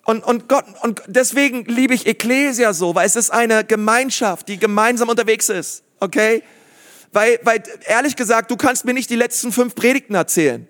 Und, 0.05 0.23
und 0.23 0.47
Gott, 0.47 0.63
und 0.83 1.01
deswegen 1.07 1.65
liebe 1.65 1.93
ich 1.93 2.07
Ecclesia 2.07 2.71
so, 2.71 2.95
weil 2.95 3.05
es 3.05 3.17
ist 3.17 3.29
eine 3.29 3.65
Gemeinschaft, 3.65 4.47
die 4.47 4.57
gemeinsam 4.57 5.09
unterwegs 5.09 5.49
ist. 5.49 5.83
Okay? 5.99 6.43
Weil, 7.11 7.39
weil, 7.43 7.61
ehrlich 7.85 8.15
gesagt, 8.15 8.49
du 8.49 8.55
kannst 8.55 8.85
mir 8.85 8.93
nicht 8.93 9.09
die 9.09 9.15
letzten 9.15 9.51
fünf 9.51 9.75
Predigten 9.75 10.15
erzählen. 10.15 10.67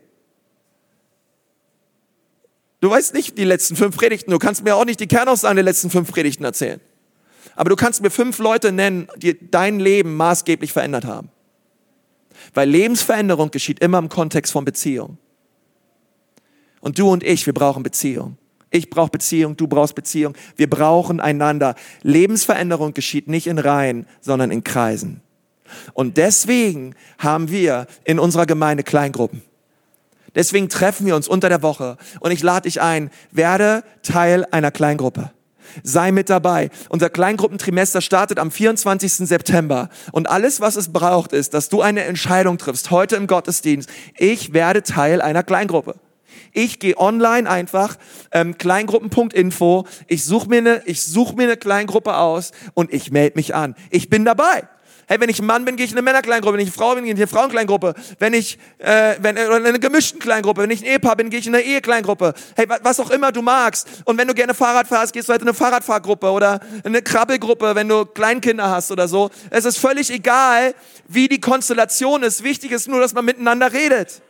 Du 2.79 2.89
weißt 2.89 3.13
nicht 3.13 3.37
die 3.37 3.43
letzten 3.43 3.75
fünf 3.75 3.97
Predigten. 3.97 4.31
Du 4.31 4.37
kannst 4.37 4.63
mir 4.63 4.75
auch 4.75 4.85
nicht 4.85 4.99
die 4.99 5.07
Kernaussagen 5.07 5.55
der 5.55 5.63
letzten 5.63 5.89
fünf 5.89 6.11
Predigten 6.11 6.43
erzählen. 6.43 6.79
Aber 7.55 7.69
du 7.69 7.75
kannst 7.75 8.01
mir 8.01 8.11
fünf 8.11 8.37
Leute 8.37 8.71
nennen, 8.71 9.07
die 9.17 9.37
dein 9.49 9.79
Leben 9.79 10.15
maßgeblich 10.15 10.71
verändert 10.71 11.05
haben. 11.05 11.29
Weil 12.53 12.69
Lebensveränderung 12.69 13.49
geschieht 13.49 13.79
immer 13.79 13.97
im 13.97 14.09
Kontext 14.09 14.51
von 14.51 14.63
Beziehung. 14.63 15.17
Und 16.81 16.99
du 16.99 17.09
und 17.09 17.23
ich, 17.23 17.45
wir 17.47 17.53
brauchen 17.53 17.81
Beziehung. 17.81 18.37
Ich 18.69 18.89
brauche 18.89 19.09
Beziehung, 19.09 19.57
du 19.57 19.67
brauchst 19.67 19.95
Beziehung. 19.95 20.35
Wir 20.55 20.69
brauchen 20.69 21.19
einander. 21.19 21.75
Lebensveränderung 22.03 22.93
geschieht 22.93 23.27
nicht 23.27 23.47
in 23.47 23.57
Reihen, 23.57 24.05
sondern 24.21 24.51
in 24.51 24.63
Kreisen. 24.63 25.21
Und 25.93 26.17
deswegen 26.17 26.95
haben 27.17 27.49
wir 27.49 27.87
in 28.03 28.19
unserer 28.19 28.45
Gemeinde 28.45 28.83
Kleingruppen. 28.83 29.41
Deswegen 30.37 30.69
treffen 30.69 31.07
wir 31.07 31.15
uns 31.15 31.27
unter 31.27 31.49
der 31.49 31.63
Woche 31.63 31.97
und 32.19 32.29
ich 32.29 32.43
lade 32.43 32.69
dich 32.69 32.79
ein, 32.79 33.09
werde 33.31 33.83
Teil 34.03 34.45
einer 34.51 34.69
Kleingruppe. 34.69 35.31
Sei 35.81 36.11
mit 36.11 36.29
dabei. 36.29 36.69
Unser 36.89 37.09
Kleingruppentrimester 37.09 38.01
startet 38.01 38.37
am 38.37 38.51
24. 38.51 39.13
September. 39.27 39.89
Und 40.11 40.29
alles, 40.29 40.61
was 40.61 40.75
es 40.75 40.93
braucht, 40.93 41.33
ist, 41.33 41.55
dass 41.55 41.69
du 41.69 41.81
eine 41.81 42.03
Entscheidung 42.03 42.59
triffst, 42.59 42.91
heute 42.91 43.15
im 43.15 43.25
Gottesdienst. 43.25 43.89
Ich 44.15 44.53
werde 44.53 44.83
Teil 44.83 45.21
einer 45.21 45.41
Kleingruppe. 45.41 45.95
Ich 46.53 46.77
gehe 46.77 46.97
online 46.97 47.49
einfach, 47.49 47.97
ähm, 48.31 48.59
kleingruppen.info, 48.59 49.85
ich 50.05 50.23
suche 50.23 50.49
mir, 50.49 50.57
eine, 50.57 50.81
ich 50.85 51.03
such 51.03 51.33
mir 51.33 51.43
eine 51.43 51.57
Kleingruppe 51.57 52.15
aus 52.15 52.51
und 52.75 52.93
ich 52.93 53.11
melde 53.11 53.37
mich 53.37 53.55
an. 53.55 53.75
Ich 53.89 54.09
bin 54.09 54.23
dabei. 54.23 54.67
Hey, 55.09 55.21
wenn 55.21 55.29
ich 55.29 55.39
ein 55.39 55.45
Mann 55.45 55.63
bin, 55.63 55.77
gehe 55.77 55.85
ich 55.85 55.93
in 55.93 55.97
eine 55.97 56.03
Männerkleingruppe. 56.03 56.57
Wenn 56.57 56.59
ich 56.59 56.67
eine 56.67 56.75
Frau 56.75 56.93
bin, 56.93 57.05
gehe 57.05 57.13
ich 57.13 57.17
in 57.17 57.23
eine 57.23 57.27
Frauenkleingruppe. 57.27 57.93
Wenn 58.19 58.33
ich, 58.33 58.59
äh, 58.79 59.15
wenn, 59.21 59.37
oder 59.37 59.57
in 59.57 59.65
eine 59.65 59.79
gemischten 59.79 60.19
Kleingruppe. 60.19 60.61
Wenn 60.61 60.69
ich 60.69 60.81
ein 60.81 60.85
Ehepaar 60.85 61.15
bin, 61.15 61.29
gehe 61.29 61.39
ich 61.39 61.47
in 61.47 61.55
eine 61.55 61.63
Ehekleingruppe. 61.63 62.33
Hey, 62.57 62.67
was 62.81 62.99
auch 62.99 63.09
immer 63.09 63.31
du 63.31 63.41
magst. 63.41 63.87
Und 64.03 64.17
wenn 64.17 64.27
du 64.27 64.33
gerne 64.33 64.53
Fahrrad 64.53 64.85
fährst, 64.85 65.13
gehst 65.13 65.29
du 65.29 65.31
halt 65.31 65.41
in 65.41 65.47
eine 65.47 65.55
Fahrradfahrgruppe 65.55 66.29
oder 66.29 66.59
in 66.83 66.87
eine 66.87 67.01
Krabbelgruppe, 67.01 67.73
wenn 67.73 67.87
du 67.87 68.05
Kleinkinder 68.05 68.69
hast 68.69 68.91
oder 68.91 69.07
so. 69.07 69.29
Es 69.49 69.63
ist 69.63 69.77
völlig 69.77 70.11
egal, 70.11 70.75
wie 71.07 71.29
die 71.29 71.39
Konstellation 71.39 72.23
ist. 72.23 72.43
Wichtig 72.43 72.73
ist 72.73 72.89
nur, 72.89 72.99
dass 72.99 73.13
man 73.13 73.23
miteinander 73.23 73.71
redet. 73.71 74.21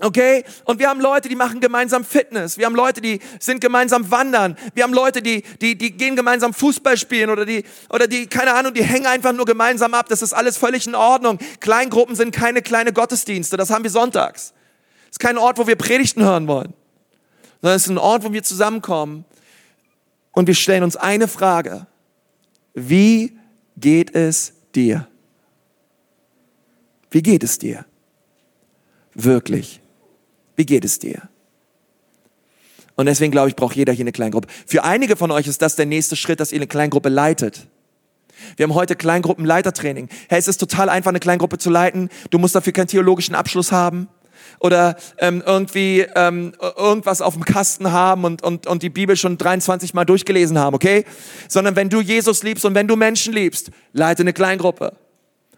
Okay? 0.00 0.44
Und 0.64 0.80
wir 0.80 0.88
haben 0.88 1.00
Leute, 1.00 1.28
die 1.28 1.36
machen 1.36 1.60
gemeinsam 1.60 2.04
Fitness. 2.04 2.58
Wir 2.58 2.66
haben 2.66 2.74
Leute, 2.74 3.00
die 3.00 3.20
sind 3.38 3.60
gemeinsam 3.60 4.10
wandern. 4.10 4.56
Wir 4.74 4.82
haben 4.82 4.92
Leute, 4.92 5.22
die, 5.22 5.42
die, 5.60 5.78
die 5.78 5.92
gehen 5.92 6.16
gemeinsam 6.16 6.52
Fußball 6.52 6.96
spielen 6.96 7.30
oder 7.30 7.44
die, 7.44 7.64
oder 7.90 8.08
die, 8.08 8.26
keine 8.26 8.54
Ahnung, 8.54 8.74
die 8.74 8.82
hängen 8.82 9.06
einfach 9.06 9.32
nur 9.32 9.46
gemeinsam 9.46 9.94
ab. 9.94 10.06
Das 10.08 10.20
ist 10.20 10.32
alles 10.32 10.56
völlig 10.56 10.86
in 10.86 10.96
Ordnung. 10.96 11.38
Kleingruppen 11.60 12.16
sind 12.16 12.34
keine 12.34 12.60
kleine 12.60 12.92
Gottesdienste. 12.92 13.56
Das 13.56 13.70
haben 13.70 13.84
wir 13.84 13.90
sonntags. 13.90 14.52
Es 15.04 15.12
ist 15.12 15.20
kein 15.20 15.38
Ort, 15.38 15.58
wo 15.58 15.66
wir 15.66 15.76
Predigten 15.76 16.24
hören 16.24 16.48
wollen. 16.48 16.74
Sondern 17.62 17.76
es 17.76 17.84
ist 17.84 17.90
ein 17.90 17.98
Ort, 17.98 18.24
wo 18.24 18.32
wir 18.32 18.42
zusammenkommen 18.42 19.24
und 20.32 20.48
wir 20.48 20.54
stellen 20.54 20.82
uns 20.82 20.96
eine 20.96 21.28
Frage. 21.28 21.86
Wie 22.74 23.38
geht 23.76 24.14
es 24.14 24.54
dir? 24.74 25.06
Wie 27.10 27.22
geht 27.22 27.44
es 27.44 27.58
dir? 27.60 27.86
Wirklich. 29.14 29.80
Wie 30.56 30.66
geht 30.66 30.84
es 30.84 30.98
dir? 30.98 31.22
Und 32.96 33.06
deswegen 33.06 33.32
glaube 33.32 33.48
ich, 33.48 33.56
braucht 33.56 33.74
jeder 33.74 33.92
hier 33.92 34.04
eine 34.04 34.12
Kleingruppe. 34.12 34.48
Für 34.66 34.84
einige 34.84 35.16
von 35.16 35.30
euch 35.30 35.48
ist 35.48 35.62
das 35.62 35.76
der 35.76 35.86
nächste 35.86 36.16
Schritt, 36.16 36.40
dass 36.40 36.52
ihr 36.52 36.58
eine 36.58 36.66
Kleingruppe 36.66 37.08
leitet. 37.08 37.66
Wir 38.56 38.64
haben 38.64 38.74
heute 38.74 38.96
Kleingruppenleitertraining. 38.96 40.08
Hey, 40.28 40.38
es 40.38 40.48
ist 40.48 40.58
total 40.58 40.88
einfach, 40.88 41.10
eine 41.10 41.20
Kleingruppe 41.20 41.58
zu 41.58 41.70
leiten. 41.70 42.08
Du 42.30 42.38
musst 42.38 42.54
dafür 42.54 42.72
keinen 42.72 42.88
theologischen 42.88 43.34
Abschluss 43.34 43.72
haben 43.72 44.08
oder 44.60 44.96
ähm, 45.18 45.42
irgendwie 45.44 46.06
ähm, 46.14 46.52
irgendwas 46.76 47.20
auf 47.20 47.34
dem 47.34 47.44
Kasten 47.44 47.92
haben 47.92 48.24
und, 48.24 48.42
und, 48.42 48.66
und 48.66 48.82
die 48.82 48.90
Bibel 48.90 49.16
schon 49.16 49.38
23 49.38 49.94
Mal 49.94 50.04
durchgelesen 50.04 50.58
haben, 50.58 50.74
okay? 50.74 51.04
Sondern 51.48 51.76
wenn 51.76 51.88
du 51.90 52.00
Jesus 52.00 52.42
liebst 52.42 52.64
und 52.64 52.74
wenn 52.74 52.88
du 52.88 52.96
Menschen 52.96 53.32
liebst, 53.32 53.70
leite 53.92 54.22
eine 54.22 54.32
Kleingruppe. 54.32 54.96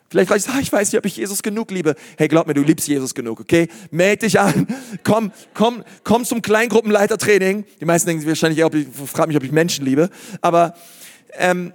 Vielleicht 0.08 0.30
weißt 0.30 0.48
du, 0.48 0.52
ah, 0.52 0.60
ich 0.60 0.72
weiß 0.72 0.92
nicht, 0.92 0.98
ob 0.98 1.06
ich 1.06 1.16
Jesus 1.16 1.42
genug 1.42 1.70
liebe. 1.70 1.96
Hey, 2.16 2.28
glaub 2.28 2.46
mir, 2.46 2.54
du 2.54 2.62
liebst 2.62 2.86
Jesus 2.86 3.14
genug, 3.14 3.40
okay? 3.40 3.68
Meld 3.90 4.22
dich 4.22 4.38
an. 4.38 4.66
Komm, 5.02 5.32
komm, 5.52 5.82
komm 6.04 6.24
zum 6.24 6.42
Kleingruppenleitertraining. 6.42 7.64
Die 7.80 7.84
meisten 7.84 8.08
denken 8.08 8.26
wahrscheinlich, 8.26 8.64
ob 8.64 8.74
ich, 8.74 8.86
frag 9.06 9.26
mich, 9.28 9.36
ob 9.36 9.42
ich 9.42 9.50
Menschen 9.50 9.84
liebe. 9.84 10.10
Aber 10.40 10.74
ähm, 11.38 11.72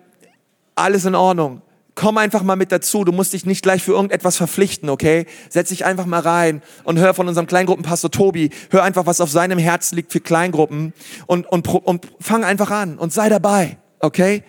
alles 0.75 1.05
in 1.05 1.15
Ordnung. 1.15 1.61
Komm 1.93 2.17
einfach 2.17 2.41
mal 2.41 2.55
mit 2.55 2.71
dazu. 2.71 3.03
Du 3.03 3.11
musst 3.11 3.33
dich 3.33 3.45
nicht 3.45 3.63
gleich 3.63 3.83
für 3.83 3.91
irgendetwas 3.91 4.37
verpflichten, 4.37 4.89
okay? 4.89 5.25
Setz 5.49 5.69
dich 5.69 5.83
einfach 5.83 6.05
mal 6.05 6.21
rein 6.21 6.61
und 6.85 6.97
hör 6.99 7.13
von 7.13 7.27
unserem 7.27 7.47
Kleingruppenpastor 7.47 8.11
Tobi. 8.11 8.49
Hör 8.69 8.83
einfach, 8.83 9.05
was 9.05 9.19
auf 9.19 9.29
seinem 9.29 9.59
Herzen 9.59 9.97
liegt 9.97 10.13
für 10.13 10.21
Kleingruppen 10.21 10.93
und, 11.27 11.45
und, 11.47 11.67
und 11.67 12.07
fang 12.21 12.45
einfach 12.45 12.71
an 12.71 12.97
und 12.97 13.11
sei 13.11 13.27
dabei, 13.27 13.77
okay? 13.99 14.43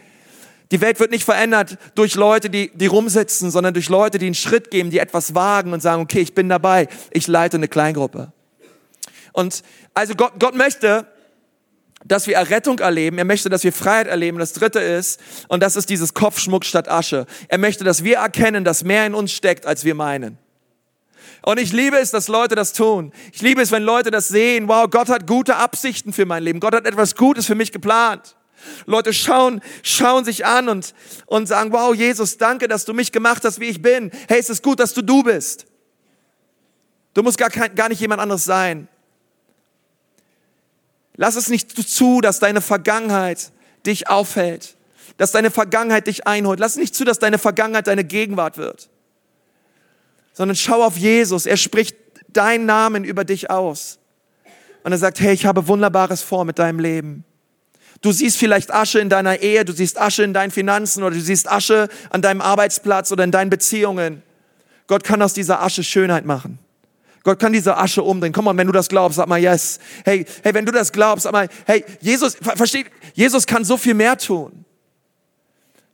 Die 0.73 0.81
Welt 0.81 0.99
wird 1.01 1.11
nicht 1.11 1.25
verändert 1.25 1.77
durch 1.95 2.15
Leute, 2.15 2.49
die, 2.49 2.73
die 2.75 2.87
rumsitzen, 2.87 3.51
sondern 3.51 3.75
durch 3.75 3.91
Leute, 3.91 4.17
die 4.19 4.25
einen 4.27 4.35
Schritt 4.35 4.71
geben, 4.71 4.91
die 4.91 4.99
etwas 4.99 5.35
wagen 5.35 5.75
und 5.75 5.81
sagen, 5.81 6.03
okay, 6.03 6.21
ich 6.21 6.35
bin 6.35 6.49
dabei, 6.49 6.89
ich 7.11 7.29
leite 7.29 7.59
eine 7.59 7.69
Kleingruppe. 7.69 8.33
Und 9.33 9.63
also 9.93 10.15
Gott, 10.15 10.33
Gott 10.41 10.55
möchte, 10.55 11.07
dass 12.05 12.27
wir 12.27 12.37
Errettung 12.37 12.79
erleben. 12.79 13.19
Er 13.19 13.27
möchte, 13.27 13.51
dass 13.51 13.65
wir 13.65 13.73
Freiheit 13.73 14.07
erleben. 14.07 14.39
Das 14.39 14.55
dritte 14.55 14.81
ist, 14.81 15.21
und 15.49 15.63
das 15.63 15.77
ist 15.77 15.91
dieses 15.91 16.15
Kopfschmuck 16.15 16.65
statt 16.65 16.89
Asche. 16.89 17.27
Er 17.49 17.59
möchte, 17.59 17.85
dass 17.85 18.03
wir 18.03 18.17
erkennen, 18.17 18.65
dass 18.65 18.83
mehr 18.83 19.07
in 19.07 19.15
uns 19.15 19.31
steckt, 19.31 19.67
als 19.67 19.85
wir 19.85 19.95
meinen. 19.95 20.39
Und 21.43 21.61
ich 21.61 21.73
liebe 21.73 21.99
es, 21.99 22.13
dass 22.13 22.29
Leute 22.29 22.55
das 22.55 22.73
tun. 22.73 23.13
Ich 23.33 23.43
liebe 23.43 23.61
es, 23.61 23.73
wenn 23.73 23.83
Leute 23.83 24.11
das 24.11 24.29
sehen. 24.29 24.69
Wow, 24.69 24.89
Gott 24.91 25.11
hat 25.11 25.27
gute 25.27 25.57
Absichten 25.57 26.15
für 26.15 26.25
mein 26.25 26.43
Leben. 26.43 26.61
Gott 26.61 26.75
hat 26.75 26.87
etwas 26.87 27.15
Gutes 27.15 27.45
für 27.45 27.55
mich 27.55 27.73
geplant. 27.73 28.37
Leute 28.87 29.13
schauen, 29.13 29.61
schauen 29.83 30.25
sich 30.25 30.47
an 30.47 30.69
und, 30.69 30.95
und 31.27 31.47
sagen, 31.47 31.73
wow, 31.73 31.95
Jesus, 31.95 32.39
danke, 32.39 32.69
dass 32.69 32.85
du 32.85 32.93
mich 32.93 33.13
gemacht 33.13 33.45
hast, 33.45 33.61
wie 33.61 33.69
ich 33.69 33.83
bin. 33.83 34.11
Hey, 34.29 34.39
es 34.39 34.51
ist 34.51 34.63
gut, 34.63 34.81
dass 34.81 34.95
du 34.95 35.03
du 35.03 35.23
bist. 35.23 35.67
Du 37.15 37.23
musst 37.23 37.39
gar, 37.39 37.51
kein, 37.51 37.75
gar 37.75 37.89
nicht 37.89 38.01
jemand 38.01 38.21
anderes 38.21 38.45
sein. 38.45 38.89
Lass 41.17 41.37
es 41.37 41.49
nicht 41.49 41.71
zu, 41.71 42.21
dass 42.21 42.39
deine 42.39 42.61
Vergangenheit 42.61 43.53
dich 43.87 44.09
aufhält, 44.09 44.77
dass 45.19 45.33
deine 45.33 45.51
Vergangenheit 45.51 46.07
dich 46.07 46.27
einholt. 46.27 46.59
Lass 46.59 46.73
es 46.73 46.79
nicht 46.79 46.95
zu, 46.95 47.05
dass 47.05 47.19
deine 47.19 47.39
Vergangenheit 47.39 47.87
deine 47.87 48.05
Gegenwart 48.05 48.57
wird, 48.57 48.89
sondern 50.33 50.57
schau 50.57 50.83
auf 50.83 50.97
Jesus. 50.97 51.47
Er 51.47 51.57
spricht 51.59 51.97
deinen 52.29 52.65
Namen 52.65 53.05
über 53.05 53.25
dich 53.25 53.51
aus. 53.51 53.99
Und 54.85 54.93
er 54.93 54.99
sagt, 54.99 55.21
hey, 55.21 55.33
ich 55.33 55.47
habe 55.47 55.69
Wunderbares 55.69 56.23
vor 56.23 56.45
mit 56.45 56.59
deinem 56.59 56.81
Leben. 56.81 57.25
Du 58.03 58.11
siehst 58.11 58.37
vielleicht 58.37 58.75
Asche 58.75 58.99
in 58.99 59.09
deiner 59.09 59.41
Ehe, 59.41 59.65
du 59.65 59.73
siehst 59.73 59.99
Asche 59.99 60.25
in 60.25 60.35
deinen 60.35 60.51
Finanzen 60.51 61.05
oder 61.05 61.15
du 61.15 61.21
siehst 61.21 61.51
Asche 61.51 61.89
an 62.11 62.21
deinem 62.21 62.41
Arbeitsplatz 62.41 63.13
oder 63.13 63.23
in 63.23 63.31
deinen 63.31 63.49
Beziehungen. 63.49 64.23
Gott 64.89 65.05
kann 65.05 65.23
aus 65.23 65.35
dieser 65.35 65.63
Asche 65.63 65.85
Schönheit 65.85 66.27
machen. 66.27 66.59
Gott 67.23 67.39
kann 67.39 67.53
diese 67.53 67.77
Asche 67.77 68.03
umdrehen. 68.03 68.33
Komm 68.33 68.47
mal, 68.47 68.57
wenn 68.57 68.67
du 68.67 68.73
das 68.73 68.89
glaubst, 68.89 69.17
sag 69.17 69.29
mal 69.29 69.39
yes. 69.39 69.79
Hey, 70.05 70.27
hey, 70.43 70.53
wenn 70.53 70.67
du 70.67 70.73
das 70.73 70.91
glaubst, 70.91 71.23
sag 71.23 71.33
mal, 71.33 71.49
hey, 71.67 71.85
Jesus, 72.01 72.35
versteht, 72.35 72.87
Jesus 73.15 73.47
kann 73.47 73.65
so 73.65 73.77
viel 73.77 73.95
mehr 73.95 74.19
tun. 74.19 74.65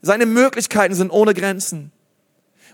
Seine 0.00 0.24
Möglichkeiten 0.24 0.94
sind 0.94 1.11
ohne 1.11 1.34
Grenzen. 1.34 1.92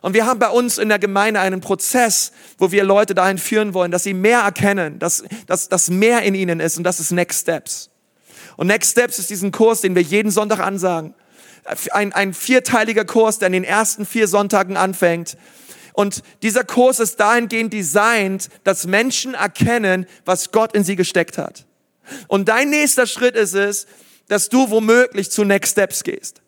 Und 0.03 0.15
wir 0.15 0.27
haben 0.27 0.39
bei 0.39 0.51
uns 0.51 0.79
in 0.79 0.91
der 0.91 1.01
Gemeinde 1.01 1.41
einen 1.41 1.61
Prozess, 1.61 2.31
wo 2.59 2.71
wir 2.71 2.85
Leute 2.85 3.15
dahin 3.15 3.39
führen 3.39 3.75
wollen, 3.75 3.91
dass 3.91 4.05
sie 4.05 4.15
mehr 4.15 4.41
erkennen, 4.41 5.01
dass, 5.01 5.25
dass, 5.47 5.69
dass 5.69 5.89
mehr 5.89 6.23
in 6.23 6.35
ihnen 6.35 6.61
ist 6.61 6.77
und 6.77 6.85
das 6.85 7.01
ist 7.01 7.11
Next 7.11 7.41
Steps. 7.41 7.91
Und 8.57 8.69
Next 8.69 8.93
Steps 8.93 9.19
ist 9.19 9.31
diesen 9.31 9.53
Kurs, 9.53 9.81
den 9.81 9.95
wir 9.95 10.03
jeden 10.03 10.31
Sonntag 10.31 10.61
ansagen. 10.61 11.15
Ein, 11.93 12.13
ein 12.13 12.35
vierteiliger 12.35 13.05
Kurs, 13.05 13.39
der 13.39 13.47
an 13.47 13.53
den 13.53 13.65
ersten 13.65 14.07
vier 14.07 14.29
Sonntagen 14.29 14.77
anfängt. 14.77 15.37
Und 15.95 16.23
dieser 16.43 16.65
Kurs 16.65 17.01
ist 17.01 17.21
dahingehend 17.21 17.73
designt, 17.73 18.51
dass 18.65 18.87
Menschen 18.87 19.35
erkennen, 19.35 20.07
was 20.25 20.51
Gott 20.53 20.75
in 20.75 20.85
sie 20.85 20.97
gesteckt 20.97 21.39
hat. 21.39 21.67
Und 22.29 22.49
dein 22.49 22.71
nächster 22.71 23.07
Schritt 23.07 23.35
ist 23.35 23.55
es, 23.55 23.87
dass 24.29 24.49
du 24.49 24.71
womöglich 24.71 25.31
zu 25.31 25.45
Next 25.45 25.73
Steps 25.73 26.05
gehst. 26.05 26.43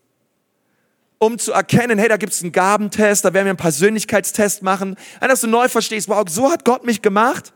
Um 1.19 1.39
zu 1.39 1.53
erkennen, 1.53 1.99
hey, 1.99 2.09
da 2.09 2.19
gibt's 2.19 2.43
einen 2.43 2.53
Gabentest, 2.53 3.25
da 3.25 3.33
werden 3.33 3.47
wir 3.47 3.51
einen 3.51 3.57
Persönlichkeitstest 3.57 4.63
machen. 4.63 4.97
Dass 5.21 5.41
du 5.41 5.47
neu 5.47 5.69
verstehst, 5.69 6.09
wow, 6.09 6.25
so 6.29 6.51
hat 6.51 6.65
Gott 6.65 6.85
mich 6.85 7.01
gemacht. 7.01 7.55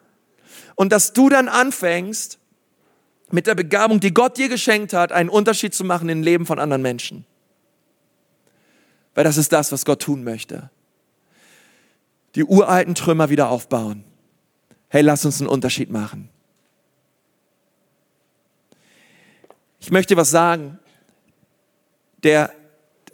Und 0.77 0.93
dass 0.93 1.13
du 1.13 1.29
dann 1.29 1.49
anfängst, 1.49 2.40
mit 3.33 3.47
der 3.47 3.55
Begabung, 3.55 4.01
die 4.01 4.13
Gott 4.13 4.37
dir 4.37 4.49
geschenkt 4.49 4.93
hat, 4.93 5.13
einen 5.13 5.29
Unterschied 5.29 5.75
zu 5.75 5.85
machen 5.85 6.09
im 6.09 6.23
Leben 6.23 6.47
von 6.47 6.59
anderen 6.59 6.83
Menschen. 6.83 7.25
Weil 9.15 9.25
das 9.25 9.37
ist 9.37 9.53
das, 9.53 9.73
was 9.73 9.85
Gott 9.85 10.03
tun 10.03 10.25
möchte. 10.25 10.71
Die 12.35 12.45
uralten 12.45 12.95
Trümmer 12.95 13.29
wieder 13.31 13.51
aufbauen. 13.51 14.05
Hey, 14.89 15.03
lass 15.03 15.25
uns 15.25 15.41
einen 15.41 15.49
Unterschied 15.49 15.91
machen. 15.91 16.29
Ich 19.81 19.91
möchte 19.91 20.17
was 20.17 20.31
sagen. 20.31 20.79
Der, 22.23 22.53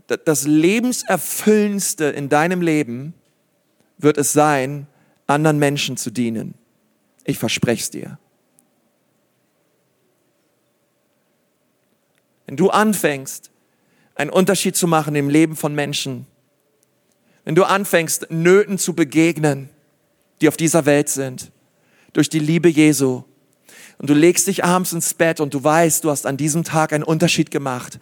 das 0.07 0.47
Lebenserfüllendste 0.47 2.07
in 2.07 2.29
deinem 2.29 2.61
Leben 2.61 3.15
wird 3.99 4.19
es 4.19 4.33
sein, 4.33 4.87
anderen 5.27 5.59
Menschen 5.59 5.97
zu 5.97 6.11
dienen. 6.11 6.55
Ich 7.25 7.39
verspreche 7.39 7.83
es 7.83 7.91
dir. 7.91 8.19
Wenn 12.47 12.57
du 12.57 12.71
anfängst, 12.71 13.51
einen 14.15 14.31
Unterschied 14.31 14.77
zu 14.77 14.87
machen 14.87 15.15
im 15.15 15.29
Leben 15.29 15.57
von 15.57 15.75
Menschen, 15.75 16.27
wenn 17.45 17.55
du 17.55 17.65
anfängst, 17.65 18.31
Nöten 18.31 18.79
zu 18.79 18.95
begegnen, 18.95 19.69
die 20.41 20.49
auf 20.49 20.57
dieser 20.57 20.87
Welt 20.87 21.09
sind, 21.09 21.53
durch 22.13 22.29
die 22.29 22.39
Liebe 22.39 22.69
Jesu, 22.69 23.25
und 23.99 24.11
du 24.11 24.15
legst 24.15 24.47
dich 24.47 24.63
abends 24.63 24.93
ins 24.93 25.15
Bett 25.15 25.41
und 25.41 25.55
du 25.55 25.65
weißt, 25.65 26.05
du 26.05 26.11
hast 26.11 26.27
an 26.27 26.37
diesem 26.37 26.65
Tag 26.65 26.93
einen 26.93 27.05
Unterschied 27.05 27.51
gemacht 27.51 27.99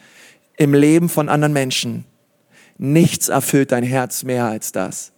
im 0.57 0.74
Leben 0.74 1.09
von 1.09 1.28
anderen 1.28 1.53
Menschen. 1.53 2.05
Nichts 2.78 3.28
erfüllt 3.28 3.70
dein 3.70 3.84
Herz 3.84 4.24
mehr 4.24 4.47
als 4.47 4.72
das. 4.72 5.12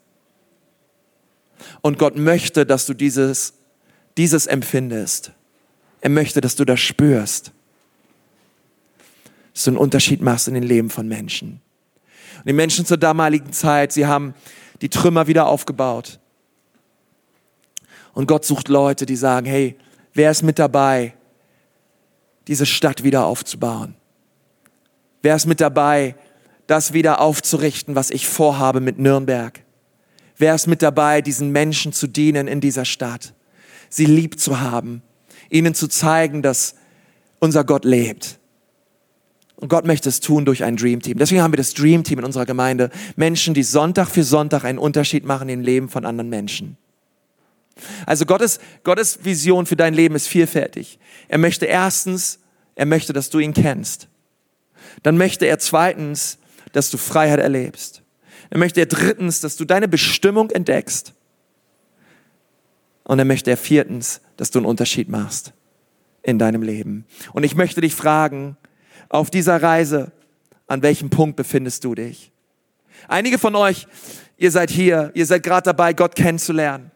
Und 1.81 1.99
Gott 1.99 2.17
möchte, 2.17 2.67
dass 2.67 2.85
du 2.85 2.93
dieses, 2.93 3.55
dieses 4.19 4.47
empfindest. 4.47 5.33
Er 6.03 6.11
möchte, 6.11 6.43
dass 6.43 6.57
du 6.57 6.67
das 6.67 6.81
spürst 6.81 7.53
dass 9.57 9.65
du 9.65 9.71
einen 9.71 9.79
Unterschied 9.79 10.21
machst 10.21 10.49
in 10.49 10.55
den 10.55 10.65
Leben 10.65 10.91
von 10.91 11.09
Menschen. 11.09 11.63
Und 12.37 12.47
die 12.47 12.53
Menschen 12.53 12.85
zur 12.85 12.99
damaligen 12.99 13.55
Zeit, 13.55 13.91
sie 13.91 14.05
haben 14.05 14.35
die 14.83 14.91
Trümmer 14.91 15.29
wieder 15.29 15.47
aufgebaut. 15.47 16.21
Und 18.13 18.29
Gott 18.29 18.45
sucht 18.45 18.69
Leute, 18.69 19.07
die 19.07 19.17
sagen, 19.17 19.47
hey, 19.47 19.75
wer 20.13 20.31
ist 20.31 20.43
mit 20.43 20.59
dabei, 20.59 21.15
diese 22.49 22.67
Stadt 22.67 23.03
wieder 23.03 23.25
aufzubauen? 23.25 23.95
Wer 25.23 25.37
ist 25.37 25.47
mit 25.47 25.63
dabei, 25.63 26.17
das 26.67 26.93
wieder 26.93 27.23
aufzurichten, 27.23 27.95
was 27.95 28.11
ich 28.11 28.29
vorhabe 28.29 28.81
mit 28.81 28.99
Nürnberg. 28.99 29.65
Wer 30.37 30.55
ist 30.55 30.67
mit 30.67 30.83
dabei, 30.83 31.23
diesen 31.23 31.51
Menschen 31.51 31.95
zu 31.95 32.07
dienen 32.07 32.47
in 32.47 32.61
dieser 32.61 32.85
Stadt? 32.85 33.33
Sie 33.89 34.05
lieb 34.05 34.39
zu 34.39 34.61
haben, 34.61 35.01
ihnen 35.49 35.75
zu 35.75 35.89
zeigen, 35.89 36.43
dass 36.43 36.75
unser 37.39 37.65
Gott 37.65 37.87
lebt. 37.87 38.39
Und 39.57 39.69
Gott 39.69 39.87
möchte 39.87 40.09
es 40.09 40.21
tun 40.21 40.45
durch 40.45 40.65
ein 40.65 40.77
Dream 40.77 41.01
Team. 41.01 41.19
Deswegen 41.19 41.43
haben 41.43 41.53
wir 41.53 41.57
das 41.57 41.73
Dream 41.73 42.05
Team 42.05 42.19
in 42.19 42.25
unserer 42.25 42.45
Gemeinde. 42.45 42.91
Menschen, 43.17 43.55
die 43.55 43.63
Sonntag 43.63 44.09
für 44.09 44.23
Sonntag 44.23 44.65
einen 44.65 44.79
Unterschied 44.79 45.25
machen 45.25 45.49
im 45.49 45.63
Leben 45.63 45.89
von 45.89 46.05
anderen 46.05 46.29
Menschen. 46.29 46.77
Also 48.05 48.27
Gottes, 48.27 48.59
Gottes 48.85 49.25
Vision 49.25 49.67
für 49.67 49.77
dein 49.77 49.95
Leben 49.95 50.15
ist 50.15 50.29
vielfältig. 50.29 50.99
Er 51.29 51.39
möchte 51.39 51.67
erstens, 51.67 52.39
er 52.75 52.87
möchte, 52.87 53.13
dass 53.13 53.31
du 53.31 53.39
ihn 53.39 53.55
kennst. 53.55 54.09
Dann 55.03 55.17
möchte 55.17 55.47
er 55.47 55.59
zweitens, 55.59 56.39
dass 56.73 56.91
du 56.91 56.99
Freiheit 56.99 57.41
erlebst. 57.41 58.03
Er 58.51 58.59
möchte 58.59 58.81
er 58.81 58.87
drittens, 58.87 59.41
dass 59.41 59.57
du 59.57 59.65
deine 59.65 59.89
Bestimmung 59.89 60.51
entdeckst. 60.51 61.15
Und 63.05 63.19
er 63.19 63.25
möchte 63.25 63.51
er 63.51 63.57
viertens, 63.57 64.21
dass 64.37 64.51
du 64.51 64.59
einen 64.59 64.67
Unterschied 64.67 65.09
machst 65.09 65.53
in 66.23 66.39
deinem 66.39 66.63
Leben. 66.63 67.07
Und 67.33 67.45
ich 67.45 67.55
möchte 67.55 67.81
dich 67.81 67.95
fragen, 67.95 68.57
auf 69.09 69.31
dieser 69.31 69.63
Reise, 69.63 70.13
an 70.67 70.83
welchem 70.83 71.11
Punkt 71.11 71.37
befindest 71.37 71.85
du 71.85 71.95
dich? 71.95 72.33
Einige 73.09 73.39
von 73.39 73.55
euch, 73.55 73.87
ihr 74.37 74.51
seid 74.51 74.71
hier, 74.71 75.11
ihr 75.15 75.27
seid 75.27 75.43
gerade 75.43 75.65
dabei, 75.65 75.93
Gott 75.93 76.15
kennenzulernen. 76.15 76.91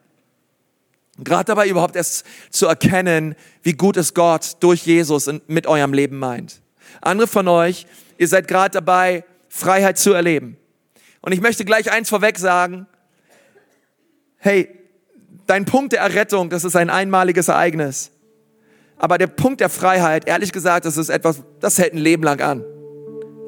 Gerade 1.17 1.45
dabei 1.45 1.67
überhaupt 1.67 1.95
erst 1.95 2.25
zu 2.49 2.67
erkennen, 2.67 3.35
wie 3.63 3.73
gut 3.73 3.97
es 3.97 4.13
Gott 4.13 4.57
durch 4.59 4.85
Jesus 4.85 5.29
mit 5.47 5.67
eurem 5.67 5.93
Leben 5.93 6.17
meint. 6.17 6.61
Andere 7.01 7.27
von 7.27 7.47
euch, 7.47 7.85
ihr 8.17 8.27
seid 8.27 8.47
gerade 8.47 8.73
dabei, 8.73 9.23
Freiheit 9.49 9.97
zu 9.97 10.13
erleben. 10.13 10.57
Und 11.21 11.33
ich 11.33 11.41
möchte 11.41 11.65
gleich 11.65 11.91
eins 11.91 12.09
vorweg 12.09 12.39
sagen. 12.39 12.87
Hey, 14.37 14.69
dein 15.45 15.65
Punkt 15.65 15.93
der 15.93 16.01
Errettung, 16.01 16.49
das 16.49 16.63
ist 16.63 16.75
ein 16.75 16.89
einmaliges 16.89 17.47
Ereignis. 17.47 18.11
Aber 19.01 19.17
der 19.17 19.25
Punkt 19.25 19.61
der 19.61 19.69
Freiheit, 19.69 20.27
ehrlich 20.27 20.51
gesagt, 20.51 20.85
das 20.85 20.95
ist 20.95 21.09
etwas, 21.09 21.41
das 21.59 21.79
hält 21.79 21.93
ein 21.93 21.97
Leben 21.97 22.21
lang 22.21 22.39
an. 22.39 22.63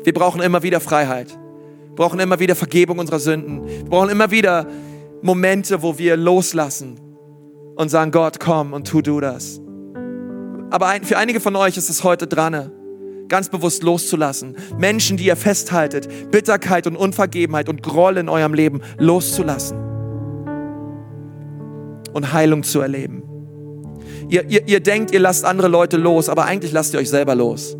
Wir 0.03 0.11
brauchen 0.11 0.41
immer 0.41 0.63
wieder 0.63 0.79
Freiheit. 0.79 1.29
Wir 1.29 1.95
brauchen 1.95 2.19
immer 2.19 2.39
wieder 2.39 2.55
Vergebung 2.55 2.97
unserer 2.97 3.19
Sünden. 3.19 3.63
Wir 3.63 3.85
brauchen 3.85 4.09
immer 4.09 4.31
wieder 4.31 4.65
Momente, 5.21 5.83
wo 5.83 5.99
wir 5.99 6.17
loslassen 6.17 6.99
und 7.75 7.89
sagen, 7.89 8.09
Gott, 8.09 8.39
komm 8.39 8.73
und 8.73 8.87
tu 8.87 9.03
du 9.03 9.19
das. 9.19 9.61
Aber 10.71 10.91
für 11.03 11.19
einige 11.19 11.39
von 11.39 11.55
euch 11.55 11.77
ist 11.77 11.87
es 11.87 12.03
heute 12.03 12.25
dran 12.25 12.71
ganz 13.29 13.49
bewusst 13.49 13.83
loszulassen. 13.83 14.55
Menschen, 14.79 15.17
die 15.17 15.25
ihr 15.25 15.35
festhaltet, 15.35 16.31
Bitterkeit 16.31 16.87
und 16.87 16.95
Unvergebenheit 16.95 17.69
und 17.69 17.83
Groll 17.83 18.17
in 18.17 18.27
eurem 18.27 18.55
Leben 18.55 18.81
loszulassen. 18.97 19.77
Und 22.11 22.33
Heilung 22.33 22.63
zu 22.63 22.81
erleben. 22.81 23.22
Ihr, 24.33 24.49
ihr, 24.49 24.67
ihr 24.67 24.79
denkt, 24.79 25.11
ihr 25.11 25.19
lasst 25.19 25.45
andere 25.45 25.67
Leute 25.67 25.95
los, 25.95 26.27
aber 26.27 26.45
eigentlich 26.45 26.71
lasst 26.71 26.95
ihr 26.95 26.99
euch 26.99 27.11
selber 27.11 27.35
los. 27.35 27.77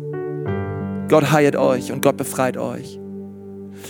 Gott 1.08 1.32
heilt 1.32 1.56
euch 1.56 1.90
und 1.90 2.00
Gott 2.00 2.16
befreit 2.16 2.56
euch. 2.56 2.96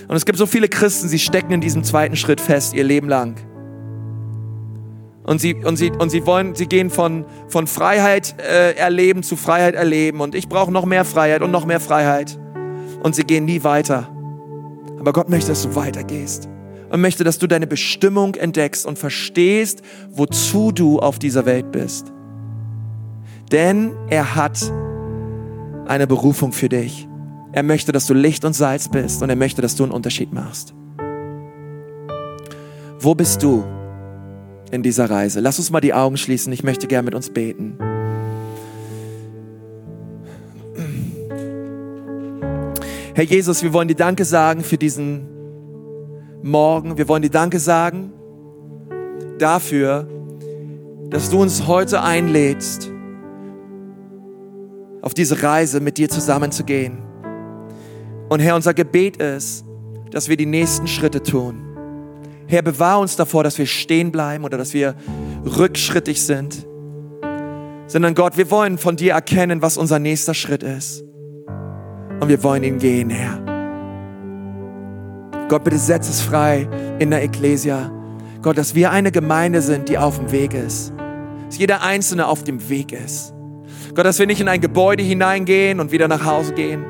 Und 0.09 0.17
es 0.17 0.25
gibt 0.25 0.39
so 0.39 0.47
viele 0.47 0.69
Christen, 0.69 1.09
sie 1.09 1.19
stecken 1.19 1.53
in 1.53 1.61
diesem 1.61 1.85
zweiten 1.85 2.17
Schritt 2.17 2.41
fest, 2.41 2.73
ihr 2.73 2.85
Leben 2.85 3.07
lang. 3.07 3.37
Und 5.25 5.43
sie, 5.43 5.57
und 5.57 5.77
sie, 5.77 5.91
und 5.91 6.09
sie 6.09 6.25
wollen, 6.25 6.55
sie 6.55 6.65
gehen 6.65 6.89
von, 6.89 7.27
von 7.49 7.67
Freiheit 7.67 8.35
äh, 8.41 8.73
erleben 8.77 9.23
zu 9.23 9.37
Freiheit 9.37 9.75
erleben. 9.75 10.23
Und 10.23 10.35
ich 10.35 10.49
brauche 10.49 10.73
noch 10.73 10.87
mehr 10.87 11.05
Freiheit 11.05 11.43
und 11.43 11.51
noch 11.51 11.67
mehr 11.67 11.81
Freiheit. 11.81 12.39
Und 13.03 13.15
sie 13.15 13.25
gehen 13.25 13.45
nie 13.45 13.63
weiter. 13.63 14.09
Aber 14.99 15.13
Gott 15.13 15.29
möchte, 15.29 15.49
dass 15.49 15.65
du 15.65 15.75
weitergehst. 15.75 16.49
Und 16.89 17.03
möchte, 17.03 17.25
dass 17.25 17.39
du 17.39 17.47
deine 17.47 17.67
Bestimmung 17.67 18.37
entdeckst 18.37 18.87
und 18.87 18.99
verstehst, 18.99 19.83
wozu 20.09 20.73
du 20.73 20.99
auf 21.01 21.19
dieser 21.19 21.45
Welt 21.45 21.71
bist. 21.71 22.14
Denn 23.53 23.93
er 24.09 24.35
hat 24.35 24.73
eine 25.87 26.07
Berufung 26.07 26.53
für 26.53 26.69
dich. 26.69 27.09
Er 27.53 27.63
möchte, 27.63 27.93
dass 27.93 28.07
du 28.07 28.15
Licht 28.15 28.45
und 28.45 28.55
Salz 28.55 28.89
bist 28.89 29.23
und 29.23 29.31
er 29.31 29.37
möchte, 29.37 29.63
dass 29.63 29.77
du 29.77 29.85
einen 29.85 29.93
Unterschied 29.93 30.33
machst. 30.33 30.75
Wo 32.99 33.15
bist 33.15 33.43
du? 33.43 33.65
in 34.75 34.83
dieser 34.83 35.09
Reise. 35.09 35.41
Lass 35.41 35.59
uns 35.59 35.71
mal 35.71 35.81
die 35.81 35.95
Augen 35.95 36.17
schließen. 36.17 36.53
Ich 36.53 36.65
möchte 36.65 36.87
gerne 36.87 37.05
mit 37.05 37.15
uns 37.15 37.31
beten. 37.31 37.79
Herr 43.15 43.25
Jesus, 43.25 43.63
wir 43.63 43.73
wollen 43.73 43.87
dir 43.87 43.95
Danke 43.95 44.25
sagen 44.25 44.65
für 44.65 44.77
diesen 44.77 45.29
Morgen. 46.43 46.99
Wir 46.99 47.07
wollen 47.09 47.23
dir 47.23 47.31
Danke 47.31 47.61
sagen 47.61 48.13
dafür, 49.39 50.09
dass 51.11 51.31
du 51.31 51.41
uns 51.41 51.69
heute 51.69 52.03
einlädst, 52.03 52.91
auf 55.05 55.15
diese 55.15 55.43
Reise 55.43 55.81
mit 55.81 55.99
dir 55.99 56.09
zusammenzugehen. 56.09 56.99
Und 58.29 58.41
Herr, 58.41 58.57
unser 58.57 58.75
Gebet 58.75 59.19
ist, 59.19 59.65
dass 60.11 60.29
wir 60.29 60.37
die 60.37 60.47
nächsten 60.47 60.89
Schritte 60.89 61.23
tun 61.23 61.75
Herr, 62.47 62.63
bewahr 62.63 63.01
uns 63.01 63.17
davor, 63.17 63.43
dass 63.43 63.59
wir 63.59 63.67
stehen 63.67 64.13
bleiben 64.13 64.45
oder 64.45 64.59
dass 64.59 64.75
wir 64.75 64.95
rückschrittig 65.45 66.23
sind, 66.23 66.67
sondern 67.87 68.15
Gott, 68.15 68.37
wir 68.37 68.51
wollen 68.51 68.79
von 68.79 68.97
dir 68.97 69.13
erkennen, 69.13 69.63
was 69.63 69.77
unser 69.77 69.99
nächster 69.99 70.35
Schritt 70.35 70.63
ist. 70.63 71.03
Und 72.21 72.29
wir 72.29 72.43
wollen 72.43 72.63
ihn 72.63 72.79
gehen, 72.79 73.11
Herr. 73.11 73.41
Gott, 75.49 75.65
bitte 75.65 75.79
setz 75.79 76.09
es 76.09 76.21
frei 76.21 76.69
in 76.99 77.11
der 77.11 77.23
Ekklesia. 77.23 77.91
Gott, 78.43 78.57
dass 78.57 78.75
wir 78.75 78.91
eine 78.91 79.11
Gemeinde 79.11 79.61
sind, 79.61 79.89
die 79.89 79.99
auf 79.99 80.19
dem 80.19 80.31
Weg 80.33 80.55
ist. 80.55 80.93
Dass 81.47 81.59
jeder 81.59 81.83
Einzelne 81.83 82.27
auf 82.27 82.45
dem 82.45 82.69
Weg 82.69 82.93
ist. 82.93 83.34
Gott, 83.95 84.05
dass 84.05 84.19
wir 84.19 84.27
nicht 84.27 84.41
in 84.41 84.49
ein 84.49 84.61
Gebäude 84.61 85.03
hineingehen 85.03 85.81
und 85.81 85.93
wieder 85.93 86.09
nach 86.09 86.25
Hause 86.25 86.55
gehen. 86.55 86.85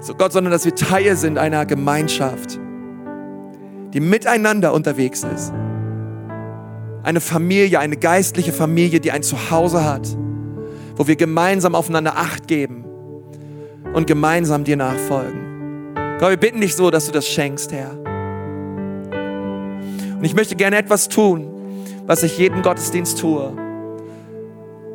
So 0.00 0.14
Gott, 0.14 0.32
sondern 0.32 0.52
dass 0.52 0.64
wir 0.64 0.74
Teil 0.74 1.16
sind 1.16 1.38
einer 1.38 1.64
Gemeinschaft 1.66 2.58
die 3.96 4.00
miteinander 4.00 4.72
unterwegs 4.74 5.24
ist. 5.24 5.54
Eine 7.02 7.20
Familie, 7.20 7.78
eine 7.78 7.96
geistliche 7.96 8.52
Familie, 8.52 9.00
die 9.00 9.10
ein 9.10 9.22
Zuhause 9.22 9.86
hat, 9.86 10.06
wo 10.96 11.06
wir 11.06 11.16
gemeinsam 11.16 11.74
aufeinander 11.74 12.18
Acht 12.18 12.46
geben 12.46 12.84
und 13.94 14.06
gemeinsam 14.06 14.64
dir 14.64 14.76
nachfolgen. 14.76 15.94
Gott, 16.18 16.28
wir 16.28 16.36
bitten 16.36 16.60
dich 16.60 16.76
so, 16.76 16.90
dass 16.90 17.06
du 17.06 17.12
das 17.12 17.26
schenkst, 17.26 17.72
Herr. 17.72 17.92
Und 20.18 20.24
ich 20.24 20.34
möchte 20.34 20.56
gerne 20.56 20.76
etwas 20.76 21.08
tun, 21.08 21.48
was 22.06 22.22
ich 22.22 22.36
jeden 22.36 22.60
Gottesdienst 22.60 23.18
tue. 23.18 23.65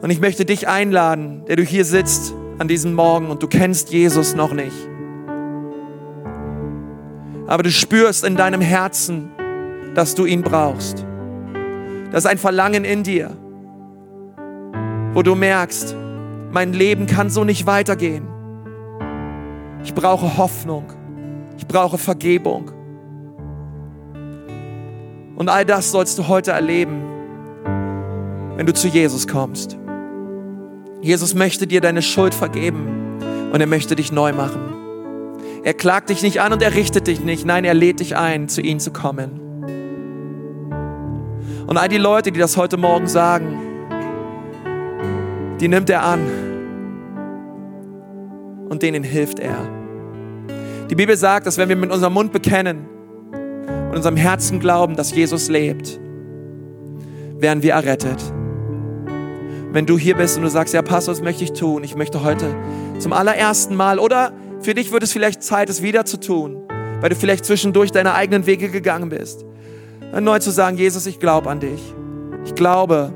Und 0.02 0.10
ich 0.10 0.20
möchte 0.20 0.45
dich 0.45 0.68
einladen, 0.68 1.45
der 1.45 1.56
du 1.56 1.64
hier 1.64 1.86
sitzt 1.86 2.34
an 2.58 2.68
diesem 2.68 2.93
Morgen 2.93 3.30
und 3.30 3.43
du 3.43 3.47
kennst 3.47 3.91
Jesus 3.91 4.36
noch 4.36 4.54
nicht 4.54 4.89
aber 7.52 7.64
du 7.64 7.70
spürst 7.70 8.24
in 8.24 8.38
deinem 8.38 8.62
Herzen, 8.62 9.30
dass 9.93 10.16
du 10.16 10.26
ihn 10.26 10.41
brauchst. 10.41 11.06
Das 12.10 12.24
ist 12.24 12.30
ein 12.32 12.38
Verlangen 12.38 12.86
in 12.86 13.04
dir, 13.04 13.36
wo 15.14 15.22
du 15.22 15.36
merkst, 15.36 15.93
mein 16.54 16.72
Leben 16.72 17.08
kann 17.08 17.30
so 17.30 17.43
nicht 17.43 17.68
weitergehen. 17.68 18.26
Ich 19.84 19.93
brauche 19.93 20.38
Hoffnung. 20.38 20.86
Ich 21.58 21.68
brauche 21.68 21.97
Vergebung. 21.97 22.72
Und 25.36 25.49
all 25.49 25.66
das 25.66 25.91
sollst 25.91 26.18
du 26.20 26.30
heute 26.30 26.52
erleben, 26.52 27.02
wenn 28.56 28.66
du 28.66 28.74
zu 28.74 28.88
Jesus 28.88 29.28
kommst. 29.28 29.78
Jesus 31.02 31.34
möchte 31.34 31.68
dir 31.68 31.82
deine 31.82 32.02
Schuld 32.02 32.34
vergeben 32.34 33.20
und 33.52 33.60
er 33.60 33.68
möchte 33.68 33.95
dich 33.95 34.12
neu 34.12 34.34
machen. 34.34 34.60
Er 35.64 35.74
klagt 35.74 36.10
dich 36.10 36.24
nicht 36.24 36.41
an 36.41 36.54
und 36.54 36.62
er 36.62 36.74
richtet 36.74 37.08
dich 37.08 37.22
nicht. 37.22 37.45
Nein, 37.45 37.66
er 37.66 37.74
lädt 37.74 37.99
dich 37.99 38.16
ein, 38.16 38.49
zu 38.49 38.62
ihm 38.62 38.80
zu 38.80 38.91
kommen. 38.91 39.39
Und 41.68 41.78
all 41.78 41.88
die 41.88 41.97
Leute, 41.97 42.32
die 42.32 42.39
das 42.39 42.58
heute 42.58 42.78
Morgen 42.78 43.08
sagen, 43.08 43.60
die 45.60 45.68
nimmt 45.68 45.89
er 45.89 46.04
an. 46.04 46.20
Und 48.70 48.82
denen 48.82 49.04
hilft 49.04 49.39
er. 49.39 49.58
Die 50.89 50.95
Bibel 50.95 51.16
sagt, 51.16 51.45
dass 51.45 51.58
wenn 51.58 51.70
wir 51.70 51.76
mit 51.76 51.91
unserem 51.91 52.14
Mund 52.14 52.32
bekennen 52.32 52.86
und 53.89 53.95
unserem 53.95 54.18
Herzen 54.18 54.60
glauben, 54.60 54.95
dass 54.95 55.14
Jesus 55.14 55.49
lebt, 55.49 55.99
werden 57.38 57.64
wir 57.64 57.74
errettet. 57.74 58.22
Wenn 59.72 59.86
du 59.86 59.97
hier 59.97 60.15
bist 60.15 60.36
und 60.36 60.43
du 60.43 60.49
sagst, 60.49 60.74
ja, 60.74 60.82
Pastor, 60.82 61.13
was 61.13 61.22
möchte 61.22 61.45
ich 61.45 61.53
tun? 61.53 61.84
Ich 61.84 61.95
möchte 61.95 62.24
heute 62.24 62.53
zum 62.99 63.13
allerersten 63.13 63.74
Mal 63.76 63.99
oder 63.99 64.34
für 64.59 64.74
dich 64.74 64.91
wird 64.91 65.01
es 65.03 65.13
vielleicht 65.13 65.41
Zeit, 65.43 65.69
es 65.69 65.82
wieder 65.82 66.05
zu 66.05 66.19
tun, 66.19 66.63
weil 66.99 67.09
du 67.09 67.15
vielleicht 67.15 67.45
zwischendurch 67.45 67.91
deine 67.91 68.13
eigenen 68.13 68.45
Wege 68.45 68.69
gegangen 68.69 69.09
bist. 69.09 69.45
Neu 70.19 70.39
zu 70.39 70.51
sagen, 70.51 70.78
Jesus, 70.78 71.05
ich 71.05 71.19
glaube 71.19 71.49
an 71.49 71.61
dich. 71.61 71.82
Ich 72.43 72.53
glaube, 72.53 73.13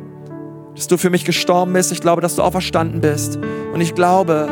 dass 0.76 0.88
du 0.88 0.98
für 0.98 1.10
mich 1.10 1.26
gestorben 1.26 1.74
bist. 1.74 1.92
Ich 1.92 2.00
glaube, 2.00 2.22
dass 2.22 2.38
du 2.38 2.42
auferstanden 2.42 3.02
bist. 3.02 3.38
Und 3.74 3.82
ich 3.82 3.94
glaube, 3.94 4.48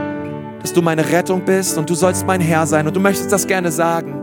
dass 0.62 0.74
du 0.74 0.82
meine 0.82 1.10
Rettung 1.10 1.46
bist 1.46 1.78
und 1.78 1.90
du 1.90 1.96
sollst 1.96 2.28
mein 2.28 2.42
Herr 2.42 2.68
sein. 2.68 2.86
Und 2.86 2.96
du 2.98 3.00
möchtest 3.00 3.32
das 3.32 3.48
gerne 3.48 3.72
sagen. 3.72 4.20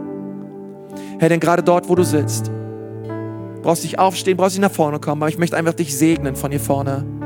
Herr, 1.18 1.30
denn 1.30 1.40
gerade 1.40 1.62
dort, 1.62 1.88
wo 1.88 1.94
du 1.94 2.02
sitzt, 2.02 2.50
brauchst 3.62 3.84
nicht 3.84 3.98
aufstehen, 3.98 4.36
brauchst 4.36 4.56
nicht 4.56 4.68
nach 4.68 4.74
vorne 4.74 4.98
kommen, 4.98 5.22
aber 5.22 5.30
ich 5.30 5.38
möchte 5.38 5.56
einfach 5.56 5.74
dich 5.74 5.96
segnen 5.96 6.36
von 6.36 6.50
hier 6.50 6.60
vorne. 6.60 7.19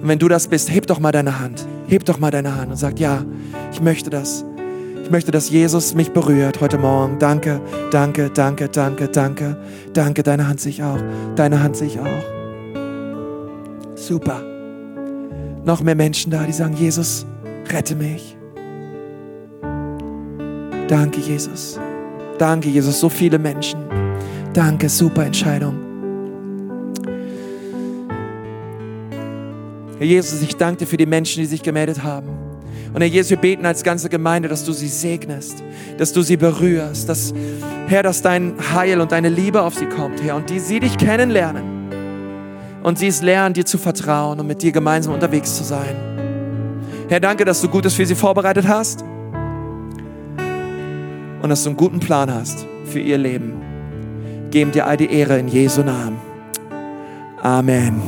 Und 0.00 0.08
wenn 0.08 0.18
du 0.18 0.28
das 0.28 0.48
bist, 0.48 0.70
heb 0.70 0.86
doch 0.86 0.98
mal 0.98 1.12
deine 1.12 1.40
Hand. 1.40 1.66
Heb 1.86 2.04
doch 2.04 2.18
mal 2.18 2.30
deine 2.30 2.56
Hand 2.56 2.70
und 2.70 2.76
sag, 2.76 2.98
ja, 2.98 3.24
ich 3.72 3.80
möchte 3.80 4.10
das. 4.10 4.44
Ich 5.04 5.10
möchte, 5.10 5.30
dass 5.30 5.50
Jesus 5.50 5.94
mich 5.94 6.12
berührt 6.12 6.60
heute 6.60 6.78
Morgen. 6.78 7.18
Danke, 7.18 7.60
danke, 7.90 8.30
danke, 8.30 8.68
danke, 8.68 9.08
danke. 9.08 9.56
Danke, 9.92 10.22
deine 10.22 10.46
Hand 10.46 10.60
sehe 10.60 10.70
ich 10.70 10.82
auch. 10.82 10.98
Deine 11.34 11.62
Hand 11.62 11.76
sehe 11.76 11.88
ich 11.88 11.98
auch. 11.98 12.24
Super. 13.96 14.40
Noch 15.64 15.82
mehr 15.82 15.96
Menschen 15.96 16.30
da, 16.30 16.44
die 16.44 16.52
sagen, 16.52 16.74
Jesus, 16.76 17.26
rette 17.70 17.94
mich. 17.94 18.36
Danke, 20.88 21.20
Jesus. 21.20 21.78
Danke, 22.38 22.68
Jesus. 22.68 23.00
So 23.00 23.08
viele 23.08 23.38
Menschen. 23.38 23.80
Danke, 24.52 24.88
super 24.88 25.26
Entscheidung. 25.26 25.89
Herr 30.00 30.06
Jesus, 30.06 30.40
ich 30.40 30.56
danke 30.56 30.78
dir 30.78 30.86
für 30.86 30.96
die 30.96 31.04
Menschen, 31.04 31.42
die 31.42 31.46
sich 31.46 31.62
gemeldet 31.62 32.02
haben. 32.02 32.28
Und 32.94 33.02
Herr 33.02 33.06
Jesus, 33.06 33.28
wir 33.28 33.36
beten 33.36 33.66
als 33.66 33.82
ganze 33.82 34.08
Gemeinde, 34.08 34.48
dass 34.48 34.64
du 34.64 34.72
sie 34.72 34.88
segnest, 34.88 35.62
dass 35.98 36.14
du 36.14 36.22
sie 36.22 36.38
berührst, 36.38 37.06
dass, 37.06 37.34
Herr, 37.86 38.02
dass 38.02 38.22
dein 38.22 38.54
Heil 38.72 39.02
und 39.02 39.12
deine 39.12 39.28
Liebe 39.28 39.60
auf 39.60 39.74
sie 39.74 39.84
kommt, 39.84 40.22
Herr, 40.22 40.36
und 40.36 40.48
die 40.48 40.58
sie 40.58 40.80
dich 40.80 40.96
kennenlernen. 40.96 41.90
Und 42.82 42.98
sie 42.98 43.08
es 43.08 43.20
lernen, 43.20 43.52
dir 43.52 43.66
zu 43.66 43.76
vertrauen 43.76 44.40
und 44.40 44.46
mit 44.46 44.62
dir 44.62 44.72
gemeinsam 44.72 45.12
unterwegs 45.12 45.54
zu 45.54 45.64
sein. 45.64 45.94
Herr, 47.10 47.20
danke, 47.20 47.44
dass 47.44 47.60
du 47.60 47.68
Gutes 47.68 47.92
für 47.92 48.06
sie 48.06 48.14
vorbereitet 48.14 48.66
hast 48.66 49.04
und 51.42 51.50
dass 51.50 51.62
du 51.62 51.68
einen 51.68 51.76
guten 51.76 52.00
Plan 52.00 52.32
hast 52.32 52.66
für 52.86 53.00
ihr 53.00 53.18
Leben. 53.18 53.52
Geben 54.50 54.72
dir 54.72 54.86
all 54.86 54.96
die 54.96 55.12
Ehre 55.12 55.38
in 55.38 55.48
Jesu 55.48 55.82
Namen. 55.82 56.16
Amen. 57.42 58.00